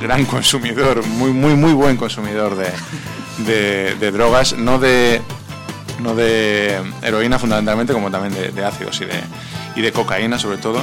gran 0.00 0.24
consumidor, 0.36 1.04
muy, 1.06 1.30
muy, 1.32 1.54
muy 1.54 1.72
buen 1.72 1.96
consumidor 1.96 2.56
de, 2.56 4.10
drogas, 4.10 4.54
no 4.54 4.78
de, 4.78 5.20
no 6.00 6.14
de 6.14 6.80
heroína 7.02 7.38
fundamentalmente, 7.38 7.92
como 7.92 8.10
también 8.10 8.54
de 8.54 8.64
ácidos 8.64 9.00
y 9.00 9.04
de, 9.04 9.20
y 9.76 9.82
de 9.82 9.92
cocaína 9.92 10.38
sobre 10.38 10.58
todo. 10.58 10.82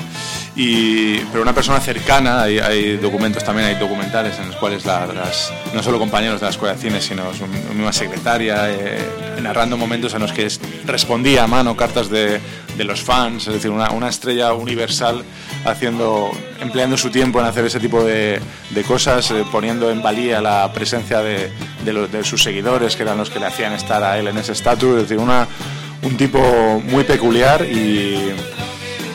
Y, 0.55 1.17
pero 1.31 1.41
una 1.41 1.53
persona 1.53 1.79
cercana, 1.79 2.43
hay, 2.43 2.97
documentos 2.97 3.43
también, 3.43 3.67
hay 3.69 3.75
documentales 3.75 4.37
en 4.39 4.47
los 4.47 4.55
cuales 4.57 4.85
la- 4.85 5.07
las, 5.07 5.51
no 5.73 5.81
solo 5.81 5.97
compañeros 5.99 6.39
de 6.39 6.45
la 6.45 6.51
escuela 6.51 6.75
de 6.75 6.81
cine, 6.81 7.01
sino 7.01 7.33
su 7.33 7.47
misma 7.47 7.91
secretaria, 7.91 8.69
eh, 8.69 8.99
narrando 9.41 9.77
momentos 9.77 10.13
en 10.13 10.21
los 10.21 10.31
que 10.31 10.45
es- 10.45 10.59
respondía 10.85 11.43
a 11.43 11.47
mano 11.47 11.75
cartas 11.75 12.09
de, 12.09 12.39
de 12.77 12.83
los 12.83 13.01
fans, 13.01 13.47
es 13.47 13.53
decir, 13.55 13.71
una, 13.71 13.89
una 13.91 14.09
estrella 14.09 14.53
universal 14.53 15.23
haciendo, 15.65 16.29
empleando 16.61 16.97
su 16.97 17.09
tiempo 17.09 17.39
en 17.39 17.45
hacer 17.47 17.65
ese 17.65 17.79
tipo 17.79 18.03
de, 18.03 18.39
de 18.69 18.83
cosas, 18.83 19.31
eh, 19.31 19.43
poniendo 19.51 19.89
en 19.89 20.03
valía 20.03 20.39
la 20.39 20.71
presencia 20.71 21.19
de, 21.21 21.51
de 21.83 22.23
sus 22.23 22.43
seguidores, 22.43 22.95
que 22.95 23.01
eran 23.03 23.17
los 23.17 23.29
que 23.31 23.39
le 23.39 23.47
hacían 23.47 23.73
estar 23.73 24.03
a 24.03 24.19
él 24.19 24.27
en 24.27 24.37
ese 24.37 24.51
estatus, 24.51 24.97
es 24.97 25.01
decir, 25.03 25.17
una, 25.17 25.47
un 26.03 26.15
tipo 26.15 26.39
muy 26.85 27.03
peculiar 27.05 27.63
y 27.65 28.33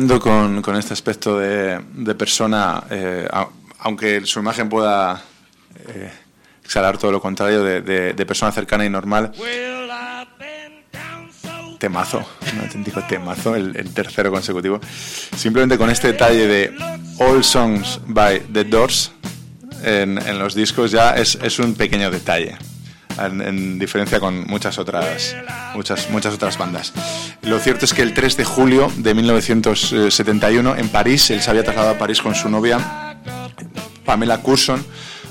Siguiendo 0.00 0.62
con, 0.62 0.76
este 0.76 0.94
aspecto 0.94 1.38
de, 1.38 2.14
persona, 2.14 2.84
eh, 2.88 3.28
aunque 3.80 4.24
su 4.24 4.38
imagen 4.38 4.70
pueda 4.70 5.22
eh, 5.88 6.10
exhalar 6.64 6.96
todo 6.96 7.12
lo 7.12 7.20
contrario, 7.20 7.62
de, 7.62 8.24
persona 8.26 8.50
cercana 8.50 8.86
y 8.86 8.88
normal, 8.88 9.30
temazo, 11.78 12.26
un 12.50 12.60
auténtico 12.60 13.02
temazo, 13.06 13.54
el, 13.54 13.92
tercero 13.92 14.30
consecutivo. 14.30 14.80
Simplemente 15.36 15.76
con 15.76 15.90
este 15.90 16.12
detalle 16.12 16.46
de 16.46 16.74
All 17.18 17.44
Songs 17.44 18.00
by 18.06 18.40
The 18.54 18.64
Doors 18.64 19.12
en, 19.84 20.38
los 20.38 20.54
discos 20.54 20.92
ya 20.92 21.14
es 21.14 21.58
un 21.58 21.74
pequeño 21.74 22.10
detalle. 22.10 22.56
En, 23.18 23.40
en 23.42 23.78
diferencia 23.78 24.20
con 24.20 24.44
muchas 24.46 24.78
otras, 24.78 25.34
muchas, 25.74 26.08
muchas 26.10 26.34
otras 26.34 26.56
bandas. 26.58 26.92
Lo 27.42 27.58
cierto 27.58 27.84
es 27.84 27.94
que 27.94 28.02
el 28.02 28.14
3 28.14 28.36
de 28.36 28.44
julio 28.44 28.90
de 28.96 29.14
1971 29.14 30.76
en 30.76 30.88
París, 30.88 31.30
él 31.30 31.40
se 31.40 31.50
había 31.50 31.64
trasladado 31.64 31.94
a 31.94 31.98
París 31.98 32.20
con 32.20 32.34
su 32.34 32.48
novia 32.48 33.16
Pamela 34.04 34.38
Curson, 34.38 34.84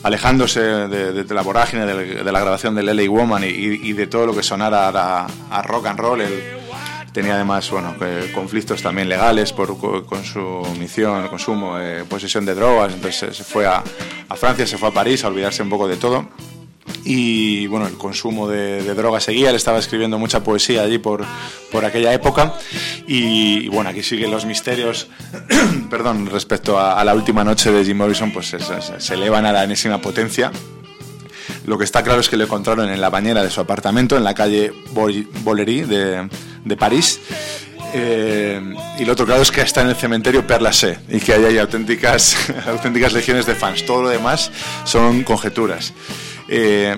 alejándose 0.03 0.61
de, 0.61 1.11
de- 1.13 1.23
de 1.23 1.33
la 1.35 1.41
vorágine 1.41 1.85
de, 1.85 2.23
de 2.23 2.31
la 2.31 2.39
grabación 2.39 2.75
del 2.75 2.85
LA 2.95 3.09
Woman 3.09 3.43
y, 3.43 3.47
y 3.47 3.93
de 3.93 4.07
todo 4.07 4.25
lo 4.27 4.35
que 4.35 4.43
sonara 4.43 4.89
a, 4.89 5.27
a 5.51 5.61
rock 5.61 5.87
and 5.87 5.99
roll. 5.99 6.21
Él 6.21 6.41
tenía 7.11 7.33
además 7.35 7.69
bueno, 7.71 7.95
conflictos 8.33 8.81
también 8.81 9.09
legales 9.09 9.51
por, 9.51 9.77
co- 9.77 10.05
con 10.05 10.23
su 10.23 10.61
consumo, 11.29 11.77
eh, 11.79 12.05
posesión 12.07 12.45
de 12.45 12.53
drogas. 12.55 12.93
Entonces 12.93 13.35
se 13.35 13.43
fue 13.43 13.65
a, 13.65 13.83
a 14.29 14.35
Francia, 14.35 14.65
se 14.67 14.77
fue 14.77 14.89
a 14.89 14.91
París 14.91 15.23
a 15.23 15.27
olvidarse 15.27 15.61
un 15.63 15.69
poco 15.69 15.87
de 15.87 15.97
todo. 15.97 16.29
Y 17.03 17.67
bueno, 17.67 17.87
el 17.87 17.93
consumo 17.97 18.47
de, 18.47 18.83
de 18.83 19.21
seguía, 19.21 19.49
él 19.49 19.55
estaba 19.55 19.79
escribiendo 19.79 20.19
mucha 20.19 20.43
poesía 20.43 20.83
allí 20.83 20.97
por, 20.97 21.25
por 21.71 21.85
aquella 21.85 22.13
época. 22.13 22.53
Y, 23.07 23.65
y 23.65 23.67
bueno, 23.69 23.89
aquí 23.89 24.03
siguen 24.03 24.31
los 24.31 24.45
misterios, 24.45 25.07
perdón, 25.89 26.27
respecto 26.27 26.77
a, 26.79 26.99
a 26.99 27.03
la 27.03 27.13
última 27.15 27.43
noche 27.43 27.71
de 27.71 27.83
Jim 27.85 27.97
Morrison, 27.97 28.31
pues 28.31 28.47
se, 28.47 28.59
se- 28.59 28.99
se 28.99 29.13
elevan 29.13 29.45
a 29.45 29.51
la 29.51 29.63
enésima 29.63 29.99
potencia. 30.01 30.51
Lo 31.65 31.77
que 31.77 31.83
está 31.83 32.03
claro 32.03 32.19
es 32.21 32.29
que 32.29 32.37
lo 32.37 32.45
encontraron 32.45 32.89
en 32.89 33.01
la 33.01 33.09
bañera 33.09 33.43
de 33.43 33.49
su 33.49 33.61
apartamento, 33.61 34.17
en 34.17 34.23
la 34.23 34.33
calle 34.33 34.71
Bollery 34.93 35.81
de, 35.81 36.29
de 36.65 36.77
París. 36.77 37.19
Eh, 37.93 38.61
y 38.99 39.05
lo 39.05 39.13
otro 39.13 39.25
claro 39.25 39.41
es 39.41 39.51
que 39.51 39.61
está 39.61 39.81
en 39.81 39.89
el 39.89 39.95
cementerio 39.95 40.45
Père 40.45 40.61
Lachaise 40.61 40.99
y 41.09 41.19
que 41.19 41.33
ahí 41.33 41.43
hay 41.45 41.57
auténticas, 41.57 42.35
auténticas 42.67 43.13
legiones 43.13 43.45
de 43.47 43.55
fans. 43.55 43.85
Todo 43.85 44.03
lo 44.03 44.09
demás 44.09 44.51
son 44.83 45.23
conjeturas. 45.23 45.93
Eh, 46.49 46.97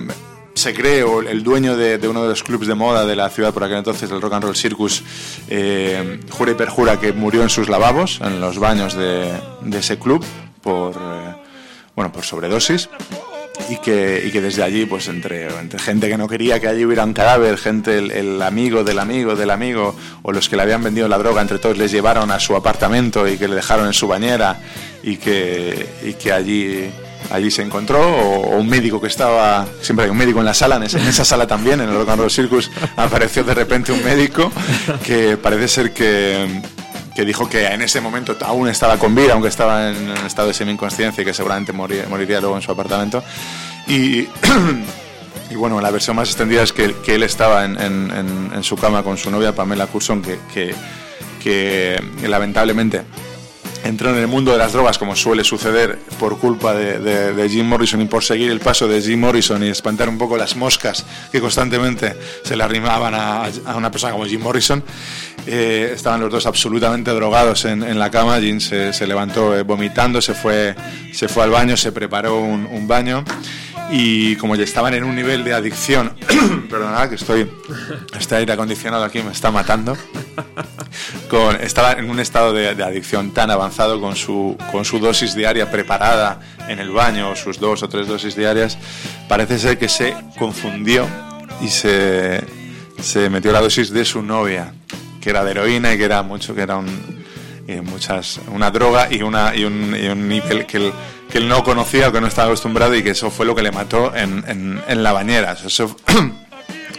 se 0.54 0.74
cree, 0.74 1.02
o 1.02 1.20
el 1.20 1.42
dueño 1.42 1.76
de, 1.76 1.96
uno 2.08 2.22
de 2.22 2.28
los 2.28 2.42
clubs 2.42 2.66
de 2.66 2.74
moda 2.74 3.06
de 3.06 3.16
la 3.16 3.30
ciudad 3.30 3.54
por 3.54 3.64
aquel 3.64 3.78
entonces, 3.78 4.10
el 4.10 4.20
Rock 4.20 4.34
and 4.34 4.44
Roll 4.44 4.56
Circus, 4.56 5.02
eh, 5.48 6.20
jura 6.30 6.52
y 6.52 6.54
perjura 6.54 7.00
que 7.00 7.12
murió 7.12 7.42
en 7.42 7.48
sus 7.48 7.68
lavabos, 7.68 8.20
en 8.20 8.40
los 8.40 8.58
baños 8.58 8.94
de, 8.94 9.32
de 9.62 9.78
ese 9.78 9.98
club, 9.98 10.24
por, 10.60 10.94
eh, 10.94 11.34
bueno, 11.96 12.12
por 12.12 12.24
sobredosis 12.24 12.88
y 13.68 13.76
que, 13.76 14.22
y 14.26 14.30
que 14.30 14.40
desde 14.40 14.62
allí, 14.62 14.86
pues 14.86 15.08
entre, 15.08 15.48
entre 15.58 15.78
gente 15.78 16.08
que 16.08 16.18
no 16.18 16.28
quería 16.28 16.60
que 16.60 16.68
allí 16.68 16.84
hubiera 16.84 17.04
un 17.04 17.12
cadáver, 17.12 17.56
gente, 17.58 17.98
el, 17.98 18.10
el 18.10 18.42
amigo 18.42 18.84
del 18.84 18.98
amigo 18.98 19.36
del 19.36 19.50
amigo, 19.50 19.94
o 20.22 20.32
los 20.32 20.48
que 20.48 20.56
le 20.56 20.62
habían 20.62 20.82
vendido 20.82 21.08
la 21.08 21.18
droga, 21.18 21.42
entre 21.42 21.58
todos 21.58 21.78
les 21.78 21.90
llevaron 21.90 22.30
a 22.30 22.40
su 22.40 22.56
apartamento 22.56 23.26
y 23.28 23.38
que 23.38 23.48
le 23.48 23.54
dejaron 23.54 23.86
en 23.86 23.92
su 23.92 24.06
bañera 24.08 24.60
y 25.02 25.16
que, 25.16 25.86
y 26.04 26.14
que 26.14 26.32
allí, 26.32 26.90
allí 27.32 27.50
se 27.50 27.62
encontró, 27.62 28.00
o, 28.00 28.56
un 28.58 28.68
médico 28.68 29.00
que 29.00 29.08
estaba, 29.08 29.66
siempre 29.80 30.04
hay 30.04 30.10
un 30.10 30.16
médico 30.16 30.38
en 30.40 30.44
la 30.44 30.54
sala, 30.54 30.76
en 30.76 30.82
esa, 30.82 31.24
sala 31.24 31.46
también, 31.46 31.80
en 31.80 31.88
el 31.88 31.94
Rock 31.94 32.10
and 32.10 32.20
Roll 32.20 32.30
Circus, 32.30 32.70
apareció 32.96 33.42
de 33.42 33.54
repente 33.54 33.92
un 33.92 34.04
médico 34.04 34.52
que 35.04 35.36
parece 35.36 35.68
ser 35.68 35.92
que 35.92 36.62
que 37.14 37.26
dijo 37.26 37.46
que 37.46 37.66
en 37.66 37.82
ese 37.82 38.00
momento 38.00 38.36
aún 38.40 38.68
estaba 38.68 38.96
con 38.96 39.14
vida, 39.14 39.34
aunque 39.34 39.48
estaba 39.48 39.90
en 39.90 40.08
estado 40.24 40.48
de 40.48 40.54
semi-inconsciencia 40.54 41.20
y 41.20 41.24
que 41.26 41.34
seguramente 41.34 41.70
moriría, 41.72 42.40
luego 42.40 42.56
en 42.56 42.62
su 42.62 42.72
apartamento. 42.72 43.22
Y, 43.86 44.20
y 45.50 45.54
bueno, 45.54 45.78
la 45.82 45.90
versión 45.90 46.16
más 46.16 46.28
extendida 46.28 46.62
es 46.62 46.72
que, 46.72 46.94
él 47.06 47.22
estaba 47.22 47.66
en, 47.66 48.62
su 48.62 48.76
cama 48.76 49.02
con 49.02 49.18
su 49.18 49.30
novia 49.30 49.54
Pamela 49.54 49.86
Curson, 49.88 50.22
que, 50.22 50.74
que 51.42 52.02
lamentablemente 52.26 53.02
entró 53.84 54.10
en 54.10 54.16
el 54.16 54.26
mundo 54.28 54.52
de 54.52 54.58
las 54.58 54.72
drogas 54.72 54.98
como 54.98 55.16
suele 55.16 55.44
suceder 55.44 55.98
por 56.18 56.38
culpa 56.38 56.72
de, 56.74 56.98
de- 56.98 57.32
de 57.34 57.48
Jim 57.48 57.66
Morrison 57.66 58.00
y 58.00 58.04
por 58.06 58.22
seguir 58.24 58.50
el 58.50 58.60
paso 58.60 58.86
de 58.88 59.00
Jim 59.02 59.20
Morrison 59.20 59.62
y 59.64 59.68
espantar 59.68 60.08
un 60.08 60.18
poco 60.18 60.36
las 60.36 60.56
moscas 60.56 61.04
que 61.30 61.40
constantemente 61.40 62.16
se 62.44 62.56
le 62.56 62.62
arrimaban 62.64 63.14
a, 63.14 63.44
a 63.66 63.76
una 63.76 63.90
persona 63.90 64.12
como 64.12 64.26
Jim 64.26 64.40
Morrison. 64.40 64.82
Eh, 65.46 65.90
estaban 65.94 66.20
los 66.20 66.30
dos 66.30 66.46
absolutamente 66.46 67.10
drogados 67.10 67.64
en, 67.64 67.82
en 67.82 67.98
la 67.98 68.10
cama. 68.10 68.38
Jim 68.40 68.60
se, 68.60 68.92
se 68.92 69.06
levantó 69.06 69.56
eh, 69.56 69.62
vomitando, 69.62 70.20
se 70.22 70.34
fue, 70.34 70.74
se 71.12 71.26
fue 71.28 71.42
al 71.42 71.50
baño, 71.50 71.76
se 71.76 71.90
preparó 71.92 72.38
un, 72.40 72.66
un 72.66 72.86
baño 72.86 73.24
y 73.90 74.36
como 74.36 74.54
ya 74.56 74.64
estaban 74.64 74.94
en 74.94 75.04
un 75.04 75.14
nivel 75.14 75.42
de 75.44 75.52
adicción, 75.52 76.14
perdonad 76.70 77.08
que 77.10 77.16
estoy, 77.16 77.50
este 78.18 78.36
aire 78.36 78.52
acondicionado 78.52 79.04
aquí 79.04 79.20
me 79.22 79.32
está 79.32 79.50
matando 79.50 79.98
con, 81.28 81.56
estaba 81.60 81.92
en 81.92 82.10
un 82.10 82.20
estado 82.20 82.52
de, 82.52 82.74
de 82.74 82.84
adicción 82.84 83.32
tan 83.32 83.50
avanzado 83.50 84.00
con 84.00 84.16
su, 84.16 84.56
con 84.70 84.84
su 84.84 84.98
dosis 84.98 85.34
diaria 85.34 85.70
preparada 85.70 86.40
en 86.68 86.78
el 86.78 86.90
baño, 86.90 87.34
sus 87.36 87.58
dos 87.58 87.82
o 87.82 87.88
tres 87.88 88.06
dosis 88.06 88.36
diarias, 88.36 88.78
parece 89.28 89.58
ser 89.58 89.78
que 89.78 89.88
se 89.88 90.14
confundió 90.38 91.06
y 91.60 91.68
se, 91.68 92.42
se 93.00 93.30
metió 93.30 93.52
la 93.52 93.60
dosis 93.60 93.90
de 93.90 94.04
su 94.04 94.22
novia, 94.22 94.72
que 95.20 95.30
era 95.30 95.44
de 95.44 95.52
heroína 95.52 95.94
y 95.94 95.98
que 95.98 96.04
era 96.04 96.22
mucho, 96.22 96.54
que 96.54 96.62
era 96.62 96.76
un, 96.76 97.24
eh, 97.66 97.80
muchas, 97.80 98.40
una 98.48 98.70
droga 98.70 99.08
y, 99.10 99.22
una, 99.22 99.54
y, 99.54 99.64
un, 99.64 99.96
y 99.96 100.08
un 100.08 100.28
nivel 100.28 100.66
que 100.66 100.78
él, 100.78 100.92
que 101.30 101.38
él 101.38 101.48
no 101.48 101.62
conocía 101.62 102.10
que 102.12 102.20
no 102.20 102.26
estaba 102.26 102.48
acostumbrado 102.48 102.94
y 102.94 103.02
que 103.02 103.10
eso 103.10 103.30
fue 103.30 103.46
lo 103.46 103.54
que 103.54 103.62
le 103.62 103.70
mató 103.70 104.14
en, 104.14 104.44
en, 104.48 104.82
en 104.86 105.02
la 105.02 105.12
bañera. 105.12 105.56
Eso, 105.64 105.96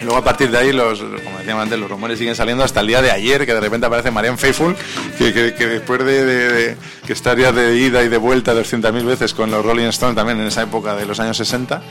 y 0.03 0.05
luego 0.05 0.19
a 0.19 0.23
partir 0.23 0.51
de 0.51 0.57
ahí, 0.57 0.73
los, 0.73 0.99
como 0.99 1.37
decíamos 1.37 1.63
antes, 1.63 1.79
los 1.79 1.89
rumores 1.89 2.19
siguen 2.19 2.35
saliendo 2.35 2.61
hasta 2.61 2.81
el 2.81 2.87
día 2.87 3.01
de 3.01 3.09
ayer, 3.09 3.45
que 3.45 3.53
de 3.53 3.61
repente 3.61 3.87
aparece 3.87 4.11
Marianne 4.11 4.37
Faithful, 4.37 4.75
que, 5.17 5.33
que, 5.33 5.53
que 5.53 5.67
después 5.67 6.03
de, 6.03 6.75
que 7.05 7.13
estaría 7.13 7.53
de 7.53 7.77
ida 7.77 8.03
y 8.03 8.09
de 8.09 8.17
vuelta 8.17 8.53
200.000 8.53 9.05
veces 9.05 9.33
con 9.33 9.49
los 9.49 9.65
Rolling 9.65 9.85
Stones 9.85 10.15
también 10.15 10.41
en 10.41 10.47
esa 10.47 10.63
época 10.63 10.95
de 10.95 11.05
los 11.05 11.21
años 11.21 11.37
60, 11.37 11.81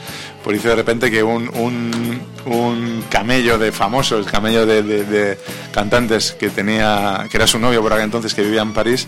pues 0.43 0.57
dice 0.57 0.69
de 0.69 0.75
repente 0.75 1.09
que 1.09 1.23
un, 1.23 1.49
un, 2.45 3.03
camello 3.09 3.57
de 3.57 3.71
famosos, 3.71 4.27
camello 4.27 4.65
de 4.65 5.37
cantantes 5.73 6.33
que 6.33 6.49
tenía, 6.49 7.27
que 7.29 7.37
era 7.37 7.47
su 7.47 7.57
novio 7.57 7.81
por 7.81 7.93
aquel 7.93 8.05
entonces, 8.05 8.33
que 8.33 8.43
vivía 8.43 8.61
en 8.61 8.73
París, 8.73 9.07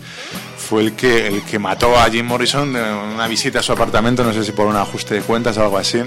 fue 0.57 0.81
el 0.81 0.93
que, 0.93 1.27
el 1.27 1.43
que 1.43 1.59
mató 1.59 1.95
a 1.97 2.09
Jim 2.09 2.25
Morrison 2.25 2.75
en 2.75 2.83
una 2.83 3.27
visita 3.27 3.59
a 3.59 3.63
su 3.63 3.71
apartamento, 3.71 4.23
no 4.23 4.33
sé 4.33 4.43
si 4.43 4.51
por 4.51 4.65
un 4.65 4.75
ajuste 4.75 5.13
de 5.15 5.21
cuentas 5.21 5.57
o 5.57 5.63
algo 5.63 5.77
así. 5.77 6.01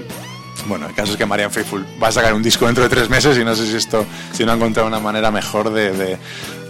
Bueno, 0.67 0.87
el 0.87 0.93
caso 0.93 1.13
es 1.13 1.17
que 1.17 1.25
Marianne 1.25 1.53
Faithful 1.53 1.85
va 2.01 2.07
a 2.07 2.11
sacar 2.11 2.33
un 2.33 2.43
disco 2.43 2.65
dentro 2.65 2.83
de 2.83 2.89
tres 2.89 3.09
meses 3.09 3.37
y 3.37 3.43
no 3.43 3.55
sé 3.55 3.65
si 3.67 3.75
esto, 3.75 4.05
si 4.31 4.45
no 4.45 4.51
ha 4.51 4.55
encontrado 4.55 4.87
una 4.87 4.99
manera 4.99 5.31
mejor 5.31 5.71
de, 5.71 6.17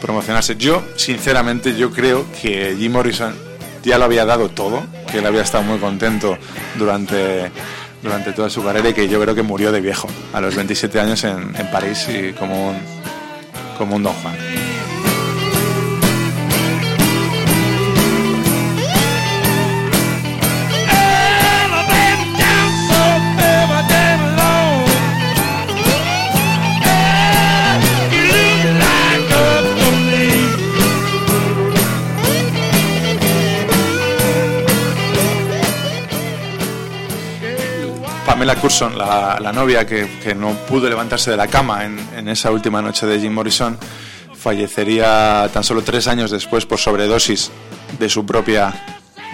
promocionarse. 0.02 0.56
Yo, 0.56 0.84
sinceramente, 0.96 1.76
yo 1.76 1.92
creo 1.92 2.26
que 2.42 2.76
Jim 2.78 2.94
Morrison 2.94 3.36
ya 3.84 3.98
lo 3.98 4.06
había 4.06 4.26
dado 4.26 4.50
todo, 4.50 4.86
que 5.12 5.20
él 5.20 5.26
había 5.26 5.42
estado 5.42 5.64
muy 5.64 5.78
contento 5.80 6.38
durante, 6.78 7.52
durante 8.02 8.32
toda 8.32 8.50
su 8.50 8.64
carrera 8.64 8.90
y 8.90 8.94
que 8.94 9.10
yo 9.10 9.22
creo 9.22 9.36
que 9.36 9.44
murió 9.44 9.72
de 9.72 9.82
viejo, 9.82 10.08
a 10.34 10.40
los 10.42 10.56
27 10.56 11.00
años 11.00 11.24
en, 11.24 11.54
París 11.72 12.08
y 12.10 12.34
como 12.34 12.74
como 13.78 13.96
un 13.96 14.04
Don 14.04 14.14
Juan. 14.14 14.79
Pamela 38.50 38.62
Curson, 38.64 38.98
la, 38.98 39.38
la 39.40 39.52
novia 39.52 39.86
que, 39.86 40.10
que 40.24 40.34
no 40.34 40.54
pudo 40.68 40.90
levantarse 40.90 41.30
de 41.30 41.38
la 41.38 41.46
cama 41.46 41.86
en, 41.86 42.00
en 42.18 42.28
esa 42.30 42.50
última 42.50 42.82
noche 42.82 43.06
de 43.06 43.20
Jim 43.20 43.32
Morrison, 43.32 43.78
fallecería 44.34 45.48
tan 45.54 45.64
solo 45.64 45.84
tres 45.84 46.08
años 46.08 46.32
después 46.32 46.66
por 46.66 46.80
sobredosis 46.80 47.52
de 48.00 48.10
su 48.10 48.26
propia 48.26 48.74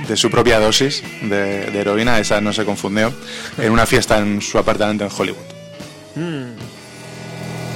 de 0.10 0.18
su 0.18 0.30
propia 0.30 0.60
dosis 0.60 1.02
de, 1.22 1.72
de 1.72 1.80
heroína, 1.80 2.20
esa 2.20 2.42
no 2.42 2.52
se 2.52 2.66
confundió, 2.66 3.14
en 3.58 3.72
una 3.72 3.86
fiesta 3.86 4.18
en 4.18 4.42
su 4.42 4.58
apartamento 4.58 5.06
en 5.06 5.12
Hollywood. 5.18 6.58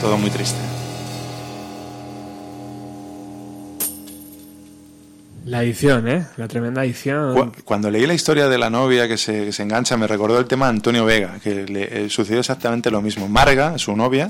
Todo 0.01 0.17
muy 0.17 0.31
triste. 0.31 0.68
La 5.49 5.63
edición, 5.63 6.07
¿eh? 6.07 6.27
La 6.37 6.47
tremenda 6.47 6.83
edición. 6.85 7.33
Cu- 7.33 7.51
Cuando 7.63 7.89
leí 7.89 8.05
la 8.05 8.13
historia 8.13 8.47
de 8.47 8.57
la 8.59 8.69
novia 8.69 9.07
que 9.07 9.17
se, 9.17 9.51
se 9.51 9.63
engancha, 9.63 9.97
me 9.97 10.05
recordó 10.05 10.37
el 10.37 10.45
tema 10.45 10.67
de 10.67 10.71
Antonio 10.71 11.05
Vega, 11.05 11.39
que 11.43 11.65
le 11.65 12.05
eh, 12.05 12.09
sucedió 12.09 12.39
exactamente 12.39 12.91
lo 12.91 13.01
mismo. 13.01 13.27
Marga, 13.27 13.77
su 13.79 13.95
novia, 13.95 14.29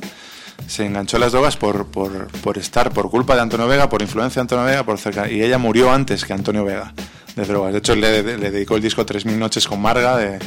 se 0.65 0.85
enganchó 0.85 1.17
a 1.17 1.19
las 1.19 1.33
drogas 1.33 1.57
por, 1.57 1.87
por, 1.87 2.27
por 2.41 2.57
estar, 2.57 2.91
por 2.93 3.09
culpa 3.09 3.35
de 3.35 3.41
Antonio 3.41 3.67
Vega, 3.67 3.89
por 3.89 4.01
influencia 4.01 4.39
de 4.39 4.43
Antonio 4.43 4.63
Vega, 4.65 4.83
por 4.83 4.97
cerca, 4.97 5.29
y 5.29 5.41
ella 5.43 5.57
murió 5.57 5.91
antes 5.91 6.23
que 6.23 6.31
Antonio 6.31 6.63
Vega 6.63 6.93
de 7.35 7.43
drogas. 7.45 7.73
De 7.73 7.79
hecho, 7.79 7.95
le, 7.95 8.23
le 8.37 8.51
dedicó 8.51 8.77
el 8.77 8.81
disco 8.81 9.05
3.000 9.05 9.35
noches 9.35 9.67
con 9.67 9.81
Marga, 9.81 10.15
de, 10.15 10.39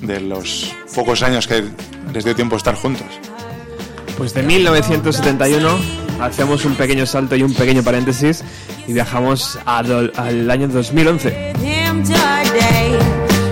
de 0.00 0.20
los 0.20 0.74
pocos 0.94 1.22
años 1.22 1.46
que 1.46 1.62
les 2.12 2.24
dio 2.24 2.34
tiempo 2.34 2.56
a 2.56 2.58
estar 2.58 2.74
juntos. 2.74 3.06
Pues 4.16 4.32
de 4.32 4.42
1971 4.42 5.68
hacemos 6.20 6.64
un 6.64 6.74
pequeño 6.74 7.04
salto 7.04 7.36
y 7.36 7.42
un 7.42 7.52
pequeño 7.52 7.82
paréntesis 7.82 8.42
y 8.86 8.92
viajamos 8.94 9.58
al 9.66 10.50
año 10.50 10.68
2011. 10.68 11.52
him 11.62 12.02
today 12.02 12.98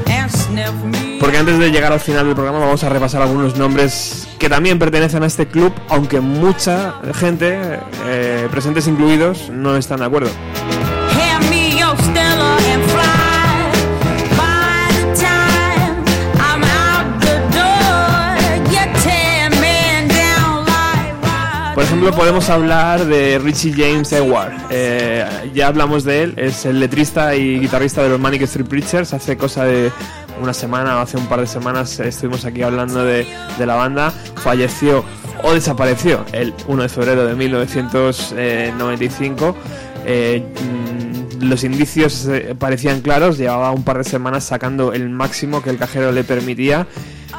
and 0.08 0.30
sniff 0.30 0.72
me 0.84 1.18
Porque 1.20 1.36
antes 1.36 1.58
de 1.58 1.70
llegar 1.70 1.92
al 1.92 2.00
final 2.00 2.26
del 2.26 2.34
programa 2.34 2.60
vamos 2.60 2.82
a 2.82 2.88
repasar 2.88 3.20
algunos 3.20 3.56
nombres 3.56 4.26
que 4.38 4.48
también 4.48 4.78
pertenecen 4.78 5.22
a 5.22 5.26
este 5.26 5.46
club, 5.46 5.72
aunque 5.88 6.20
mucha 6.20 6.94
gente, 7.14 7.78
eh, 8.06 8.48
presentes 8.50 8.86
incluidos, 8.86 9.50
no 9.50 9.76
están 9.76 10.00
de 10.00 10.06
acuerdo. 10.06 10.30
Ejemplo, 22.04 22.20
podemos 22.20 22.50
hablar 22.50 23.06
de 23.06 23.38
Richie 23.38 23.72
James 23.72 24.12
Edward. 24.12 24.52
Eh, 24.68 25.24
ya 25.54 25.68
hablamos 25.68 26.04
de 26.04 26.24
él, 26.24 26.34
es 26.36 26.66
el 26.66 26.78
letrista 26.78 27.34
y 27.34 27.60
guitarrista 27.60 28.02
de 28.02 28.10
los 28.10 28.20
Manic 28.20 28.42
Street 28.42 28.66
Preachers. 28.66 29.14
Hace 29.14 29.38
cosa 29.38 29.64
de 29.64 29.90
una 30.42 30.52
semana 30.52 30.98
o 30.98 31.00
hace 31.00 31.16
un 31.16 31.26
par 31.28 31.40
de 31.40 31.46
semanas 31.46 31.98
estuvimos 32.00 32.44
aquí 32.44 32.60
hablando 32.62 33.02
de, 33.02 33.26
de 33.58 33.66
la 33.66 33.76
banda. 33.76 34.12
Falleció 34.36 35.02
o 35.42 35.54
desapareció 35.54 36.26
el 36.32 36.52
1 36.66 36.82
de 36.82 36.88
febrero 36.90 37.24
de 37.24 37.34
1995. 37.36 39.56
Eh, 40.04 40.44
mm, 40.60 41.44
los 41.44 41.64
indicios 41.64 42.26
eh, 42.26 42.54
parecían 42.58 43.00
claros, 43.00 43.38
llevaba 43.38 43.70
un 43.70 43.82
par 43.82 43.96
de 43.96 44.04
semanas 44.04 44.44
sacando 44.44 44.92
el 44.92 45.08
máximo 45.08 45.62
que 45.62 45.70
el 45.70 45.78
cajero 45.78 46.12
le 46.12 46.22
permitía 46.22 46.86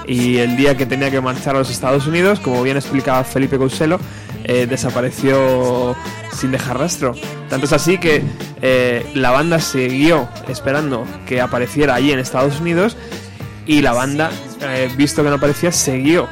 y 0.08 0.38
el 0.38 0.58
día 0.58 0.76
que 0.76 0.86
tenía 0.86 1.12
que 1.12 1.22
marchar 1.22 1.56
a 1.56 1.60
los 1.60 1.70
Estados 1.70 2.08
Unidos, 2.08 2.40
como 2.40 2.64
bien 2.64 2.78
explicaba 2.78 3.24
Felipe 3.24 3.58
Couselo, 3.58 4.00
eh, 4.48 4.68
desapareció 4.68 5.96
sin 6.32 6.52
dejar 6.52 6.78
rastro. 6.78 7.16
Tanto 7.50 7.66
es 7.66 7.74
así 7.74 7.98
que 7.98 8.22
eh, 8.62 9.06
la 9.16 9.32
banda 9.32 9.60
siguió 9.60 10.30
esperando 10.48 11.06
que 11.26 11.42
apareciera 11.42 11.96
allí 11.96 12.12
en 12.12 12.20
Estados 12.20 12.60
Unidos 12.60 12.96
y 13.66 13.82
la 13.82 13.94
banda, 13.94 14.30
eh, 14.62 14.90
visto 14.96 15.24
que 15.24 15.30
no 15.30 15.36
aparecía, 15.36 15.72
siguió 15.72 16.30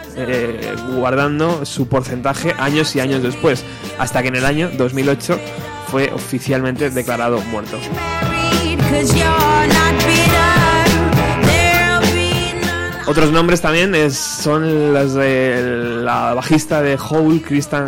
guardando 0.95 1.65
su 1.65 1.87
porcentaje 1.87 2.53
años 2.59 2.95
y 2.95 2.99
años 2.99 3.23
después, 3.23 3.65
hasta 3.97 4.21
que 4.21 4.27
en 4.27 4.35
el 4.35 4.45
año 4.45 4.69
2008 4.77 5.39
fue 5.87 6.11
oficialmente 6.13 6.91
declarado 6.91 7.41
muerto. 7.41 7.79
Otros 13.13 13.31
nombres 13.31 13.61
también 13.61 13.93
es- 13.93 14.17
son 14.17 14.91
las 14.91 15.13
de 15.13 15.99
la 16.03 16.33
bajista 16.33 16.81
de 16.81 16.97
Hole, 16.97 17.43
Kristen, 17.43 17.85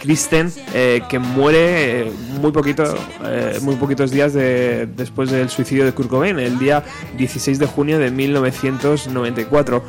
Kristen 0.00 0.52
eh, 0.72 1.02
que 1.08 1.18
muere 1.18 2.02
eh, 2.02 2.12
muy 2.40 2.52
poquito, 2.52 2.84
eh, 3.24 3.58
muy 3.62 3.74
poquitos 3.74 4.12
días 4.12 4.34
de- 4.34 4.86
después 4.86 5.32
del 5.32 5.48
suicidio 5.50 5.84
de 5.84 5.90
Kurt 5.92 6.08
Cobain, 6.08 6.38
el 6.38 6.60
día 6.60 6.84
16 7.16 7.58
de 7.58 7.66
junio 7.66 7.98
de 7.98 8.12
1994. 8.12 9.82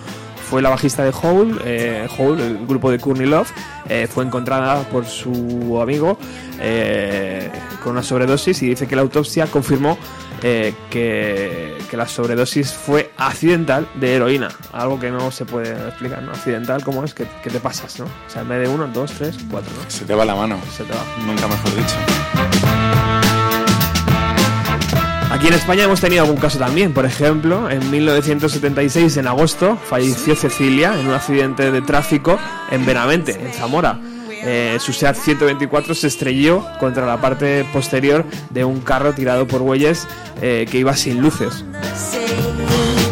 Fue 0.49 0.63
la 0.63 0.69
bajista 0.69 1.03
de 1.03 1.11
Hole, 1.21 1.53
eh, 1.65 2.07
Hole, 2.17 2.47
el 2.47 2.65
grupo 2.65 2.89
de 2.89 2.97
Courtney 2.97 3.27
Love, 3.29 3.51
eh, 3.89 4.07
fue 4.11 4.23
encontrada 4.25 4.81
por 4.89 5.05
su 5.05 5.77
amigo 5.79 6.17
eh, 6.59 7.47
con 7.83 7.91
una 7.91 8.01
sobredosis 8.01 8.59
y 8.63 8.69
dice 8.69 8.87
que 8.87 8.95
la 8.95 9.03
autopsia 9.03 9.45
confirmó 9.45 9.99
eh, 10.41 10.73
que, 10.89 11.77
que 11.89 11.97
la 11.97 12.07
sobredosis 12.07 12.73
fue 12.73 13.11
accidental 13.17 13.87
de 13.95 14.15
heroína. 14.15 14.49
Algo 14.73 14.99
que 14.99 15.11
no 15.11 15.31
se 15.31 15.45
puede 15.45 15.71
explicar, 15.87 16.23
¿no? 16.23 16.31
Accidental, 16.31 16.83
¿cómo 16.83 17.03
es? 17.03 17.13
que, 17.13 17.27
que 17.43 17.49
te 17.49 17.59
pasas, 17.59 17.99
¿no? 17.99 18.05
O 18.05 18.29
sea, 18.29 18.41
en 18.41 18.49
vez 18.49 18.67
de 18.67 18.73
uno, 18.73 18.87
dos, 18.87 19.11
tres, 19.11 19.37
cuatro, 19.49 19.71
¿no? 19.73 19.89
Se 19.89 20.05
te 20.05 20.15
va 20.15 20.25
la 20.25 20.35
mano. 20.35 20.59
Se 20.75 20.83
te 20.83 20.93
va. 20.93 21.03
Nunca 21.25 21.47
mejor 21.47 21.75
dicho. 21.75 21.95
Aquí 25.31 25.47
en 25.47 25.53
España 25.53 25.83
hemos 25.83 26.01
tenido 26.01 26.23
algún 26.23 26.37
caso 26.37 26.57
también. 26.57 26.93
Por 26.93 27.05
ejemplo, 27.05 27.69
en 27.69 27.89
1976, 27.91 29.17
en 29.17 29.27
agosto, 29.27 29.77
falleció 29.77 30.35
Cecilia 30.35 30.99
en 30.99 31.07
un 31.07 31.13
accidente 31.13 31.71
de 31.71 31.81
tráfico 31.81 32.39
en 32.71 32.85
Benavente, 32.85 33.39
en 33.39 33.53
Zamora. 33.53 33.99
Eh, 34.43 34.77
su 34.79 34.93
SEAT 34.93 35.15
124 35.15 35.95
se 35.95 36.07
estrelló 36.07 36.65
contra 36.79 37.05
la 37.05 37.19
parte 37.19 37.65
posterior 37.73 38.25
de 38.49 38.63
un 38.63 38.81
carro 38.81 39.13
tirado 39.13 39.47
por 39.47 39.61
bueyes 39.61 40.07
eh, 40.41 40.67
que 40.69 40.77
iba 40.79 40.95
sin 40.95 41.21
luces. 41.21 41.65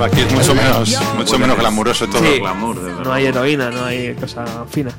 Aquí 0.01 0.21
es 0.21 0.31
mucho 0.31 0.53
menos, 0.53 0.95
mucho 1.15 1.39
menos 1.39 1.57
glamuroso 1.57 2.07
todo. 2.07 2.21
Sí, 2.21 2.39
glamour, 2.39 2.79
de 2.81 3.03
no 3.03 3.11
hay 3.11 3.25
heroína, 3.25 3.71
no 3.71 3.85
hay 3.85 4.13
cosa 4.13 4.45
fina. 4.69 4.91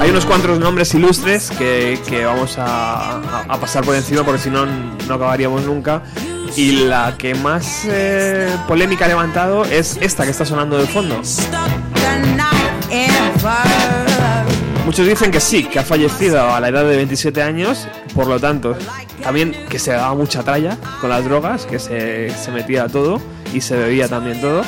Hay 0.00 0.10
unos 0.10 0.26
cuantos 0.26 0.58
nombres 0.58 0.92
ilustres 0.94 1.50
que, 1.52 2.00
que 2.08 2.24
vamos 2.24 2.56
a 2.58 3.20
pasar 3.60 3.84
por 3.84 3.94
encima 3.94 4.24
porque 4.24 4.40
si 4.40 4.50
no 4.50 4.66
no 4.66 5.14
acabaríamos 5.14 5.62
nunca. 5.62 6.02
Y 6.56 6.84
la 6.84 7.16
que 7.16 7.34
más 7.34 7.86
eh, 7.86 8.54
polémica 8.68 9.06
ha 9.06 9.08
levantado 9.08 9.64
es 9.64 9.98
esta 10.00 10.24
que 10.24 10.30
está 10.30 10.44
sonando 10.44 10.76
de 10.76 10.86
fondo. 10.86 11.20
Muchos 14.84 15.06
dicen 15.06 15.30
que 15.30 15.40
sí, 15.40 15.64
que 15.64 15.78
ha 15.78 15.84
fallecido 15.84 16.52
a 16.52 16.60
la 16.60 16.68
edad 16.68 16.84
de 16.84 16.96
27 16.96 17.42
años, 17.42 17.86
por 18.14 18.26
lo 18.26 18.38
tanto, 18.38 18.76
también 19.22 19.54
que 19.68 19.78
se 19.78 19.92
daba 19.92 20.14
mucha 20.14 20.42
tralla 20.42 20.76
con 21.00 21.08
las 21.08 21.24
drogas, 21.24 21.64
que 21.66 21.78
se, 21.78 22.30
se 22.30 22.50
metía 22.50 22.88
todo 22.88 23.20
y 23.54 23.60
se 23.60 23.76
bebía 23.76 24.08
también 24.08 24.40
todo, 24.40 24.62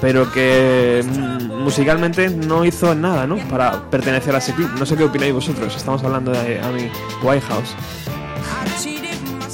pero 0.00 0.30
que 0.32 1.02
mm, 1.02 1.62
musicalmente 1.62 2.28
no 2.28 2.64
hizo 2.64 2.94
nada, 2.94 3.26
¿no? 3.26 3.36
Para 3.48 3.88
pertenecer 3.88 4.34
a 4.34 4.38
ese 4.38 4.52
club. 4.52 4.70
No 4.78 4.84
sé 4.84 4.96
qué 4.96 5.04
opináis 5.04 5.32
vosotros, 5.32 5.74
estamos 5.74 6.02
hablando 6.02 6.32
de 6.32 6.60
a 6.60 6.68
mi 6.70 6.90
White 7.22 7.46
House. 7.46 7.74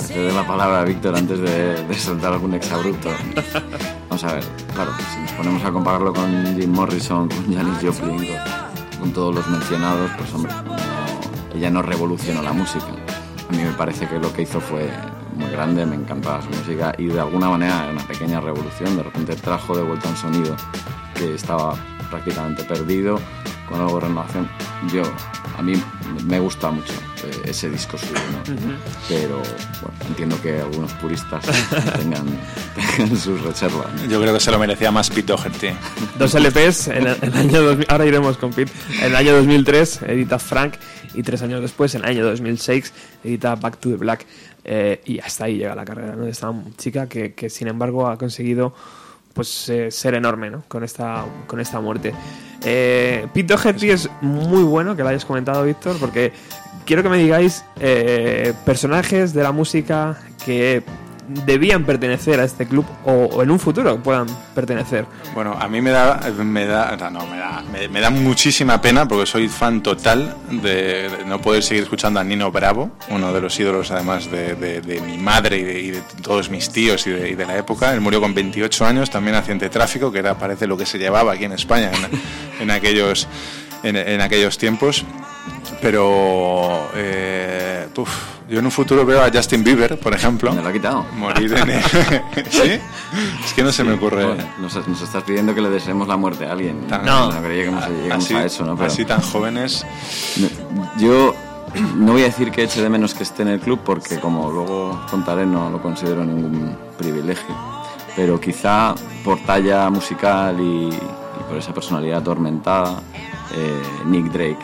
Te 0.09 0.25
doy 0.25 0.33
la 0.33 0.47
palabra 0.47 0.81
a 0.81 0.85
Víctor 0.85 1.15
antes 1.15 1.39
de, 1.39 1.85
de 1.85 1.95
soltar 1.95 2.33
algún 2.33 2.55
exabrupto. 2.55 3.11
Vamos 4.11 4.25
a 4.25 4.35
ver, 4.35 4.45
claro, 4.75 4.91
si 5.15 5.21
nos 5.21 5.33
ponemos 5.35 5.65
a 5.65 5.71
compararlo 5.71 6.13
con 6.13 6.57
Jim 6.57 6.73
Morrison, 6.73 7.29
con 7.29 7.55
Janis 7.55 7.79
Joplin, 7.81 8.27
con, 8.99 9.13
todos 9.13 9.33
los 9.33 9.47
mencionados, 9.47 10.11
pues 10.19 10.35
hombre, 10.35 10.53
ella 11.55 11.71
no 11.71 11.81
revolucionó 11.81 12.43
la 12.43 12.53
música. 12.53 12.89
A 13.49 13.53
mí 13.53 13.63
me 13.63 13.71
parece 13.71 14.09
que 14.09 14.19
lo 14.19 14.33
que 14.33 14.43
hizo 14.43 14.61
fue 14.61 14.91
muy 15.37 15.49
grande, 15.51 15.87
me 15.87 15.95
encantaba 15.95 16.43
su 16.43 16.51
música 16.51 16.93
y 16.99 17.07
de 17.07 17.21
alguna 17.21 17.51
manera 17.51 17.85
era 17.85 17.93
una 17.93 18.03
pequeña 18.05 18.41
revolución. 18.41 18.97
De 18.97 19.05
repente 19.05 19.37
trajo 19.37 19.77
de 19.77 19.85
vuelta 19.85 20.09
un 20.09 20.17
sonido 20.17 20.57
que 21.15 21.37
estaba 21.37 21.77
prácticamente 22.11 22.65
perdido 22.65 23.21
con 23.71 23.81
algo 23.81 23.95
de 24.01 24.07
renovación. 24.07 24.49
Yo, 24.93 25.03
a 25.57 25.63
mí 25.63 25.75
me 26.27 26.41
gusta 26.41 26.71
mucho 26.71 26.93
eh, 27.25 27.43
ese 27.51 27.71
disco 27.71 27.97
suyo, 27.97 28.15
¿no? 28.33 28.75
pero 29.09 29.37
bueno, 29.37 29.99
entiendo 30.09 30.41
que 30.43 30.61
algunos 30.61 30.93
puristas 30.95 31.45
tengan, 31.99 32.27
tengan 32.75 33.17
sus 33.17 33.41
reservas. 33.43 33.87
¿no? 33.95 34.11
Yo 34.11 34.21
creo 34.21 34.35
que 34.35 34.41
se 34.41 34.51
lo 34.51 34.59
merecía 34.59 34.91
más 34.91 35.09
Pete 35.11 35.33
Doherty. 35.33 35.69
Dos 36.19 36.35
LPs 36.35 36.89
en 36.89 37.07
el, 37.07 37.17
en 37.23 37.33
el 37.33 37.37
año 37.37 37.63
2000, 37.63 37.87
ahora 37.89 38.07
iremos 38.07 38.37
con 38.37 38.53
Pete. 38.53 38.73
En 39.01 39.07
el 39.07 39.17
año 39.17 39.35
2003 39.37 40.03
edita 40.03 40.39
Frank 40.39 40.75
y 41.15 41.23
tres 41.23 41.43
años 41.43 41.61
después, 41.61 41.95
en 41.95 42.05
el 42.05 42.11
año 42.11 42.25
2006, 42.25 42.93
edita 43.25 43.55
Back 43.55 43.79
to 43.79 43.91
the 43.91 43.97
Black. 43.97 44.27
Eh, 44.65 45.01
y 45.07 45.19
hasta 45.19 45.45
ahí 45.45 45.57
llega 45.57 45.75
la 45.75 45.85
carrera 45.85 46.15
¿no? 46.15 46.25
de 46.25 46.31
esta 46.31 46.53
chica 46.77 47.09
que, 47.09 47.33
que, 47.33 47.49
sin 47.49 47.69
embargo 47.69 48.07
ha 48.09 48.19
conseguido 48.19 48.75
pues 49.33 49.69
eh, 49.69 49.91
ser 49.91 50.15
enorme 50.15 50.51
¿no? 50.51 50.63
con 50.69 50.85
esta 50.85 51.25
con 51.47 51.61
esta 51.61 51.81
muerte. 51.81 52.13
Eh, 52.65 53.27
Pete 53.33 53.55
Doherty 53.55 53.91
es 53.91 54.09
muy 54.21 54.63
bueno 54.63 54.97
que 54.97 55.03
lo 55.03 55.09
hayas 55.09 55.25
comentado, 55.25 55.65
Víctor, 55.65 55.97
porque 55.99 56.33
quiero 56.85 57.03
que 57.03 57.09
me 57.09 57.19
digáis 57.19 57.65
eh, 57.79 58.53
personajes 58.65 59.33
de 59.33 59.43
la 59.43 59.53
música 59.53 60.19
que 60.45 60.83
debían 61.47 61.85
pertenecer 61.85 62.41
a 62.41 62.45
este 62.45 62.67
club 62.67 62.85
o, 63.05 63.43
en 63.43 63.51
un 63.51 63.59
futuro 63.59 64.03
puedan 64.03 64.27
pertenecer. 64.55 65.07
Bueno, 65.35 65.57
a 65.59 65.69
mí 65.69 65.81
me 65.81 65.91
da, 65.91 66.21
me 66.39 66.67
da, 66.67 66.97
no, 67.11 67.27
me 67.27 67.39
da, 67.39 67.63
me, 67.91 68.01
da 68.01 68.11
muchísima 68.11 68.81
pena 68.81 69.07
porque 69.07 69.27
soy 69.27 69.49
fan 69.49 69.83
total 69.83 70.37
de, 70.51 71.11
no 71.27 71.41
poder 71.41 71.63
seguir 71.63 71.85
escuchando 71.85 72.21
a 72.21 72.25
Nino 72.25 72.51
Bravo, 72.51 72.91
uno 73.11 73.33
de 73.33 73.41
los 73.41 73.59
ídolos 73.59 73.91
además 73.91 74.31
de, 74.31 74.55
de- 74.55 75.01
mi 75.01 75.17
madre 75.19 75.59
y 75.59 75.91
de, 75.91 76.03
todos 76.23 76.51
mis 76.51 76.71
tíos 76.71 77.07
y 77.07 77.11
de, 77.11 77.47
la 77.47 77.57
época. 77.57 77.93
Él 77.95 78.01
murió 78.01 78.21
con 78.21 78.35
28 78.35 78.87
años, 78.87 79.11
también 79.11 79.37
accidente 79.37 79.67
de 79.67 79.71
tráfico, 79.71 80.13
que 80.13 80.19
era 80.19 80.37
parece 80.37 80.67
lo 80.67 80.77
que 80.77 80.85
se 80.85 80.99
llevaba 80.99 81.33
aquí 81.33 81.45
en 81.45 81.53
España 81.53 81.91
en, 82.61 82.71
aquellos, 82.71 83.27
en 83.83 84.21
aquellos 84.21 84.59
tiempos. 84.59 85.05
Pero 85.83 86.89
eh, 86.95 87.89
uf, 87.97 88.11
yo 88.49 88.59
en 88.59 88.65
un 88.67 88.71
futuro 88.71 89.07
veo 89.07 89.23
a 89.25 89.31
Justin 89.33 89.65
Bieber, 89.65 89.99
por 89.99 90.15
ejemplo. 90.15 90.53
Me 90.53 90.63
lo 90.63 90.69
ha 90.69 90.73
quitado. 90.73 91.07
Morir 91.17 91.53
en 91.55 91.71
el... 91.71 91.83
¿Sí? 92.51 92.79
Es 93.45 93.53
que 93.55 93.63
no 93.63 93.73
se 93.73 93.83
me 93.85 93.95
ocurre. 93.95 94.27
Bueno, 94.27 94.45
nos, 94.59 94.87
nos 94.87 95.01
estás 95.01 95.23
pidiendo 95.25 95.55
que 95.55 95.61
le 95.63 95.71
deseemos 95.71 96.07
la 96.07 96.17
muerte 96.17 96.47
a 96.47 96.53
alguien. 96.53 96.87
Tan- 96.87 97.05
no, 97.05 97.33
no 97.33 97.43
creía 97.43 97.65
que 97.65 97.93
llegamos 98.03 98.25
así, 98.25 98.35
a 98.35 98.45
eso, 98.45 98.65
¿no? 98.65 98.75
Pero 98.77 98.89
así 98.89 99.05
tan 99.05 99.21
jóvenes. 99.23 99.87
yo 100.99 101.35
no 101.97 102.13
voy 102.13 102.23
a 102.23 102.27
decir 102.27 102.51
que 102.51 102.65
eche 102.65 102.83
de 102.83 102.91
menos 102.91 103.15
que 103.15 103.23
esté 103.23 103.43
en 103.43 103.49
el 103.49 103.61
club 103.61 103.81
porque 103.85 104.19
como 104.21 104.51
luego 104.51 105.01
contaré 105.11 105.47
no 105.47 105.71
lo 105.71 105.81
considero 105.81 106.25
ningún 106.25 106.77
privilegio. 106.99 107.55
Pero 108.17 108.39
quizá 108.41 108.95
por 109.25 109.39
talla 109.45 109.89
musical 109.89 110.61
y, 110.61 110.89
y 110.89 111.43
por 111.49 111.57
esa 111.57 111.73
personalidad 111.73 112.19
atormentada, 112.19 113.01
eh, 113.55 113.83
Nick 114.07 114.27
Drake, 114.27 114.59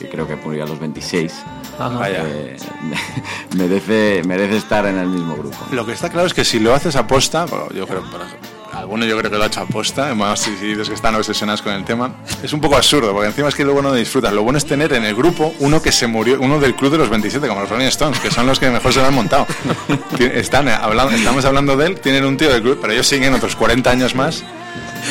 que 0.00 0.08
creo 0.08 0.26
que 0.26 0.34
murió 0.36 0.64
a 0.64 0.66
los 0.66 0.80
26, 0.80 1.32
Ajá. 1.78 1.98
Vaya. 1.98 2.24
eh, 2.26 2.56
merece, 3.56 4.22
merece 4.26 4.56
estar 4.56 4.86
en 4.86 4.98
el 4.98 5.08
mismo 5.08 5.36
grupo. 5.36 5.58
Lo 5.72 5.84
que 5.84 5.92
está 5.92 6.08
claro 6.08 6.26
es 6.26 6.34
que 6.34 6.44
si 6.44 6.58
lo 6.58 6.74
haces 6.74 6.96
aposta, 6.96 7.44
bueno, 7.44 7.68
yo 7.70 7.86
creo, 7.86 8.02
por 8.10 8.22
ejemplo, 8.22 8.48
alguno 8.72 9.04
yo 9.04 9.18
creo 9.18 9.30
que 9.30 9.36
lo 9.36 9.44
ha 9.44 9.48
hecho 9.48 9.60
aposta, 9.60 10.14
más 10.14 10.40
si, 10.40 10.52
dices 10.52 10.88
que 10.88 10.94
están 10.94 11.14
obsesionados 11.14 11.60
con 11.60 11.74
el 11.74 11.84
tema, 11.84 12.14
es 12.42 12.52
un 12.54 12.60
poco 12.60 12.76
absurdo, 12.76 13.12
porque 13.12 13.28
encima 13.28 13.48
es 13.48 13.54
que 13.54 13.64
luego 13.64 13.82
no 13.82 13.92
disfrutas. 13.92 14.32
Lo 14.32 14.42
bueno 14.42 14.56
es 14.56 14.64
tener 14.64 14.92
en 14.94 15.04
el 15.04 15.14
grupo 15.14 15.52
uno 15.58 15.82
que 15.82 15.92
se 15.92 16.06
murió, 16.06 16.38
uno 16.40 16.58
del 16.58 16.74
club 16.74 16.92
de 16.92 16.98
los 16.98 17.10
27, 17.10 17.46
como 17.46 17.60
los 17.60 17.68
Rolling 17.68 17.86
Stones, 17.88 18.18
que 18.20 18.30
son 18.30 18.46
los 18.46 18.58
que 18.58 18.70
mejor 18.70 18.92
se 18.92 19.00
lo 19.00 19.06
han 19.06 19.14
montado. 19.14 19.46
Están 20.18 20.68
eh, 20.68 20.72
hablando, 20.72 21.14
estamos 21.14 21.44
hablando 21.44 21.76
de 21.76 21.86
él, 21.86 22.00
tienen 22.00 22.24
un 22.24 22.36
tío 22.36 22.50
del 22.50 22.62
club, 22.62 22.78
pero 22.80 22.92
ellos 22.92 23.06
siguen 23.06 23.34
otros 23.34 23.54
40 23.54 23.90
años 23.90 24.14
más. 24.14 24.44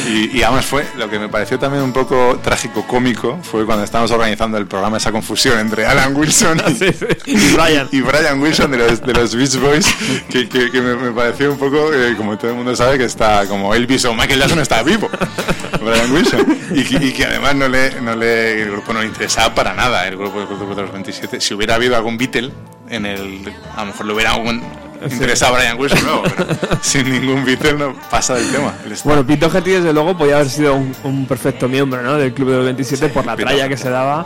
Y, 0.08 0.38
y 0.38 0.44
además 0.44 0.66
fue 0.66 0.86
lo 0.98 1.10
que 1.10 1.20
me 1.20 1.30
pareció 1.30 1.58
también 1.60 1.84
un 1.84 1.94
poco 1.94 2.40
trágico 2.44 2.86
cómico 2.88 3.40
fue 3.44 3.66
cuando 3.66 3.84
estábamos 3.84 4.12
organizando 4.12 4.58
el 4.58 4.68
programa 4.68 4.98
esa 4.98 5.12
confusión 5.12 5.60
entre 5.60 5.86
Alan 5.86 6.16
Wilson 6.16 6.62
y, 7.26 7.32
Y 7.32 7.54
Brian. 7.54 7.88
y 7.92 8.02
Brian 8.02 8.40
Wilson 8.42 8.72
de 8.72 8.78
los, 8.78 9.02
de 9.02 9.14
los 9.14 9.36
Beach 9.36 9.56
Boys 9.58 9.88
que, 10.30 10.48
que- 10.48 10.72
que 10.72 10.82
me, 10.82 10.96
me 10.96 11.12
pareció 11.12 11.52
un 11.52 11.58
poco 11.58 11.94
eh, 11.94 12.16
como 12.18 12.38
todo 12.38 12.52
el 12.52 12.58
mundo 12.58 12.76
sabe 12.76 12.98
que 12.98 13.06
está 13.06 13.46
como 13.48 13.74
Elvis 13.74 14.06
o 14.06 14.14
Michael 14.14 14.40
Jackson 14.40 14.60
está 14.60 14.84
vivo 14.84 15.10
Brian 15.82 16.12
Wilson 16.12 16.58
y, 16.74 16.84
que- 16.84 17.06
y 17.06 17.12
que 17.12 17.26
además 17.26 17.56
no 17.56 17.68
le, 17.68 18.00
no 18.02 18.16
le 18.16 18.62
el 18.64 18.72
grupo 18.72 18.94
no 18.94 19.02
le 19.02 19.08
interesaba 19.08 19.54
para 19.56 19.74
nada 19.74 20.08
el 20.08 20.18
grupo, 20.18 20.40
el 20.42 20.48
grupo 20.48 20.76
de 20.76 20.82
los 20.84 20.92
27 20.92 21.42
si 21.42 21.54
hubiera 21.54 21.76
habido 21.76 21.96
algún 21.96 22.18
Beatle 22.18 22.52
en 22.90 23.06
el 23.06 23.54
a 23.76 23.82
lo 23.82 23.88
mejor 23.88 24.06
le 24.06 24.14
hubiera 24.14 24.34
interesado 25.12 25.56
a 25.56 25.60
Brian 25.60 25.80
Wilson 25.80 26.04
luego 26.04 26.24
pero 26.24 26.80
sin 26.82 27.10
ningún 27.10 27.46
Beatle 27.46 27.74
no 27.74 27.96
pasa 28.10 28.36
del 28.36 28.52
tema 28.52 28.74
Bueno, 29.04 29.26
Pete 29.26 29.48
Doherty 29.48 29.72
desde 29.72 29.94
luego 29.94 30.18
podía 30.18 30.36
haber 30.36 30.50
sido 30.50 30.76
un, 30.76 30.96
un 31.04 31.26
perfecto 31.26 31.68
miembro 31.68 32.02
¿no? 32.02 32.16
del 32.16 32.34
Club 32.34 32.50
de 32.50 32.56
los 32.58 32.66
27 32.66 33.10
por 33.10 33.26
la 33.26 33.36
tralla 33.36 33.68
que 33.70 33.78
se 33.78 33.90
daba. 33.90 34.26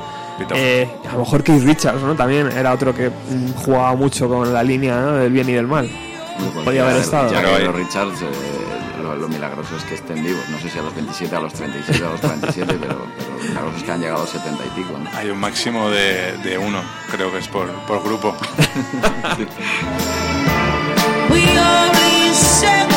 Eh, 0.56 0.90
a 1.08 1.14
lo 1.14 1.20
mejor 1.20 1.44
Keith 1.44 1.64
Richards 1.64 2.02
¿no? 2.02 2.16
también 2.16 2.52
era 2.52 2.74
otro 2.74 2.94
que 2.94 3.10
mm, 3.10 3.54
jugaba 3.54 3.96
mucho 3.96 4.28
con 4.28 4.52
la 4.52 4.64
línea 4.64 5.00
¿no? 5.00 5.14
del 5.14 5.32
bien 5.32 5.48
y 5.50 5.54
del 5.54 5.68
mal. 5.68 5.90
Podía 6.66 6.84
haber 6.84 6.98
estado. 6.98 7.32
Ya 7.32 7.44
que 7.44 7.66
los 7.66 7.76
Richards, 7.76 8.22
eh, 8.24 8.26
lo, 9.04 9.16
lo 9.16 9.28
milagroso 9.28 9.78
es 9.78 9.84
que 9.84 9.94
estén 9.94 10.24
vivos. 10.24 10.42
No 10.50 10.58
sé 10.60 10.70
si 10.70 10.80
a 10.80 10.82
los 10.82 10.96
27, 10.96 11.36
a 11.36 11.40
los 11.40 11.54
37, 11.54 12.04
a 12.04 12.10
los 12.10 12.20
47, 12.22 12.78
pero, 12.82 13.06
pero 13.18 13.38
lo 13.38 13.44
milagroso 13.44 13.78
es 13.78 13.84
que 13.84 13.92
han 13.92 14.00
llegado 14.02 14.18
a 14.18 14.22
los 14.22 14.30
70 14.32 14.66
y 14.66 14.70
pico. 14.70 14.98
¿no? 14.98 15.10
hay 15.16 15.30
un 15.30 15.40
máximo 15.40 15.90
de, 15.92 16.36
de 16.44 16.58
uno 16.58 16.80
creo 17.12 17.32
que 17.32 17.38
es 17.38 17.48
por, 17.48 17.70
por 17.86 18.04
grupo 18.04 18.36
We 21.34 21.46
always 21.58 22.38
said 22.38 22.93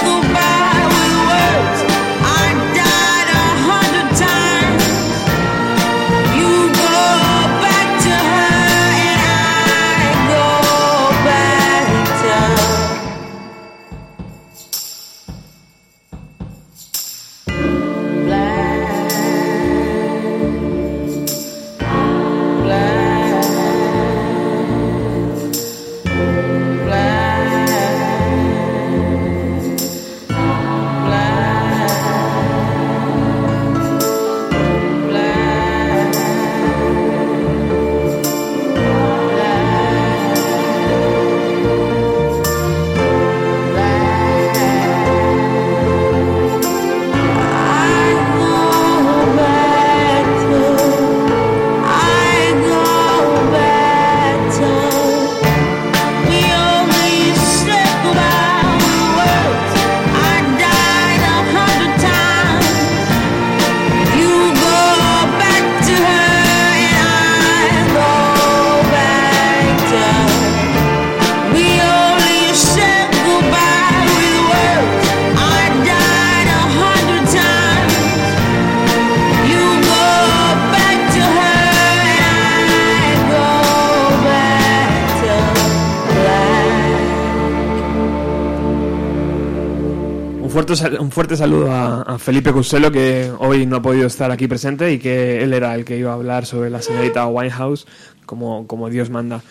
fuerte, 90.74 90.98
un 90.98 91.10
fuerte 91.10 91.36
saludo 91.36 91.70
a, 91.70 92.02
a 92.02 92.18
Felipe 92.18 92.52
Costello 92.52 92.90
que 92.90 93.30
hoy 93.38 93.66
no 93.66 93.76
ha 93.76 93.82
podido 93.82 94.06
estar 94.06 94.30
aquí 94.30 94.46
presente 94.48 94.92
y 94.92 94.98
que 94.98 95.42
él 95.42 95.52
era 95.52 95.74
el 95.74 95.84
que 95.84 95.96
iba 95.96 96.10
a 96.10 96.14
hablar 96.14 96.46
sobre 96.46 96.70
la 96.70 96.82
señorita 96.82 97.26
Winehouse 97.26 97.86
como, 98.24 98.66
como 98.66 98.88
Dios 98.90 99.10
manda. 99.10 99.42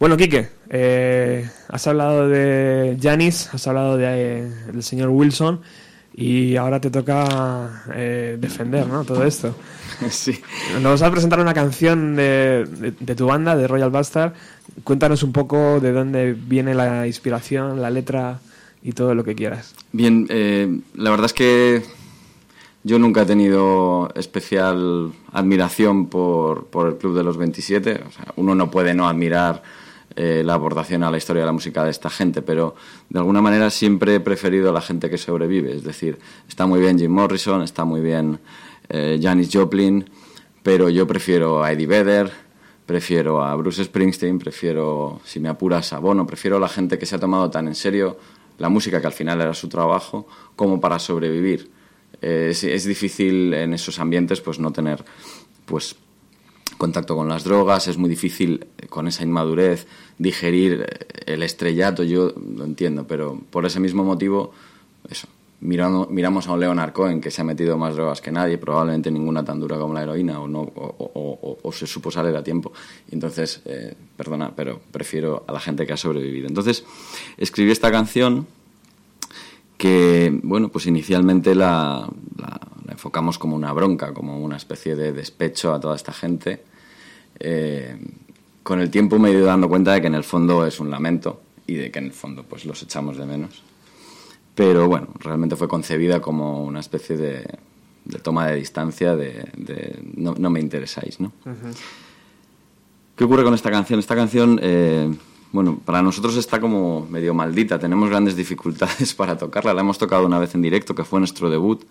Bueno, 0.00 0.16
Quique, 0.16 0.48
eh, 0.70 1.48
has 1.68 1.86
hablado 1.86 2.28
de 2.28 2.96
Janis, 3.00 3.48
has 3.52 3.66
hablado 3.66 3.96
de, 3.96 4.04
eh, 4.06 4.48
del 4.72 4.82
señor 4.82 5.08
Wilson 5.10 5.60
y 6.14 6.56
ahora 6.56 6.80
te 6.80 6.90
toca 6.90 7.84
eh, 7.94 8.36
defender 8.40 8.86
¿no? 8.86 9.04
todo 9.04 9.24
esto. 9.24 9.54
Sí. 10.10 10.38
Nos 10.80 11.00
vas 11.00 11.02
a 11.02 11.10
presentar 11.10 11.40
una 11.40 11.52
canción 11.54 12.14
de, 12.14 12.66
de- 12.66 12.92
de 13.00 13.14
tu 13.16 13.26
banda, 13.26 13.56
de 13.56 13.66
Royal 13.66 13.90
Bastard. 13.90 14.32
Cuéntanos 14.84 15.24
un 15.24 15.32
poco 15.32 15.80
de 15.80 15.90
dónde 15.90 16.34
viene 16.34 16.72
la 16.72 17.04
inspiración, 17.08 17.82
la 17.82 17.90
letra 17.90 18.38
y 18.82 18.92
todo 18.92 19.14
lo 19.14 19.24
que 19.24 19.34
quieras. 19.34 19.74
Bien, 19.92 20.26
eh, 20.30 20.80
la 20.94 21.10
verdad 21.10 21.26
es 21.26 21.32
que 21.32 21.82
yo 22.84 22.98
nunca 22.98 23.22
he 23.22 23.26
tenido 23.26 24.10
especial 24.14 25.12
admiración 25.32 26.06
por, 26.06 26.66
por 26.66 26.88
el 26.88 26.96
Club 26.96 27.16
de 27.16 27.24
los 27.24 27.36
27. 27.36 28.02
O 28.06 28.10
sea, 28.10 28.32
uno 28.36 28.54
no 28.54 28.70
puede 28.70 28.94
no 28.94 29.08
admirar 29.08 29.62
eh, 30.16 30.42
la 30.44 30.54
aportación 30.54 31.02
a 31.02 31.10
la 31.10 31.18
historia 31.18 31.42
de 31.42 31.46
la 31.46 31.52
música 31.52 31.84
de 31.84 31.90
esta 31.90 32.10
gente, 32.10 32.42
pero 32.42 32.74
de 33.08 33.18
alguna 33.18 33.40
manera 33.40 33.70
siempre 33.70 34.16
he 34.16 34.20
preferido 34.20 34.72
la 34.72 34.80
gente 34.80 35.10
que 35.10 35.18
sobrevive. 35.18 35.76
Es 35.76 35.84
decir, 35.84 36.18
está 36.48 36.66
muy 36.66 36.80
bien 36.80 36.98
Jim 36.98 37.12
Morrison, 37.12 37.62
está 37.62 37.84
muy 37.84 38.00
bien 38.00 38.40
eh, 38.88 39.20
Janis 39.22 39.50
Joplin, 39.52 40.10
pero 40.62 40.88
yo 40.88 41.06
prefiero 41.06 41.62
a 41.62 41.72
Eddie 41.72 41.86
Vedder, 41.86 42.32
prefiero 42.86 43.44
a 43.44 43.54
Bruce 43.54 43.84
Springsteen, 43.84 44.38
prefiero, 44.38 45.20
si 45.24 45.40
me 45.40 45.48
apuras, 45.48 45.92
a 45.92 45.98
Bono, 45.98 46.26
prefiero 46.26 46.58
la 46.58 46.68
gente 46.68 46.98
que 46.98 47.06
se 47.06 47.14
ha 47.14 47.20
tomado 47.20 47.50
tan 47.50 47.68
en 47.68 47.74
serio 47.74 48.18
la 48.58 48.68
música, 48.68 49.00
que 49.00 49.06
al 49.06 49.12
final 49.12 49.40
era 49.40 49.54
su 49.54 49.68
trabajo, 49.68 50.26
como 50.56 50.80
para 50.80 50.98
sobrevivir. 50.98 51.70
Eh, 52.20 52.48
es, 52.50 52.64
es 52.64 52.84
difícil 52.84 53.54
en 53.54 53.72
esos 53.74 53.98
ambientes 53.98 54.40
pues 54.40 54.58
no 54.58 54.72
tener 54.72 55.04
pues 55.66 55.96
contacto 56.78 57.16
con 57.16 57.28
las 57.28 57.44
drogas, 57.44 57.88
es 57.88 57.98
muy 57.98 58.08
difícil 58.08 58.66
eh, 58.78 58.86
con 58.86 59.08
esa 59.08 59.24
inmadurez 59.24 59.86
digerir 60.16 60.86
eh, 60.88 61.06
el 61.26 61.42
estrellato, 61.42 62.04
yo 62.04 62.32
lo 62.56 62.64
entiendo, 62.64 63.06
pero 63.06 63.40
por 63.50 63.66
ese 63.66 63.80
mismo 63.80 64.04
motivo, 64.04 64.52
eso, 65.10 65.28
mirando, 65.60 66.06
miramos 66.10 66.46
a 66.48 66.52
un 66.52 66.60
Leonard 66.60 66.92
Cohen 66.92 67.20
que 67.20 67.30
se 67.30 67.40
ha 67.40 67.44
metido 67.44 67.76
más 67.76 67.94
drogas 67.94 68.20
que 68.20 68.30
nadie, 68.30 68.58
probablemente 68.58 69.10
ninguna 69.10 69.44
tan 69.44 69.60
dura 69.60 69.78
como 69.78 69.94
la 69.94 70.02
heroína, 70.02 70.40
o, 70.40 70.48
no, 70.48 70.60
o, 70.60 71.70
se 71.72 71.86
supo 71.86 72.10
salir 72.10 72.36
a 72.36 72.42
tiempo. 72.42 72.72
Entonces, 73.10 73.62
eh, 73.64 73.94
perdona, 74.16 74.52
pero 74.54 74.80
prefiero 74.90 75.44
a 75.46 75.52
la 75.52 75.60
gente 75.60 75.86
que 75.86 75.92
ha 75.92 75.96
sobrevivido. 75.96 76.48
Entonces, 76.48 76.84
escribí 77.36 77.70
esta 77.70 77.90
canción 77.90 78.46
que, 79.76 80.38
bueno, 80.42 80.68
pues 80.68 80.86
inicialmente 80.86 81.54
la 81.54 82.08
enfocamos 82.98 83.38
como 83.38 83.54
una 83.54 83.72
bronca, 83.72 84.12
como 84.12 84.38
una 84.38 84.56
especie 84.56 84.96
de 84.96 85.12
despecho 85.12 85.72
a 85.72 85.80
toda 85.80 85.94
esta 85.94 86.12
gente. 86.12 86.60
Eh, 87.38 87.96
con 88.64 88.80
el 88.80 88.90
tiempo 88.90 89.18
me 89.18 89.30
he 89.30 89.32
ido 89.32 89.46
dando 89.46 89.68
cuenta 89.68 89.92
de 89.92 90.00
que 90.00 90.08
en 90.08 90.16
el 90.16 90.24
fondo 90.24 90.66
es 90.66 90.80
un 90.80 90.90
lamento 90.90 91.40
y 91.66 91.74
de 91.74 91.90
que 91.92 92.00
en 92.00 92.06
el 92.06 92.12
fondo 92.12 92.42
pues 92.42 92.64
los 92.64 92.82
echamos 92.82 93.16
de 93.16 93.24
menos. 93.24 93.62
Pero 94.58 94.88
bueno, 94.88 95.06
realmente 95.20 95.54
fue 95.54 95.68
concebida 95.68 96.20
como 96.20 96.64
una 96.64 96.80
especie 96.80 97.16
de, 97.16 97.46
de 98.04 98.18
toma 98.18 98.48
de 98.48 98.56
distancia 98.56 99.14
de, 99.14 99.48
de 99.56 100.02
no, 100.16 100.34
no 100.36 100.50
me 100.50 100.58
interesáis, 100.58 101.20
¿no? 101.20 101.30
¿Qué 103.14 103.22
ocurre 103.22 103.44
con 103.44 103.54
esta 103.54 103.70
canción? 103.70 104.00
Esta 104.00 104.16
canción, 104.16 104.58
eh, 104.60 105.14
bueno, 105.52 105.78
para 105.84 106.02
nosotros 106.02 106.36
está 106.36 106.58
como 106.58 107.06
medio 107.08 107.34
maldita. 107.34 107.78
Tenemos 107.78 108.10
grandes 108.10 108.34
dificultades 108.34 109.14
para 109.20 109.38
tocarla. 109.38 109.72
La 109.72 109.82
hemos 109.82 109.96
tocado 109.96 110.26
una 110.26 110.40
vez 110.40 110.52
en 110.56 110.62
directo, 110.62 110.92
que 110.92 111.04
fue 111.04 111.20
nuestro 111.20 111.48
debut. 111.48 111.84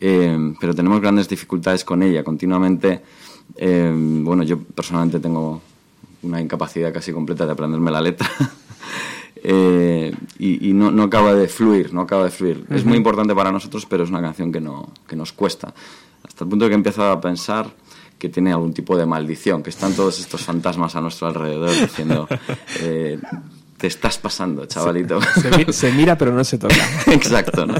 Eh, 0.00 0.54
pero 0.60 0.74
tenemos 0.74 1.00
grandes 1.00 1.28
dificultades 1.28 1.84
con 1.84 2.02
ella. 2.02 2.24
Continuamente 2.24 3.00
Eh, 3.54 3.92
bueno, 4.24 4.42
yo 4.42 4.58
personalmente 4.58 5.20
tengo 5.20 5.62
una 6.22 6.40
incapacidad 6.40 6.92
casi 6.92 7.12
completa 7.12 7.46
de 7.46 7.52
aprenderme 7.52 7.92
la 7.92 8.00
letra. 8.00 8.28
Eh, 9.48 10.12
y 10.40 10.70
y 10.70 10.72
no, 10.72 10.90
no 10.90 11.04
acaba 11.04 11.32
de 11.34 11.46
fluir, 11.46 11.94
no 11.94 12.00
acaba 12.00 12.24
de 12.24 12.30
fluir. 12.30 12.64
Es 12.70 12.84
muy 12.84 12.96
importante 12.96 13.32
para 13.34 13.52
nosotros, 13.52 13.86
pero 13.86 14.02
es 14.02 14.10
una 14.10 14.20
canción 14.20 14.50
que, 14.50 14.60
no, 14.60 14.92
que 15.06 15.14
nos 15.14 15.32
cuesta. 15.32 15.72
Hasta 16.26 16.42
el 16.44 16.50
punto 16.50 16.64
de 16.64 16.70
que 16.70 16.74
he 16.74 16.76
empezado 16.76 17.12
a 17.12 17.20
pensar 17.20 17.70
que 18.18 18.28
tiene 18.28 18.50
algún 18.50 18.72
tipo 18.72 18.96
de 18.96 19.06
maldición, 19.06 19.62
que 19.62 19.70
están 19.70 19.92
todos 19.94 20.18
estos 20.18 20.40
fantasmas 20.42 20.96
a 20.96 21.00
nuestro 21.00 21.28
alrededor 21.28 21.70
diciendo, 21.70 22.26
eh, 22.80 23.20
te 23.76 23.86
estás 23.86 24.18
pasando, 24.18 24.66
chavalito. 24.66 25.20
Se, 25.20 25.50
mi- 25.64 25.72
se 25.72 25.92
mira 25.92 26.16
pero 26.18 26.32
no 26.32 26.42
se 26.42 26.58
toca. 26.58 26.74
Exacto, 27.12 27.66
¿no? 27.66 27.74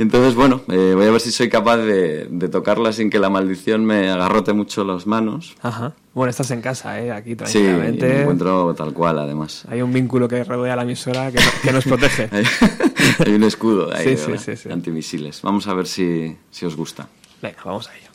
Entonces, 0.00 0.34
bueno, 0.34 0.62
eh, 0.68 0.92
voy 0.96 1.04
a 1.06 1.10
ver 1.10 1.20
si 1.20 1.30
soy 1.30 1.50
capaz 1.50 1.76
de, 1.76 2.24
de 2.30 2.48
tocarla 2.48 2.90
sin 2.92 3.10
que 3.10 3.18
la 3.18 3.28
maldición 3.28 3.84
me 3.84 4.08
agarrote 4.10 4.54
mucho 4.54 4.82
las 4.82 5.06
manos. 5.06 5.54
Ajá. 5.60 5.92
Bueno, 6.14 6.30
estás 6.30 6.50
en 6.52 6.62
casa, 6.62 6.98
¿eh? 7.00 7.12
Aquí 7.12 7.30
Sí, 7.32 7.36
tranquilamente. 7.36 8.08
me 8.08 8.20
encuentro 8.22 8.74
tal 8.74 8.94
cual, 8.94 9.18
además. 9.18 9.66
Hay 9.68 9.82
un 9.82 9.92
vínculo 9.92 10.26
que 10.26 10.42
rodea 10.42 10.74
la 10.74 10.82
emisora 10.84 11.30
que, 11.30 11.36
no- 11.38 11.50
que 11.62 11.72
nos 11.72 11.84
protege. 11.84 12.30
Hay, 13.26 13.34
un 13.34 13.42
escudo 13.44 13.94
ahí, 13.94 14.16
Sí, 14.16 14.24
sí, 14.24 14.38
sí, 14.38 14.56
sí. 14.56 14.70
antimisiles. 14.72 15.42
Vamos 15.42 15.66
a 15.66 15.74
ver 15.74 15.86
si, 15.86 16.34
si 16.50 16.64
os 16.64 16.76
gusta. 16.76 17.06
Venga, 17.42 17.58
vamos 17.64 17.88
a 17.90 17.96
ello. 17.96 18.08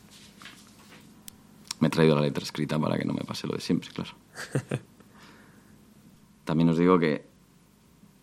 Me 1.82 1.88
he 1.90 1.92
traído 1.92 2.16
la 2.16 2.22
letra 2.22 2.44
escrita 2.44 2.80
para 2.80 2.98
que 2.98 3.06
no 3.06 3.14
me 3.14 3.24
pase 3.24 3.46
lo 3.46 3.54
de 3.54 3.62
siempre, 3.62 3.92
claro. 3.94 4.10
También 6.46 6.68
os 6.70 6.78
digo 6.80 6.98
que 6.98 7.26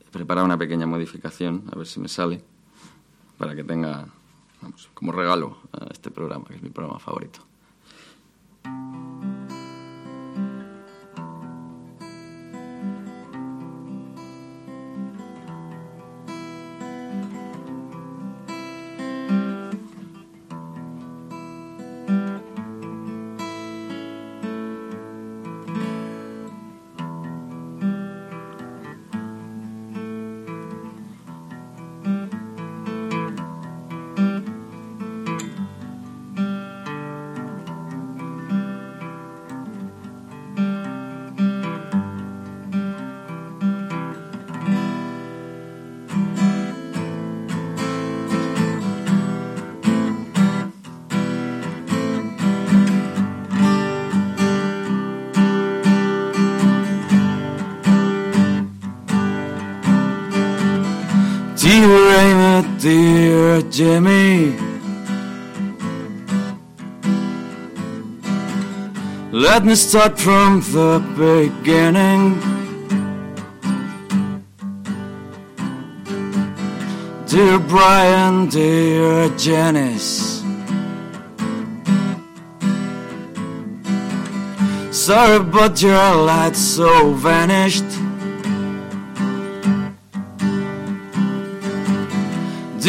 he 0.00 0.10
preparado 0.10 0.44
una 0.44 0.58
pequeña 0.58 0.86
modificación, 0.86 1.64
a 1.72 1.76
ver 1.76 1.86
si 1.86 2.00
me 2.00 2.08
sale, 2.08 2.42
para 3.38 3.54
que 3.54 3.64
tenga, 3.64 4.06
vamos, 4.60 4.90
como 4.94 5.12
regalo 5.12 5.58
a 5.72 5.86
este 5.92 6.10
programa, 6.10 6.44
que 6.46 6.56
es 6.56 6.62
mi 6.62 6.70
programa 6.70 6.98
favorito. 6.98 7.40
Jimmy. 63.72 64.54
Let 69.32 69.64
me 69.64 69.74
start 69.74 70.18
from 70.18 70.60
the 70.60 71.00
beginning. 71.16 72.38
Dear 77.26 77.58
Brian, 77.60 78.50
dear 78.50 79.30
Janice. 79.38 80.44
Sorry, 84.90 85.42
but 85.42 85.80
your 85.80 86.14
light 86.26 86.56
so 86.56 87.14
vanished. 87.14 88.01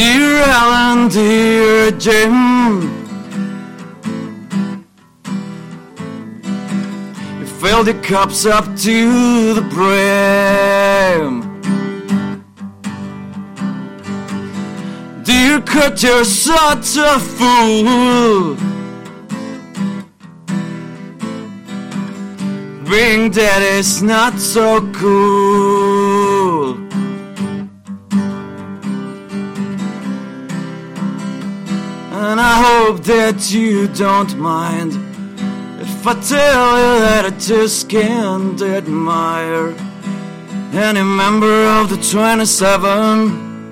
Dear 0.04 0.44
Alan, 0.62 1.08
dear 1.08 1.92
Jim, 1.92 2.36
you 7.40 7.46
filled 7.46 7.88
the 7.88 7.94
cups 8.04 8.46
up 8.46 8.66
to 8.86 9.54
the 9.54 9.62
brim. 9.74 11.32
Dear 15.24 15.62
Kurt, 15.62 16.04
you're 16.04 16.26
such 16.26 16.98
a 16.98 17.18
fool. 17.38 18.58
Being 22.90 23.32
dead 23.32 23.62
is 23.80 24.04
not 24.04 24.38
so 24.38 24.82
cool. 24.92 25.93
Hope 32.86 33.02
that 33.04 33.50
you 33.50 33.88
don't 33.88 34.36
mind 34.36 34.92
if 35.80 36.06
I 36.06 36.14
tell 36.36 36.78
you 36.84 37.00
that 37.06 37.24
I 37.26 37.30
just 37.38 37.88
can't 37.88 38.62
admire 38.62 39.74
any 40.74 41.02
member 41.02 41.66
of 41.80 41.90
the 41.90 41.96
27, 41.96 43.72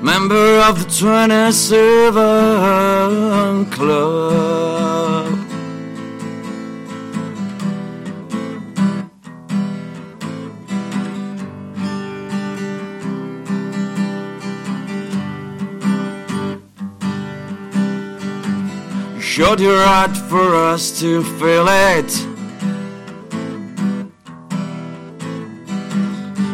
member 0.00 0.60
of 0.68 0.78
the 0.78 0.84
27 0.96 3.66
club. 3.66 4.77
You 19.38 19.44
showed 19.44 19.60
your 19.60 19.84
heart 19.84 20.16
for 20.16 20.56
us 20.56 20.98
to 20.98 21.22
feel 21.38 21.68
it. 21.68 22.10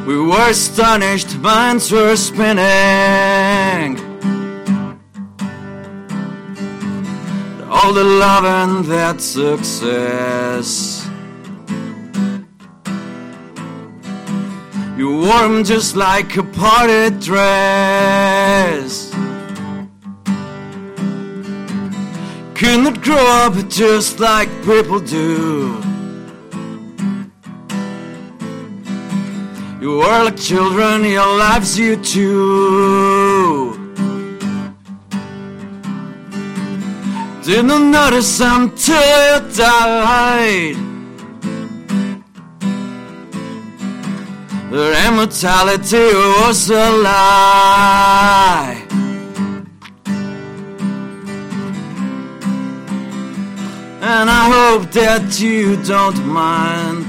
We 0.06 0.18
were 0.20 0.50
astonished, 0.50 1.38
minds 1.38 1.90
were 1.90 2.14
spinning. 2.14 3.96
All 7.70 7.94
the 7.94 8.04
love 8.04 8.44
and 8.44 8.84
that 8.84 9.22
success. 9.22 11.06
You 14.98 15.08
wore 15.22 15.44
'em 15.44 15.64
just 15.64 15.96
like 15.96 16.36
a 16.36 16.42
party 16.42 17.08
dress. 17.28 19.14
Could 22.54 22.80
not 22.84 23.02
grow 23.02 23.16
up 23.16 23.68
just 23.68 24.20
like 24.20 24.48
people 24.64 25.00
do. 25.00 25.82
You 29.80 29.98
were 29.98 30.24
like 30.24 30.36
children, 30.36 31.04
your 31.04 31.36
lives 31.36 31.76
you 31.76 31.96
too. 31.96 33.74
Didn't 37.44 37.90
notice 37.90 38.40
until 38.40 38.94
you 38.94 39.54
died. 39.54 40.76
That 44.70 45.06
immortality 45.06 46.06
was 46.40 46.70
a 46.70 46.90
lie. 46.90 48.83
And 54.06 54.28
I 54.28 54.50
hope 54.52 54.92
that 54.92 55.40
you 55.40 55.82
don't 55.82 56.26
mind 56.26 57.06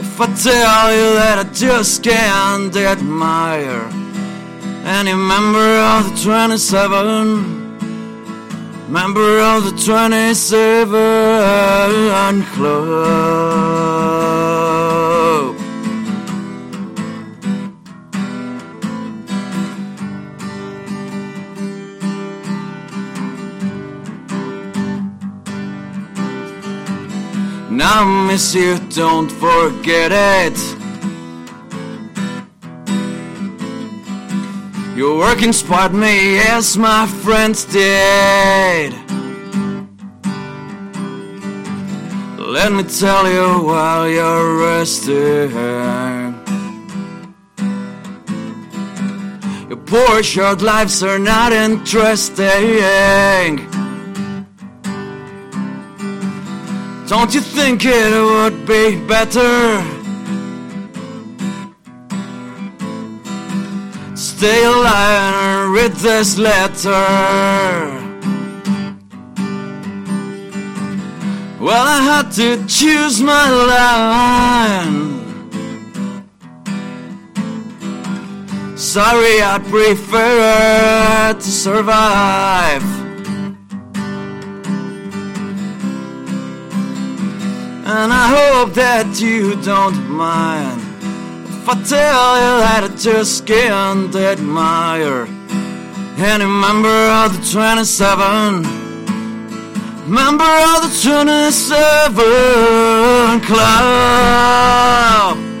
if 0.00 0.20
I 0.20 0.26
tell 0.34 0.92
you 0.92 1.14
that 1.14 1.38
I 1.38 1.44
just 1.52 2.02
can't 2.02 2.74
admire 2.74 3.88
any 4.84 5.14
member 5.14 5.78
of 5.94 6.10
the 6.10 6.16
27, 6.24 7.78
member 8.90 9.38
of 9.38 9.62
the 9.62 9.70
27 9.80 12.42
club. 12.54 13.94
Now 27.76 28.04
miss 28.04 28.54
you, 28.54 28.78
don't 28.90 29.28
forget 29.28 30.12
it. 30.12 30.56
Your 34.96 35.18
working 35.18 35.52
spot 35.52 35.92
me 35.92 36.38
as 36.38 36.78
my 36.78 37.08
friends 37.24 37.64
did. 37.64 38.94
Let 42.38 42.70
me 42.70 42.84
tell 42.84 43.28
you 43.28 43.66
while 43.66 44.08
you're 44.08 44.56
resting. 44.62 45.50
Your 49.68 49.78
poor 49.84 50.22
short 50.22 50.62
lives 50.62 51.02
are 51.02 51.18
not 51.18 51.52
interesting. 51.52 52.44
Don't 57.06 57.34
you 57.34 57.42
think 57.42 57.84
it 57.84 58.12
would 58.12 58.66
be 58.66 58.96
better? 59.06 59.82
Stay 64.16 64.64
alive 64.64 65.34
and 65.34 65.72
read 65.74 65.92
this 65.92 66.38
letter. 66.38 66.90
Well, 71.60 71.86
I 71.86 72.00
had 72.02 72.30
to 72.32 72.66
choose 72.66 73.20
my 73.20 73.50
line. 73.50 75.14
Sorry, 78.76 79.42
I'd 79.42 79.64
prefer 79.66 81.34
to 81.34 81.42
survive. 81.42 83.03
And 87.86 88.10
I 88.10 88.28
hope 88.28 88.72
that 88.74 89.20
you 89.20 89.56
don't 89.62 90.08
mind 90.08 90.80
if 91.46 91.68
I 91.68 91.74
tell 91.84 92.36
you 92.40 92.60
that 92.64 92.84
I 92.84 92.88
just 92.96 93.44
can't 93.46 94.16
admire 94.16 95.28
any 96.16 96.46
member 96.46 96.88
of 96.88 97.36
the 97.36 97.42
27. 97.52 98.62
Member 100.08 100.44
of 100.44 100.82
the 100.82 100.88
27 101.02 103.40
Club. 103.40 105.53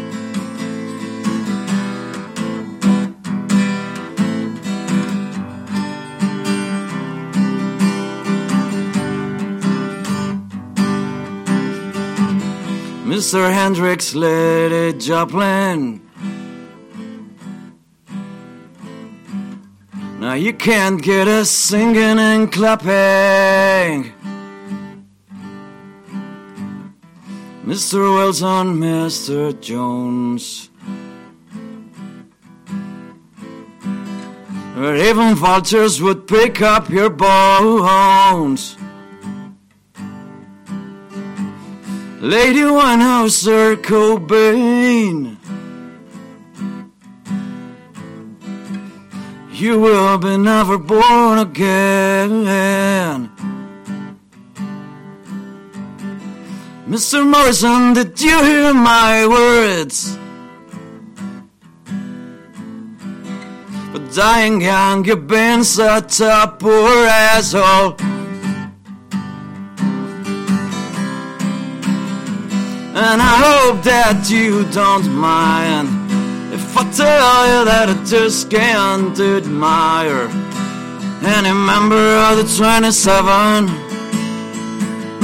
Mr. 13.14 13.52
Hendrix, 13.52 14.12
Lady 14.12 14.98
Joplin. 14.98 16.00
Now 20.18 20.34
you 20.34 20.52
can't 20.52 21.00
get 21.00 21.28
us 21.28 21.48
singing 21.48 22.18
and 22.18 22.50
clapping. 22.50 24.12
Mr. 27.64 28.16
Wilson, 28.16 28.80
Mr. 28.80 29.60
Jones. 29.60 30.70
Or 34.76 34.96
even 34.96 35.36
vultures 35.36 36.02
would 36.02 36.26
pick 36.26 36.60
up 36.60 36.90
your 36.90 37.10
bones. 37.10 38.76
Lady 42.24 42.60
Winehouse 42.60 43.46
or 43.46 43.76
Cobain. 43.76 45.36
You 49.52 49.78
will 49.78 50.16
be 50.16 50.38
never 50.38 50.78
born 50.78 51.40
again. 51.40 53.28
Mr. 56.88 57.28
Morrison, 57.28 57.92
did 57.92 58.18
you 58.18 58.42
hear 58.42 58.72
my 58.72 59.26
words? 59.26 60.16
For 63.92 63.98
dying 64.14 64.62
young, 64.62 65.04
you've 65.04 65.26
been 65.26 65.62
such 65.62 66.20
a 66.20 66.56
poor 66.58 67.06
asshole. 67.06 68.13
Hope 73.66 73.82
that 73.82 74.28
you 74.28 74.64
don't 74.72 75.10
mind 75.10 75.88
if 76.52 76.76
I 76.76 76.84
tell 76.92 77.46
you 77.52 77.64
that 77.64 77.88
I 77.88 77.94
just 78.04 78.50
can't 78.50 79.18
admire 79.18 80.28
any 81.36 81.52
member 81.70 82.06
of 82.26 82.36
the 82.40 82.44
27. 82.44 83.66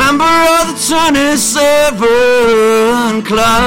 Member 0.04 0.34
of 0.56 0.62
the 0.70 0.76
27 0.88 3.22
Club. 3.28 3.60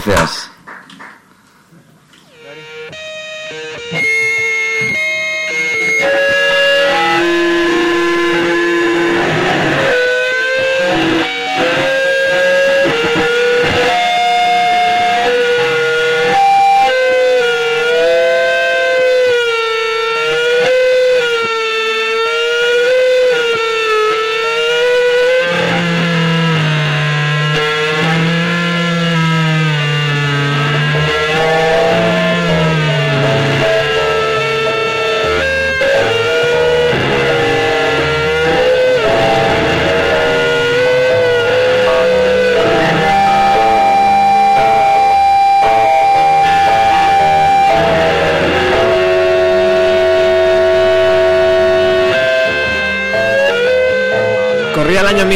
Muchas 0.00 0.14
gracias. 0.14 0.39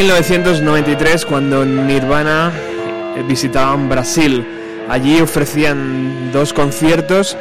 1993 0.05 1.25
cuando 1.25 1.65
Nirvana 1.65 2.51
eh, 3.15 3.23
visitaban 3.27 3.89
Brasil. 3.89 4.45
Allí 4.87 5.19
ofrecían 5.19 6.31
dos 6.31 6.53
conciertos 6.53 7.35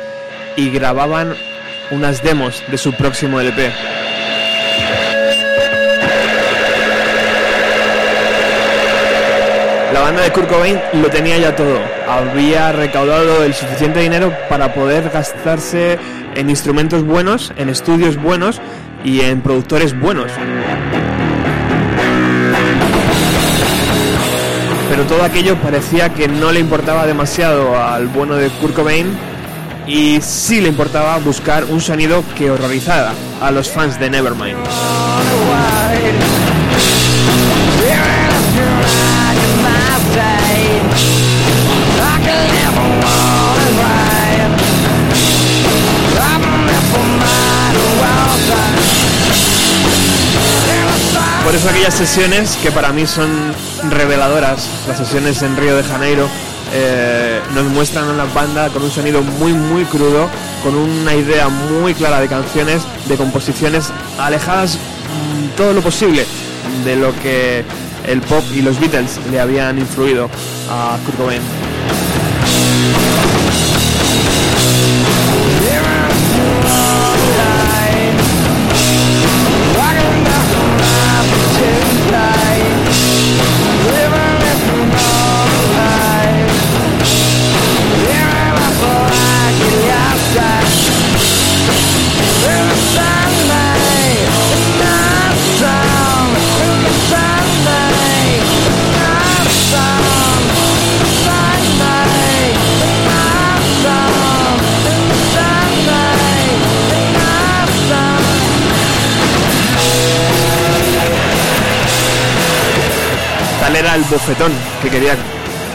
y 0.56 0.70
grababan 0.70 1.34
unas 1.90 2.22
demos 2.22 2.62
de 2.70 2.78
su 2.78 2.94
próximo 2.94 3.38
LP. 3.38 3.70
La 9.92 10.00
banda 10.00 10.22
de 10.22 10.32
Kurt 10.32 10.48
Cobain 10.48 10.80
lo 10.94 11.08
tenía 11.08 11.36
ya 11.36 11.54
todo. 11.54 11.78
Había 12.08 12.72
recaudado 12.72 13.44
el 13.44 13.52
suficiente 13.52 14.00
dinero 14.00 14.32
para 14.48 14.72
poder 14.72 15.10
gastarse 15.10 15.98
en 16.34 16.48
instrumentos 16.48 17.04
buenos, 17.04 17.52
en 17.58 17.68
estudios 17.68 18.16
buenos 18.16 18.62
y 19.04 19.20
en 19.20 19.42
productores 19.42 20.00
buenos. 20.00 20.32
todo 25.08 25.22
aquello 25.22 25.56
parecía 25.56 26.08
que 26.10 26.28
no 26.28 26.52
le 26.52 26.60
importaba 26.60 27.06
demasiado 27.06 27.76
al 27.80 28.06
bueno 28.08 28.36
de 28.36 28.48
Kurt 28.50 28.74
Cobain 28.74 29.06
y 29.86 30.20
sí 30.20 30.60
le 30.60 30.68
importaba 30.68 31.16
buscar 31.18 31.64
un 31.64 31.80
sonido 31.80 32.24
que 32.36 32.50
horrorizara 32.50 33.12
a 33.40 33.50
los 33.50 33.68
fans 33.70 33.98
de 33.98 34.10
Nevermind. 34.10 34.58
Por 51.44 51.54
eso 51.54 51.68
aquellas 51.68 51.94
sesiones 51.94 52.56
que 52.62 52.72
para 52.72 52.90
mí 52.92 53.06
son 53.06 53.28
reveladoras. 53.94 54.68
Las 54.88 54.98
sesiones 54.98 55.42
en 55.42 55.56
Río 55.56 55.76
de 55.76 55.82
Janeiro 55.84 56.28
eh, 56.72 57.40
nos 57.54 57.64
muestran 57.66 58.08
a 58.08 58.12
la 58.12 58.24
banda 58.24 58.68
con 58.68 58.82
un 58.82 58.90
sonido 58.90 59.22
muy 59.22 59.52
muy 59.52 59.84
crudo, 59.84 60.28
con 60.62 60.74
una 60.74 61.14
idea 61.14 61.48
muy 61.48 61.94
clara 61.94 62.20
de 62.20 62.28
canciones, 62.28 62.82
de 63.06 63.16
composiciones 63.16 63.90
alejadas 64.18 64.76
mm, 64.76 65.56
todo 65.56 65.72
lo 65.72 65.82
posible 65.82 66.26
de 66.84 66.96
lo 66.96 67.14
que 67.20 67.64
el 68.06 68.20
pop 68.20 68.44
y 68.54 68.62
los 68.62 68.78
Beatles 68.80 69.20
le 69.30 69.40
habían 69.40 69.78
influido 69.78 70.28
a 70.70 70.98
Kurt 71.04 71.16
Cobain. 71.16 71.63
El 113.94 114.02
bofetón 114.04 114.52
que 114.82 114.90
quería 114.90 115.14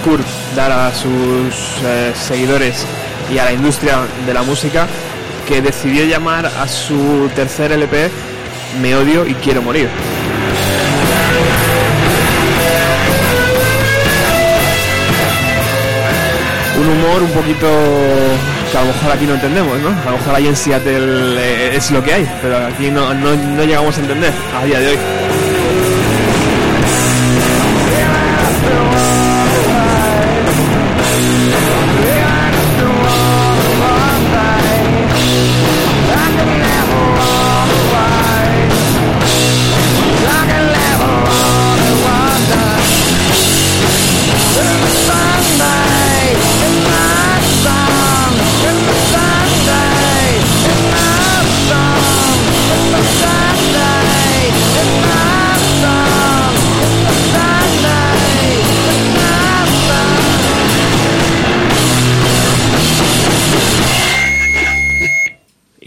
Kurt 0.04 0.26
dar 0.56 0.72
a 0.72 0.94
sus 0.94 1.54
eh, 1.86 2.12
seguidores 2.16 2.86
y 3.34 3.38
a 3.38 3.46
la 3.46 3.54
industria 3.54 4.00
de 4.26 4.34
la 4.34 4.44
música 4.44 4.88
que 5.48 5.62
decidió 5.62 6.06
llamar 6.06 6.46
a 6.46 6.68
su 6.68 7.30
tercer 7.36 7.72
LP 7.72 8.10
Me 8.82 8.96
odio 8.96 9.26
y 9.26 9.34
quiero 9.36 9.62
morir. 9.62 9.90
Un 16.80 16.88
humor 16.88 17.24
un 17.24 17.32
poquito 17.32 17.68
que 18.72 18.78
a 18.78 18.82
lo 18.82 18.88
mejor 18.88 19.12
aquí 19.12 19.26
no 19.26 19.34
entendemos. 19.34 19.74
A 20.06 20.12
lo 20.12 20.18
mejor 20.18 20.36
ahí 20.36 20.48
en 20.48 20.56
Seattle 20.56 21.76
es 21.76 21.91
lo 21.91 22.04
que 22.04 22.14
hay, 22.14 22.40
pero 22.41 22.58
aquí 22.68 22.90
no, 22.91 23.14
no, 23.14 23.36
no 23.36 23.64
llegamos 23.64 23.98
a 23.98 24.02
entender 24.02 24.34
a 24.56 24.66
día 24.66 24.80
de 24.80 24.88
hoy. 24.90 25.19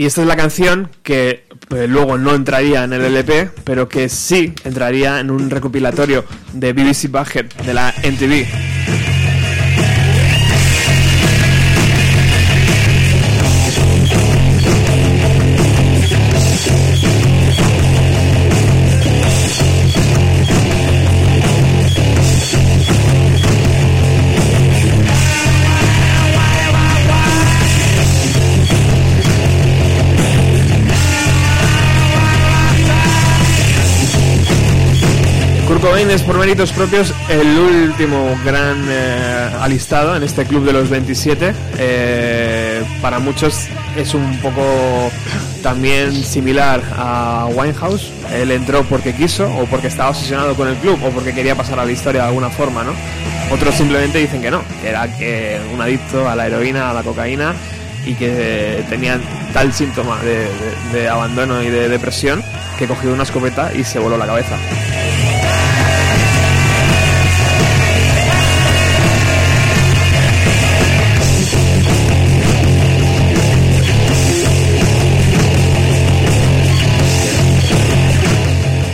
Y 0.03 0.07
esta 0.07 0.23
es 0.23 0.27
la 0.27 0.35
canción 0.35 0.91
que 1.05 1.45
pues, 1.69 1.89
luego 1.89 2.19
no 2.19 2.35
entraría 2.35 2.83
en 2.83 2.93
el 2.93 3.05
LP, 3.05 3.51
pero 3.63 3.89
que 3.89 4.09
sí 4.09 4.53
entraría 4.65 5.21
en 5.21 5.31
un 5.31 5.49
recopilatorio 5.49 6.25
de 6.53 6.73
BBC 6.73 7.09
Bucket 7.09 7.55
de 7.63 7.73
la 7.73 7.95
MTV. 8.03 8.72
Cobain 35.83 36.09
es 36.11 36.23
por 36.23 36.39
méritos 36.39 36.71
propios 36.73 37.13
el 37.29 37.59
último 37.59 38.39
gran 38.45 38.85
eh, 38.89 39.51
alistado 39.61 40.15
en 40.15 40.23
este 40.23 40.45
club 40.47 40.65
de 40.65 40.73
los 40.73 40.89
27. 40.89 41.53
Eh, 41.77 42.85
para 43.03 43.19
muchos 43.19 43.67
es 43.97 44.15
un 44.15 44.39
poco 44.39 45.11
también 45.61 46.13
similar 46.25 46.81
a 46.97 47.49
Winehouse. 47.53 48.13
Él 48.33 48.53
entró 48.53 48.85
porque 48.85 49.13
quiso 49.13 49.53
o 49.57 49.65
porque 49.67 49.89
estaba 49.89 50.11
obsesionado 50.11 50.55
con 50.55 50.69
el 50.69 50.77
club 50.77 51.01
o 51.05 51.11
porque 51.11 51.35
quería 51.35 51.57
pasar 51.57 51.81
a 51.81 51.85
la 51.85 51.91
historia 51.91 52.23
de 52.23 52.29
alguna 52.29 52.51
forma, 52.51 52.85
¿no? 52.85 52.93
Otros 53.51 53.75
simplemente 53.75 54.19
dicen 54.19 54.41
que 54.41 54.53
no, 54.53 54.63
que 54.81 54.89
era 54.89 55.09
que 55.19 55.61
un 55.75 55.81
adicto 55.81 56.29
a 56.29 56.37
la 56.37 56.47
heroína, 56.47 56.91
a 56.91 56.95
la 56.95 57.03
cocaína 57.03 57.55
y 58.07 58.15
que 58.15 58.85
tenían 58.89 59.21
tal 59.53 59.73
síntoma 59.73 60.17
de, 60.23 60.37
de- 60.93 61.01
de 61.01 61.09
abandono 61.09 61.61
y 61.61 61.71
de 61.71 61.89
depresión 61.89 62.41
que 62.79 62.87
cogió 62.87 63.13
una 63.13 63.25
escopeta 63.25 63.73
y 63.75 63.83
se 63.83 63.99
voló 63.99 64.17
la 64.17 64.27
cabeza. 64.27 64.57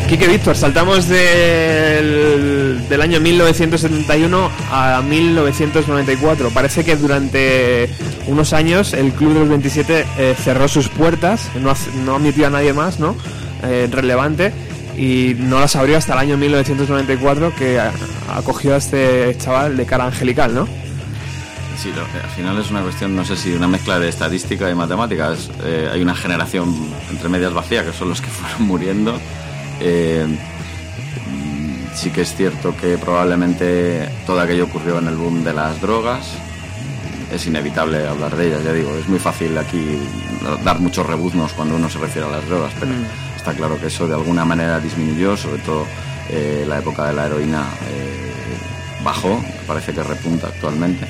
Quique 0.09 0.27
Víctor, 0.27 0.57
saltamos 0.57 1.07
del, 1.07 2.83
del 2.89 3.03
año 3.03 3.21
1971 3.21 4.51
a 4.73 5.03
1994. 5.03 6.51
Parece 6.51 6.83
que 6.83 6.97
durante 6.97 7.91
unos 8.27 8.55
años 8.55 8.95
el 8.95 9.13
Club 9.13 9.35
de 9.35 9.41
los 9.41 9.49
27 9.51 10.07
eh, 10.17 10.35
cerró 10.43 10.67
sus 10.67 10.89
puertas, 10.89 11.51
no, 11.61 11.75
no 12.07 12.17
admitió 12.17 12.47
a 12.47 12.51
nadie 12.51 12.73
más, 12.73 12.99
¿no? 12.99 13.17
Eh, 13.63 13.87
relevante 13.91 14.53
y 14.97 15.35
no 15.39 15.61
las 15.61 15.77
abrió 15.77 15.99
hasta 15.99 16.15
el 16.15 16.21
año 16.21 16.37
1994 16.39 17.55
que 17.55 17.79
acogió 18.35 18.75
a 18.75 18.79
este 18.79 19.37
chaval 19.39 19.77
de 19.77 19.85
cara 19.85 20.07
angelical, 20.07 20.55
¿no? 20.55 20.67
Sí, 21.77 21.93
lo- 21.95 22.01
al 22.03 22.31
final 22.35 22.59
es 22.59 22.71
una 22.71 22.81
cuestión, 22.81 23.15
no 23.15 23.27
sé 23.27 23.37
si 23.37 23.53
una 23.53 23.69
mezcla 23.69 23.99
de 24.01 24.09
estadística 24.09 24.71
y 24.71 24.75
matemáticas. 24.75 25.51
Eh, 25.65 25.91
hay 25.93 26.01
una 26.01 26.15
generación 26.17 26.75
entre 27.11 27.29
medias 27.29 27.53
vacía, 27.53 27.85
que 27.85 27.93
son 27.93 28.09
los 28.09 28.23
que 28.23 28.29
fueron 28.31 28.63
muriendo. 28.63 29.21
Eh, 29.81 30.27
mm, 30.27 31.95
sí 31.95 32.11
que 32.11 32.23
es 32.23 32.35
cierto 32.35 32.77
que 32.77 32.99
probablemente 32.99 34.09
todo 34.27 34.41
aquello 34.41 34.65
ocurrió 34.65 34.99
en 34.99 35.09
el 35.09 35.17
boom 35.17 35.45
de 35.45 35.53
las 35.53 35.81
drogas. 35.81 36.33
Es 37.33 37.47
inevitable 37.47 38.07
hablar 38.07 38.37
de 38.37 38.49
ellas, 38.49 38.65
ya 38.65 38.73
digo. 38.73 38.95
Es 38.97 39.09
muy 39.09 39.19
fácil 39.19 39.57
aquí 39.59 39.99
dar 40.65 40.81
muchos 40.81 41.07
rebuznos 41.07 41.53
cuando 41.53 41.77
uno 41.77 41.89
se 41.91 41.99
refiere 41.99 42.27
a 42.27 42.31
las 42.31 42.47
drogas, 42.47 42.73
pero 42.79 42.93
está 43.37 43.53
claro 43.55 43.79
que 43.79 43.87
eso 43.87 44.07
de 44.07 44.15
alguna 44.15 44.45
manera 44.45 44.81
disminuyó, 44.81 45.37
sobre 45.37 45.61
todo 45.63 45.87
eh, 46.31 46.65
la 46.67 46.79
época 46.79 47.07
de 47.07 47.15
la 47.15 47.27
heroína 47.27 47.65
eh, 47.91 48.33
bajó, 49.03 49.43
parece 49.67 49.93
que 49.93 50.03
repunta 50.03 50.49
actualmente. 50.49 51.07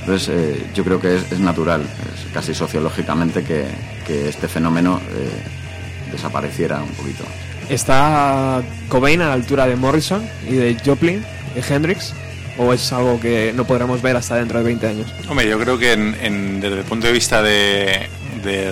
Entonces, 0.00 0.28
eh, 0.28 0.66
yo 0.74 0.84
creo 0.84 1.00
que 1.00 1.16
es, 1.16 1.32
es 1.32 1.40
natural, 1.40 1.82
es 1.82 2.32
casi 2.32 2.54
sociológicamente, 2.54 3.42
que, 3.42 3.66
que 4.06 4.28
este 4.28 4.48
fenómeno 4.48 5.00
desapareciera 6.12 6.82
un 6.82 6.90
poquito. 6.90 7.24
¿Está 7.68 8.62
Cobain 8.88 9.22
a 9.22 9.28
la 9.28 9.32
altura 9.34 9.66
de 9.66 9.76
Morrison 9.76 10.26
y 10.48 10.54
de 10.54 10.76
Joplin 10.84 11.24
y 11.56 11.72
Hendrix? 11.72 12.12
¿O 12.56 12.72
es 12.72 12.92
algo 12.92 13.18
que 13.18 13.52
no 13.54 13.64
podremos 13.64 14.00
ver 14.00 14.16
hasta 14.16 14.36
dentro 14.36 14.58
de 14.58 14.64
20 14.64 14.86
años? 14.86 15.12
Hombre, 15.28 15.48
yo 15.48 15.58
creo 15.58 15.76
que 15.76 15.96
desde 15.96 16.78
el 16.78 16.84
punto 16.84 17.06
de 17.06 17.12
vista 17.12 17.42
de, 17.42 18.08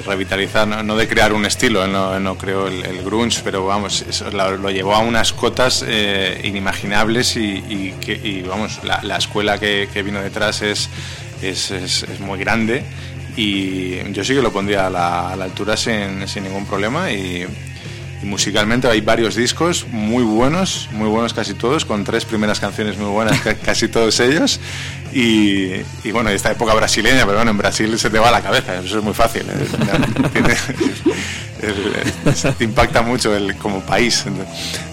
revitalizar, 0.07 0.69
no, 0.69 0.97
de 0.97 1.09
crear 1.09 1.33
un 1.33 1.47
estilo, 1.47 1.87
no, 1.89 2.39
creó 2.39 2.69
el, 2.69 3.03
grunge, 3.03 3.41
pero 3.43 3.67
vamos, 3.67 4.05
lo, 4.33 4.71
llevó 4.71 4.95
a 4.95 5.01
unas 5.01 5.33
cotas 5.33 5.85
eh, 5.87 6.41
inimaginables 6.45 7.37
y, 7.37 7.95
y 8.07 8.43
vamos, 8.43 8.85
la, 8.85 9.03
la 9.03 9.17
escuela 9.17 9.59
que, 9.59 9.89
vino 10.05 10.23
detrás 10.23 10.63
es, 10.63 10.89
es, 11.43 12.05
muy 12.21 12.39
grande 12.39 12.85
y 13.37 14.13
yo 14.13 14.23
sí 14.23 14.35
que 14.35 14.43
lo 14.43 14.53
pondría 14.53 14.87
a 14.87 14.91
la, 14.91 15.31
a 15.31 15.37
la 15.37 15.45
altura 15.45 15.77
sin, 15.77 16.29
sin 16.29 16.45
ningún 16.45 16.67
problema 16.67 17.11
y, 17.11 17.47
Y 18.23 18.27
musicalmente 18.27 18.87
hay 18.89 19.01
varios 19.01 19.35
discos 19.35 19.85
muy 19.91 20.23
buenos, 20.23 20.89
muy 20.93 21.09
buenos 21.09 21.35
casi 21.35 21.55
todos, 21.55 21.85
con 21.85 22.05
tres 22.05 22.25
primeras 22.25 22.61
canciones 22.61 22.97
muy 22.97 23.11
buenas, 23.11 23.41
ca- 23.41 23.55
casi 23.65 23.89
todos 23.89 24.21
ellos. 24.21 24.61
Y, 25.13 25.73
y 26.05 26.13
bueno, 26.13 26.31
esta 26.31 26.53
época 26.53 26.73
brasileña, 26.75 27.25
pero 27.27 27.39
bueno, 27.39 27.51
en 27.51 27.59
Brasil 27.59 27.99
se 27.99 28.11
te 28.11 28.19
va 28.21 28.31
la 28.31 28.41
cabeza, 28.41 28.79
eso 28.79 28.99
es 28.99 29.05
muy 29.05 29.13
fácil. 29.15 29.43
eh, 29.43 30.29
tiene- 30.33 30.55
impacta 32.61 33.03
mucho 33.03 33.35
el, 33.37 33.57
como 33.57 33.81
país. 33.81 34.25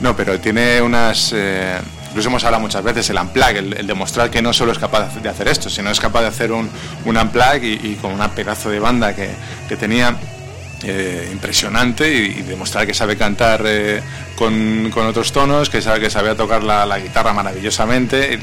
No, 0.02 0.16
pero 0.16 0.40
tiene 0.40 0.82
unas... 0.82 1.32
eh, 1.36 1.78
incluso 2.10 2.30
hemos 2.30 2.44
hablado 2.44 2.62
muchas 2.62 2.84
veces, 2.84 3.10
el 3.12 3.18
unplug, 3.18 3.50
el, 3.56 3.74
el 3.78 3.88
demostrar 3.88 4.30
que 4.32 4.42
no 4.42 4.54
solo 4.54 4.72
es 4.72 4.80
capaz 4.80 5.14
de 5.22 5.30
hacer 5.30 5.48
esto, 5.48 5.70
sino 5.70 5.90
es 5.92 6.00
capaz 6.00 6.22
de 6.22 6.28
hacer 6.28 6.52
un, 6.52 6.70
un 7.06 7.18
unplug 7.18 7.64
y, 7.64 7.74
y 7.84 7.98
con 8.02 8.12
una 8.12 8.32
pedazo 8.32 8.70
de 8.70 8.80
banda 8.80 9.16
que, 9.16 9.30
que 9.68 9.76
tenía 9.78 10.16
eh, 10.84 11.30
impresionante 11.32 12.10
y, 12.10 12.42
demostrar 12.42 12.88
que 12.88 12.94
sabe 12.94 13.18
cantar 13.18 13.64
eh, 13.66 14.02
con, 14.36 14.92
otros 14.96 15.32
tonos, 15.32 15.70
que 15.70 15.82
sabe 15.82 16.00
que 16.00 16.10
sabía 16.10 16.36
tocar 16.36 16.64
la, 16.64 17.00
guitarra 17.00 17.34
maravillosamente, 17.34 18.34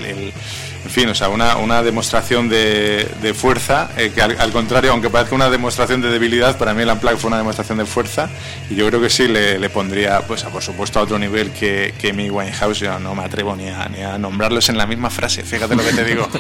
en 0.87 0.91
fin, 0.91 1.09
o 1.09 1.15
sea, 1.15 1.31
una, 1.31 1.83
demostración 1.83 2.49
de, 2.49 3.35
fuerza, 3.35 3.91
eh, 3.97 4.13
que 4.15 4.23
al, 4.23 4.53
contrario, 4.53 4.93
aunque 4.93 5.11
parezca 5.11 5.35
una 5.35 5.51
demostración 5.51 6.01
de 6.01 6.11
debilidad, 6.11 6.59
para 6.59 6.75
mí 6.75 6.83
el 6.83 6.91
Unplugged 6.91 7.17
fue 7.17 7.29
una 7.29 7.39
demostración 7.39 7.79
de 7.79 7.87
fuerza 7.87 8.29
y 8.71 8.75
yo 8.75 8.87
creo 8.87 9.01
que 9.01 9.11
sí 9.11 9.27
le, 9.29 9.69
pondría, 9.71 10.21
pues 10.27 10.45
por 10.45 10.63
supuesto, 10.63 11.01
a 11.01 11.03
otro 11.03 11.19
nivel 11.19 11.51
que, 11.53 11.95
que 11.99 12.13
mi 12.13 12.31
Winehouse, 12.31 12.79
yo 12.79 12.99
no 12.99 13.15
me 13.15 13.25
atrevo 13.25 13.57
ni 13.57 13.69
a, 13.69 14.19
nombrarlos 14.19 14.69
en 14.69 14.79
la 14.79 14.87
misma 14.87 15.11
frase, 15.11 15.43
fíjate 15.43 15.75
lo 15.75 15.83
que 15.83 15.93
te 15.93 16.05
digo. 16.05 16.29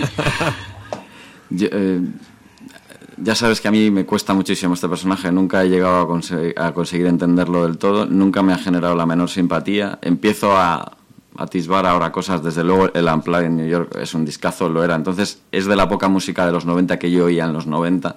Eh, 1.60 2.00
ya 3.18 3.34
sabes 3.34 3.60
que 3.60 3.68
a 3.68 3.70
mí 3.70 3.90
me 3.90 4.04
cuesta 4.04 4.34
muchísimo 4.34 4.74
este 4.74 4.88
personaje, 4.88 5.30
nunca 5.32 5.62
he 5.64 5.68
llegado 5.68 5.96
a, 6.00 6.08
conse- 6.08 6.54
a 6.56 6.72
conseguir 6.72 7.06
entenderlo 7.06 7.64
del 7.66 7.78
todo, 7.78 8.06
nunca 8.06 8.42
me 8.42 8.52
ha 8.52 8.58
generado 8.58 8.94
la 8.94 9.06
menor 9.06 9.28
simpatía. 9.30 9.98
Empiezo 10.02 10.56
a 10.56 10.92
atisbar 11.38 11.84
ahora 11.86 12.12
cosas, 12.12 12.42
desde 12.42 12.64
luego 12.64 12.90
el 12.94 13.06
Unplugged 13.06 13.44
en 13.46 13.56
New 13.58 13.68
York 13.68 13.96
es 14.00 14.14
un 14.14 14.24
discazo, 14.24 14.68
lo 14.68 14.82
era. 14.82 14.94
Entonces 14.94 15.40
es 15.52 15.66
de 15.66 15.76
la 15.76 15.88
poca 15.88 16.08
música 16.08 16.46
de 16.46 16.52
los 16.52 16.64
90 16.64 16.98
que 16.98 17.10
yo 17.10 17.26
oía 17.26 17.44
en 17.44 17.52
los 17.52 17.66
90. 17.66 18.16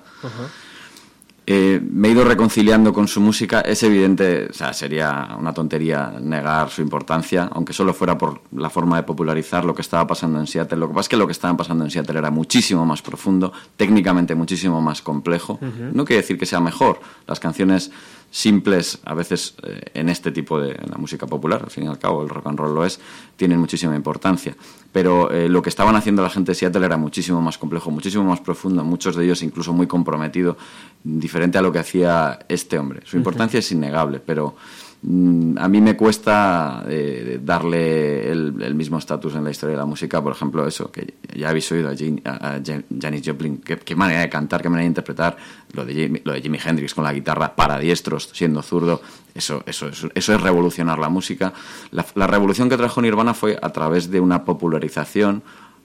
Eh, 1.52 1.82
me 1.82 2.08
he 2.10 2.12
ido 2.12 2.24
reconciliando 2.24 2.94
con 2.94 3.08
su 3.08 3.20
música. 3.20 3.62
Es 3.62 3.82
evidente, 3.82 4.50
o 4.52 4.54
sea, 4.54 4.72
sería 4.72 5.36
una 5.36 5.52
tontería 5.52 6.14
negar 6.22 6.70
su 6.70 6.84
importancia, 6.84 7.50
aunque 7.52 7.74
solo 7.74 7.92
fuera 7.96 8.16
por 8.16 8.42
la 8.52 8.70
forma 8.70 8.98
de 8.98 9.04
popularizar 9.04 9.66
lo 9.66 9.74
que 9.74 9.82
estaba 9.82 10.06
pasando 10.06 10.40
en 10.40 10.46
Seattle. 10.46 10.78
Lo 10.78 10.88
que 10.88 10.94
pasa 10.94 11.06
es 11.06 11.10
que 11.10 11.18
lo 11.18 11.26
que 11.26 11.32
estaba 11.32 11.58
pasando 11.58 11.84
en 11.86 11.90
Seattle 11.90 12.20
era 12.20 12.30
muchísimo 12.30 12.86
más 12.86 13.02
profundo, 13.02 13.52
técnicamente 13.78 14.36
muchísimo 14.36 14.80
más 14.80 15.02
complejo. 15.02 15.58
No 15.92 16.06
quiere 16.06 16.22
decir 16.22 16.38
que 16.38 16.46
sea 16.46 16.60
mejor. 16.60 17.00
Las 17.26 17.40
canciones 17.40 17.90
simples, 18.32 19.00
a 19.06 19.14
veces 19.14 19.56
eh, 19.64 19.82
en 19.94 20.10
este 20.10 20.32
tipo 20.32 20.60
de 20.60 20.72
en 20.72 20.92
la 20.92 20.98
música 20.98 21.26
popular, 21.28 21.62
al 21.64 21.72
fin 21.72 21.86
y 21.86 21.88
al 21.88 21.98
cabo, 21.98 22.24
el 22.24 22.30
rock 22.30 22.48
and 22.48 22.60
roll 22.60 22.76
lo 22.76 22.86
es, 22.86 23.00
tienen 23.36 23.60
muchísima 23.60 23.96
importancia. 23.96 24.56
Pero 24.92 25.32
eh, 25.32 25.50
lo 25.50 25.62
que 25.62 25.70
estaban 25.70 25.96
haciendo 25.96 26.24
la 26.24 26.30
gente 26.30 26.52
de 26.52 26.56
Seattle 26.56 26.86
era 26.86 26.98
muchísimo 26.98 27.42
más 27.42 27.58
complejo, 27.58 27.92
muchísimo 27.92 28.24
más 28.24 28.40
profundo, 28.40 28.84
muchos 28.84 29.16
de 29.16 29.26
ellos 29.26 29.42
incluso 29.44 29.74
muy 29.74 29.88
comprometido, 29.88 30.58
diferente 31.04 31.58
a 31.58 31.62
lo 31.62 31.72
que 31.72 31.80
hacía 31.80 32.40
este 32.50 32.78
hombre. 32.78 33.02
Su 33.06 33.18
importancia 33.18 33.60
es 33.60 33.72
innegable, 33.72 34.20
pero 34.20 34.56
a 35.02 35.68
mí 35.70 35.80
me 35.80 35.96
cuesta 35.96 36.84
eh, 36.90 37.40
darle 37.42 38.30
el, 38.30 38.76
mismo 38.76 38.98
estatus 38.98 39.34
en 39.36 39.46
la 39.46 39.52
historia 39.52 39.76
de 39.76 39.80
la 39.80 39.86
música, 39.86 40.22
por 40.22 40.34
ejemplo, 40.34 40.68
eso, 40.68 40.92
que 40.92 41.14
ya 41.36 41.50
habéis 41.50 41.72
oído 41.72 41.88
a, 41.90 41.94
Jane- 41.96 42.22
a- 42.26 42.56
a 42.56 42.60
Jan- 42.62 42.84
Janis 43.02 43.22
Joplin, 43.26 43.60
qué, 43.60 43.96
manera 43.96 44.20
de 44.20 44.30
cantar, 44.30 44.62
qué 44.62 44.68
manera 44.68 44.84
de 44.84 44.88
interpretar, 44.90 45.38
lo 45.72 45.86
de, 45.86 45.94
Jimi, 45.94 46.22
lo 46.26 46.34
de 46.34 46.42
Jimi 46.42 46.60
Hendrix 46.64 46.94
con 46.94 47.06
la 47.06 47.14
guitarra 47.14 47.56
para 47.56 47.80
diestros, 47.80 48.30
siendo 48.34 48.62
zurdo, 48.62 49.02
eso, 49.34 49.64
eso, 49.66 49.88
eso, 49.88 50.10
eso 50.14 50.34
es 50.36 50.42
revolucionar 50.42 51.00
la 51.00 51.08
música. 51.08 51.54
La, 51.92 52.06
la 52.16 52.28
revolución 52.28 52.68
que 52.70 52.76
trajo 52.76 53.02
Nirvana 53.02 53.34
fue 53.34 53.58
a 53.62 53.70
través 53.70 54.12
de 54.12 54.20
una 54.20 54.44
popularización 54.44 55.44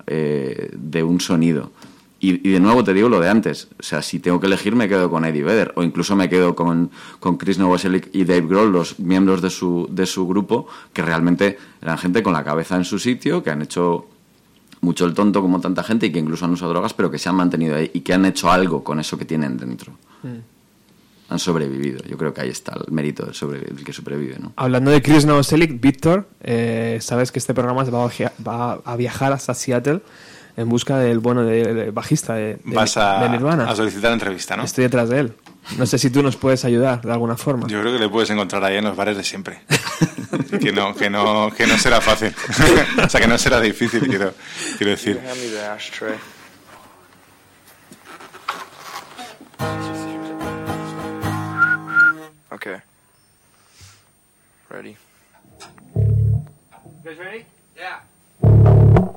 eh, 0.09 0.71
de 0.73 1.03
un 1.05 1.21
sonido. 1.21 1.71
Y, 2.25 2.49
y 2.49 2.53
de 2.53 2.61
nuevo 2.61 2.83
te 2.85 2.95
digo 2.95 3.09
lo 3.09 3.21
de 3.21 3.29
antes, 3.29 3.69
o 3.79 3.83
sea, 3.83 4.01
si 4.01 4.19
tengo 4.19 4.41
que 4.41 4.47
elegir 4.47 4.75
me 4.75 4.89
quedo 4.89 5.11
con 5.11 5.25
Eddie 5.25 5.43
Vedder 5.45 5.73
o 5.77 5.83
incluso 5.83 6.17
me 6.17 6.29
quedo 6.29 6.55
con, 6.55 6.91
con 7.21 7.37
Chris 7.37 7.59
Novoselic 7.59 8.09
y 8.13 8.25
Dave 8.25 8.47
Grohl, 8.47 8.73
los 8.73 8.99
miembros 8.99 9.43
de 9.43 9.51
su, 9.51 9.89
de 9.91 10.07
su 10.07 10.27
grupo, 10.27 10.67
que 10.93 11.03
realmente 11.03 11.59
eran 11.83 11.99
gente 11.99 12.23
con 12.23 12.33
la 12.33 12.43
cabeza 12.43 12.77
en 12.77 12.85
su 12.85 12.99
sitio, 12.99 13.43
que 13.43 13.51
han 13.51 13.61
hecho 13.63 14.07
mucho 14.81 15.05
el 15.07 15.13
tonto 15.15 15.43
como 15.43 15.61
tanta 15.61 15.83
gente 15.83 16.07
y 16.07 16.13
que 16.13 16.19
incluso 16.19 16.45
han 16.45 16.53
usado 16.53 16.71
drogas, 16.73 16.95
pero 16.95 17.11
que 17.11 17.19
se 17.19 17.29
han 17.29 17.35
mantenido 17.37 17.77
ahí 17.77 17.91
y 17.95 18.01
que 18.01 18.13
han 18.15 18.25
hecho 18.25 18.51
algo 18.51 18.83
con 18.85 19.01
eso 19.01 19.17
que 19.19 19.25
tienen 19.25 19.57
dentro. 19.57 19.93
Han 21.31 21.39
sobrevivido. 21.39 22.01
Yo 22.07 22.19
creo 22.19 22.35
que 22.35 22.43
ahí 22.43 22.51
está 22.51 22.75
el 22.87 22.93
mérito 22.93 23.25
del, 23.25 23.35
sobre- 23.35 23.61
del 23.61 23.83
que 23.83 23.93
sobrevive, 23.95 24.37
¿no? 24.39 24.53
Hablando 24.57 24.91
de 24.91 25.01
Chris 25.01 25.25
Novoselic, 25.25 25.81
Víctor, 25.81 26.29
eh, 26.43 26.99
sabes 27.01 27.33
que 27.33 27.39
este 27.39 27.55
programa 27.55 27.83
va 27.85 28.05
a, 28.05 28.33
va 28.47 28.73
a 28.85 28.97
viajar 28.97 29.33
hasta 29.33 29.55
Seattle 29.55 30.03
en 30.57 30.69
busca 30.69 30.99
del 30.99 31.19
bueno 31.19 31.43
de, 31.45 31.75
de 31.75 31.91
bajista 31.91 32.35
de, 32.35 32.57
de- 32.65 32.75
Vas 32.75 32.97
a, 32.97 33.21
de 33.23 33.29
Nirvana. 33.31 33.69
a 33.69 33.75
solicitar 33.77 34.13
entrevista, 34.13 34.57
¿no? 34.57 34.65
Estoy 34.65 34.85
detrás 34.85 35.09
de 35.09 35.21
él. 35.21 35.35
No 35.79 35.87
sé 35.87 35.99
si 35.99 36.11
tú 36.11 36.23
nos 36.23 36.37
puedes 36.37 36.65
ayudar 36.65 37.01
de 37.01 37.11
alguna 37.13 37.37
forma. 37.37 37.67
Yo 37.69 37.81
creo 37.81 37.93
que 37.95 37.99
le 37.99 38.09
puedes 38.09 38.29
encontrar 38.31 38.63
ahí 38.65 38.77
en 38.77 38.85
los 38.85 38.95
bares 38.97 39.17
de 39.17 39.25
siempre. 39.25 39.61
que 40.61 40.73
no, 40.73 40.95
que 40.95 41.09
no, 41.09 41.51
que 41.57 41.67
no 41.67 41.79
será 41.79 42.01
fácil. 42.01 42.35
o 43.05 43.09
sea, 43.09 43.21
que 43.21 43.27
no 43.27 43.39
será 43.39 43.61
difícil, 43.61 44.07
quiero, 44.07 44.35
quiero 44.77 44.91
decir. 44.91 45.21
Okay. 52.53 52.77
Ready? 54.71 54.97
You 55.95 57.03
guys 57.05 57.19
ready? 57.19 57.45
Yeah. 57.77 59.11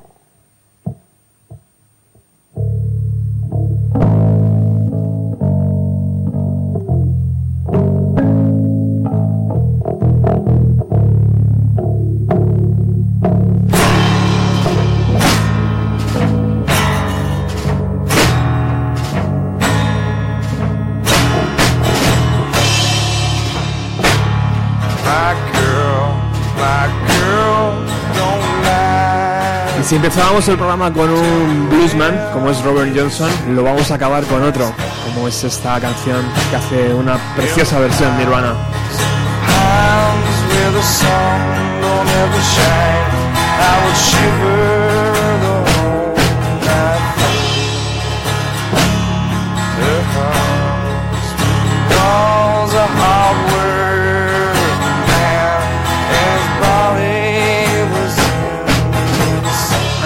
Si 29.88 29.96
empezábamos 29.96 30.46
el 30.48 30.56
programa 30.56 30.92
con 30.92 31.08
un 31.08 31.70
bluesman, 31.70 32.14
como 32.34 32.50
es 32.50 32.62
Robert 32.62 32.94
Johnson, 32.94 33.30
lo 33.54 33.62
vamos 33.62 33.90
a 33.90 33.94
acabar 33.94 34.22
con 34.24 34.42
otro, 34.42 34.70
como 35.06 35.26
es 35.26 35.42
esta 35.44 35.80
canción 35.80 36.30
que 36.50 36.56
hace 36.56 36.92
una 36.92 37.16
preciosa 37.34 37.78
versión 37.78 38.14
Nirvana. 38.18 38.54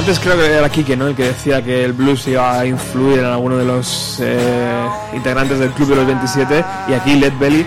Antes 0.02 0.18
creo 0.18 0.36
que 0.36 0.46
era 0.46 0.68
Kike, 0.68 0.96
¿no? 0.96 1.06
El 1.06 1.14
que 1.14 1.24
decía 1.28 1.62
que 1.62 1.84
el 1.84 1.92
blues 1.92 2.26
iba 2.26 2.58
a 2.58 2.66
influir 2.66 3.20
en 3.20 3.24
alguno 3.26 3.56
de 3.56 3.64
los 3.64 4.18
eh, 4.20 4.84
integrantes 5.14 5.60
del 5.60 5.70
Club 5.70 5.90
de 5.90 5.94
los 5.96 6.06
27 6.06 6.64
y 6.88 6.92
aquí 6.92 7.14
Led 7.14 7.32
Belly, 7.38 7.64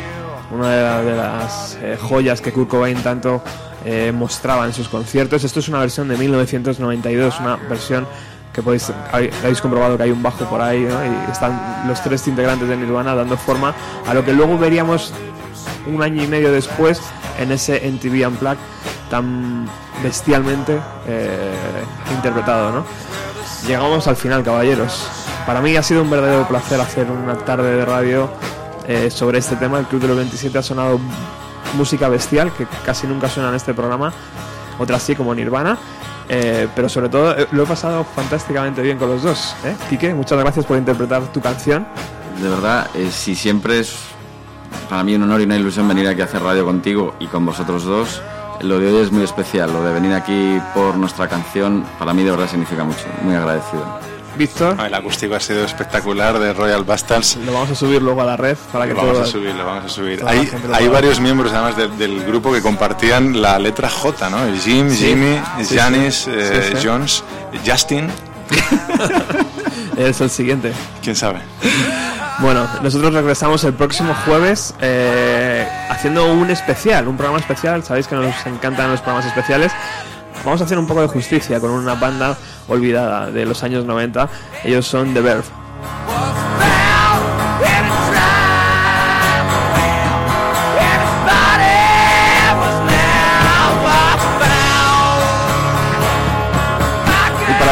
una 0.52 0.70
de, 0.70 0.82
la- 0.84 1.02
de 1.02 1.16
las 1.16 1.78
eh, 1.82 1.98
joyas 2.02 2.42
que 2.42 2.52
Kurt 2.52 2.68
Cobain 2.68 2.98
tanto 3.02 3.42
eh, 3.86 4.12
mostraba 4.14 4.66
en 4.66 4.74
sus 4.74 4.90
conciertos. 4.90 5.46
Esto 5.46 5.62
es 5.62 5.70
una 5.70 5.80
versión 5.80 6.10
de 6.10 6.18
1992, 6.18 7.40
una 7.40 7.56
versión 7.56 8.06
que 8.52 8.62
podéis, 8.62 8.92
habéis 9.14 9.62
comprobado 9.62 9.96
que 9.96 10.04
hay 10.04 10.12
un 10.12 10.22
bajo 10.22 10.44
por 10.46 10.62
ahí, 10.62 10.82
¿no? 10.82 11.06
Y 11.06 11.32
están 11.32 11.86
los 11.88 12.04
tres 12.04 12.28
integrantes 12.28 12.68
de 12.68 12.76
Nirvana 12.76 13.16
dando 13.16 13.38
forma 13.38 13.74
a 14.06 14.14
lo 14.14 14.26
que 14.26 14.34
luego 14.34 14.58
veríamos 14.58 15.14
un 15.88 16.04
año 16.04 16.22
y 16.24 16.28
medio 16.28 16.52
después 16.52 17.00
en 17.40 17.54
ese 17.54 17.80
MTV 17.90 18.28
Unplugged 18.28 18.58
tan 19.10 19.68
bestialmente 20.04 20.80
eh, 21.08 21.54
interpretado, 22.14 22.72
¿no? 22.72 22.86
Llegamos 23.68 24.08
al 24.08 24.16
final, 24.16 24.44
caballeros. 24.44 25.08
Para 25.46 25.62
mí 25.62 25.76
ha 25.76 25.84
sido 25.84 26.02
un 26.02 26.10
verdadero 26.10 26.48
placer 26.48 26.80
hacer 26.80 27.10
una 27.10 27.36
tarde 27.36 27.76
de 27.76 27.86
radio 27.86 28.30
eh, 28.88 29.10
sobre 29.10 29.40
este 29.40 29.56
tema. 29.56 29.80
El 29.80 29.86
Club 29.86 30.02
de 30.02 30.08
los 30.10 30.18
27 30.18 30.58
ha 30.58 30.64
sonado 30.64 31.00
música 31.76 32.10
bestial, 32.10 32.52
que 32.54 32.66
casi 32.86 33.08
nunca 33.08 33.30
suena 33.30 33.50
en 33.50 33.56
este 33.56 33.74
programa. 33.74 34.14
Otras 34.80 35.02
sí, 35.04 35.16
como 35.16 35.34
Nirvana. 35.34 35.78
Eh, 36.28 36.68
pero 36.76 36.90
sobre 36.90 37.10
todo 37.10 37.38
eh, 37.38 37.48
lo 37.52 37.64
he 37.64 37.66
pasado 37.68 38.04
fantásticamente 38.04 38.82
bien 38.82 38.98
con 38.98 39.10
los 39.10 39.24
dos. 39.24 39.56
¿eh? 39.64 39.76
Quique, 39.90 40.14
muchas 40.14 40.40
gracias 40.40 40.66
por 40.66 40.78
interpretar 40.78 41.22
tu 41.32 41.40
canción. 41.40 41.86
De 42.42 42.50
verdad, 42.50 42.90
eh, 42.96 43.10
si 43.12 43.36
siempre 43.36 43.80
es 43.80 43.96
para 44.90 45.04
mí 45.04 45.16
un 45.16 45.24
honor 45.24 45.42
y 45.42 45.44
una 45.44 45.56
ilusión 45.56 45.88
venir 45.88 46.08
aquí 46.08 46.22
a 46.22 46.26
hacer 46.26 46.42
radio 46.42 46.66
contigo 46.66 47.16
y 47.20 47.28
con 47.28 47.46
vosotros 47.46 47.84
dos. 47.84 48.22
Lo 48.62 48.80
de 48.80 48.92
hoy 48.92 49.02
es 49.04 49.12
muy 49.12 49.24
especial, 49.24 49.72
lo 49.72 49.84
de 49.84 49.94
venir 49.94 50.14
aquí 50.14 50.60
por 50.74 50.96
nuestra 50.96 51.28
canción, 51.28 51.86
para 52.00 52.14
mí 52.14 52.24
de 52.24 52.32
verdad 52.32 52.50
significa 52.50 52.84
mucho, 52.84 53.04
muy 53.22 53.36
agradecido. 53.36 54.00
Víctor. 54.38 54.76
El 54.86 54.94
acústico 54.94 55.36
ha 55.36 55.40
sido 55.40 55.64
espectacular 55.64 56.38
de 56.40 56.52
Royal 56.52 56.84
Bastards. 56.84 57.38
Lo 57.38 57.54
vamos 57.54 57.70
a 57.72 57.76
subir 57.76 58.02
luego 58.02 58.22
a 58.22 58.26
la 58.26 58.36
red 58.36 58.58
para 58.74 58.86
que 58.86 58.92
Lo 58.94 58.98
vamos 58.98 59.14
todo- 59.14 59.24
a 59.24 59.28
subir, 59.28 59.56
lo 59.56 59.66
vamos 59.66 59.86
a 59.86 59.90
subir. 59.90 60.22
Hay, 60.28 60.50
hay 60.74 60.88
varios 60.90 61.20
miembros 61.22 61.54
además 61.54 61.78
de- 61.78 61.88
del 61.90 62.24
grupo 62.26 62.52
que 62.52 62.62
compartían 62.62 63.42
la 63.42 63.58
letra 63.60 63.90
J, 63.90 64.30
¿no? 64.30 64.40
Jim, 64.62 64.90
Sí. 64.90 65.06
Jimmy, 65.08 65.40
Sí, 65.64 65.78
Janis, 65.78 66.16
sí. 66.16 66.32
eh, 66.34 66.64
Sí, 66.72 66.78
sí. 66.82 66.88
Jones, 66.88 67.24
Justin. 67.66 68.10
Es 69.98 70.20
el 70.20 70.30
siguiente. 70.30 70.74
¿Quién 71.02 71.16
sabe? 71.16 71.40
Bueno, 72.40 72.68
nosotros 72.84 73.14
regresamos 73.14 73.64
el 73.64 73.74
próximo 73.74 74.14
jueves 74.26 74.76
eh, 74.82 75.66
haciendo 75.90 76.34
un 76.34 76.50
especial, 76.50 77.08
un 77.08 77.16
programa 77.16 77.40
especial. 77.40 77.84
Sabéis 77.84 78.08
que 78.08 78.16
nos 78.16 78.46
encantan 78.46 78.92
los 78.92 79.00
programas 79.00 79.26
especiales. 79.26 79.72
Vamos 80.44 80.60
a 80.62 80.66
hacer 80.66 80.78
un 80.78 80.86
poco 80.86 81.02
de 81.02 81.08
justicia 81.08 81.60
con 81.60 81.72
una 81.72 81.96
banda 81.96 82.38
olvidada 82.68 83.32
de 83.32 83.46
los 83.46 83.64
años 83.64 83.86
90. 83.86 84.30
Ellos 84.66 84.86
son 84.86 85.14
The 85.14 85.22
Verve. 85.22 85.65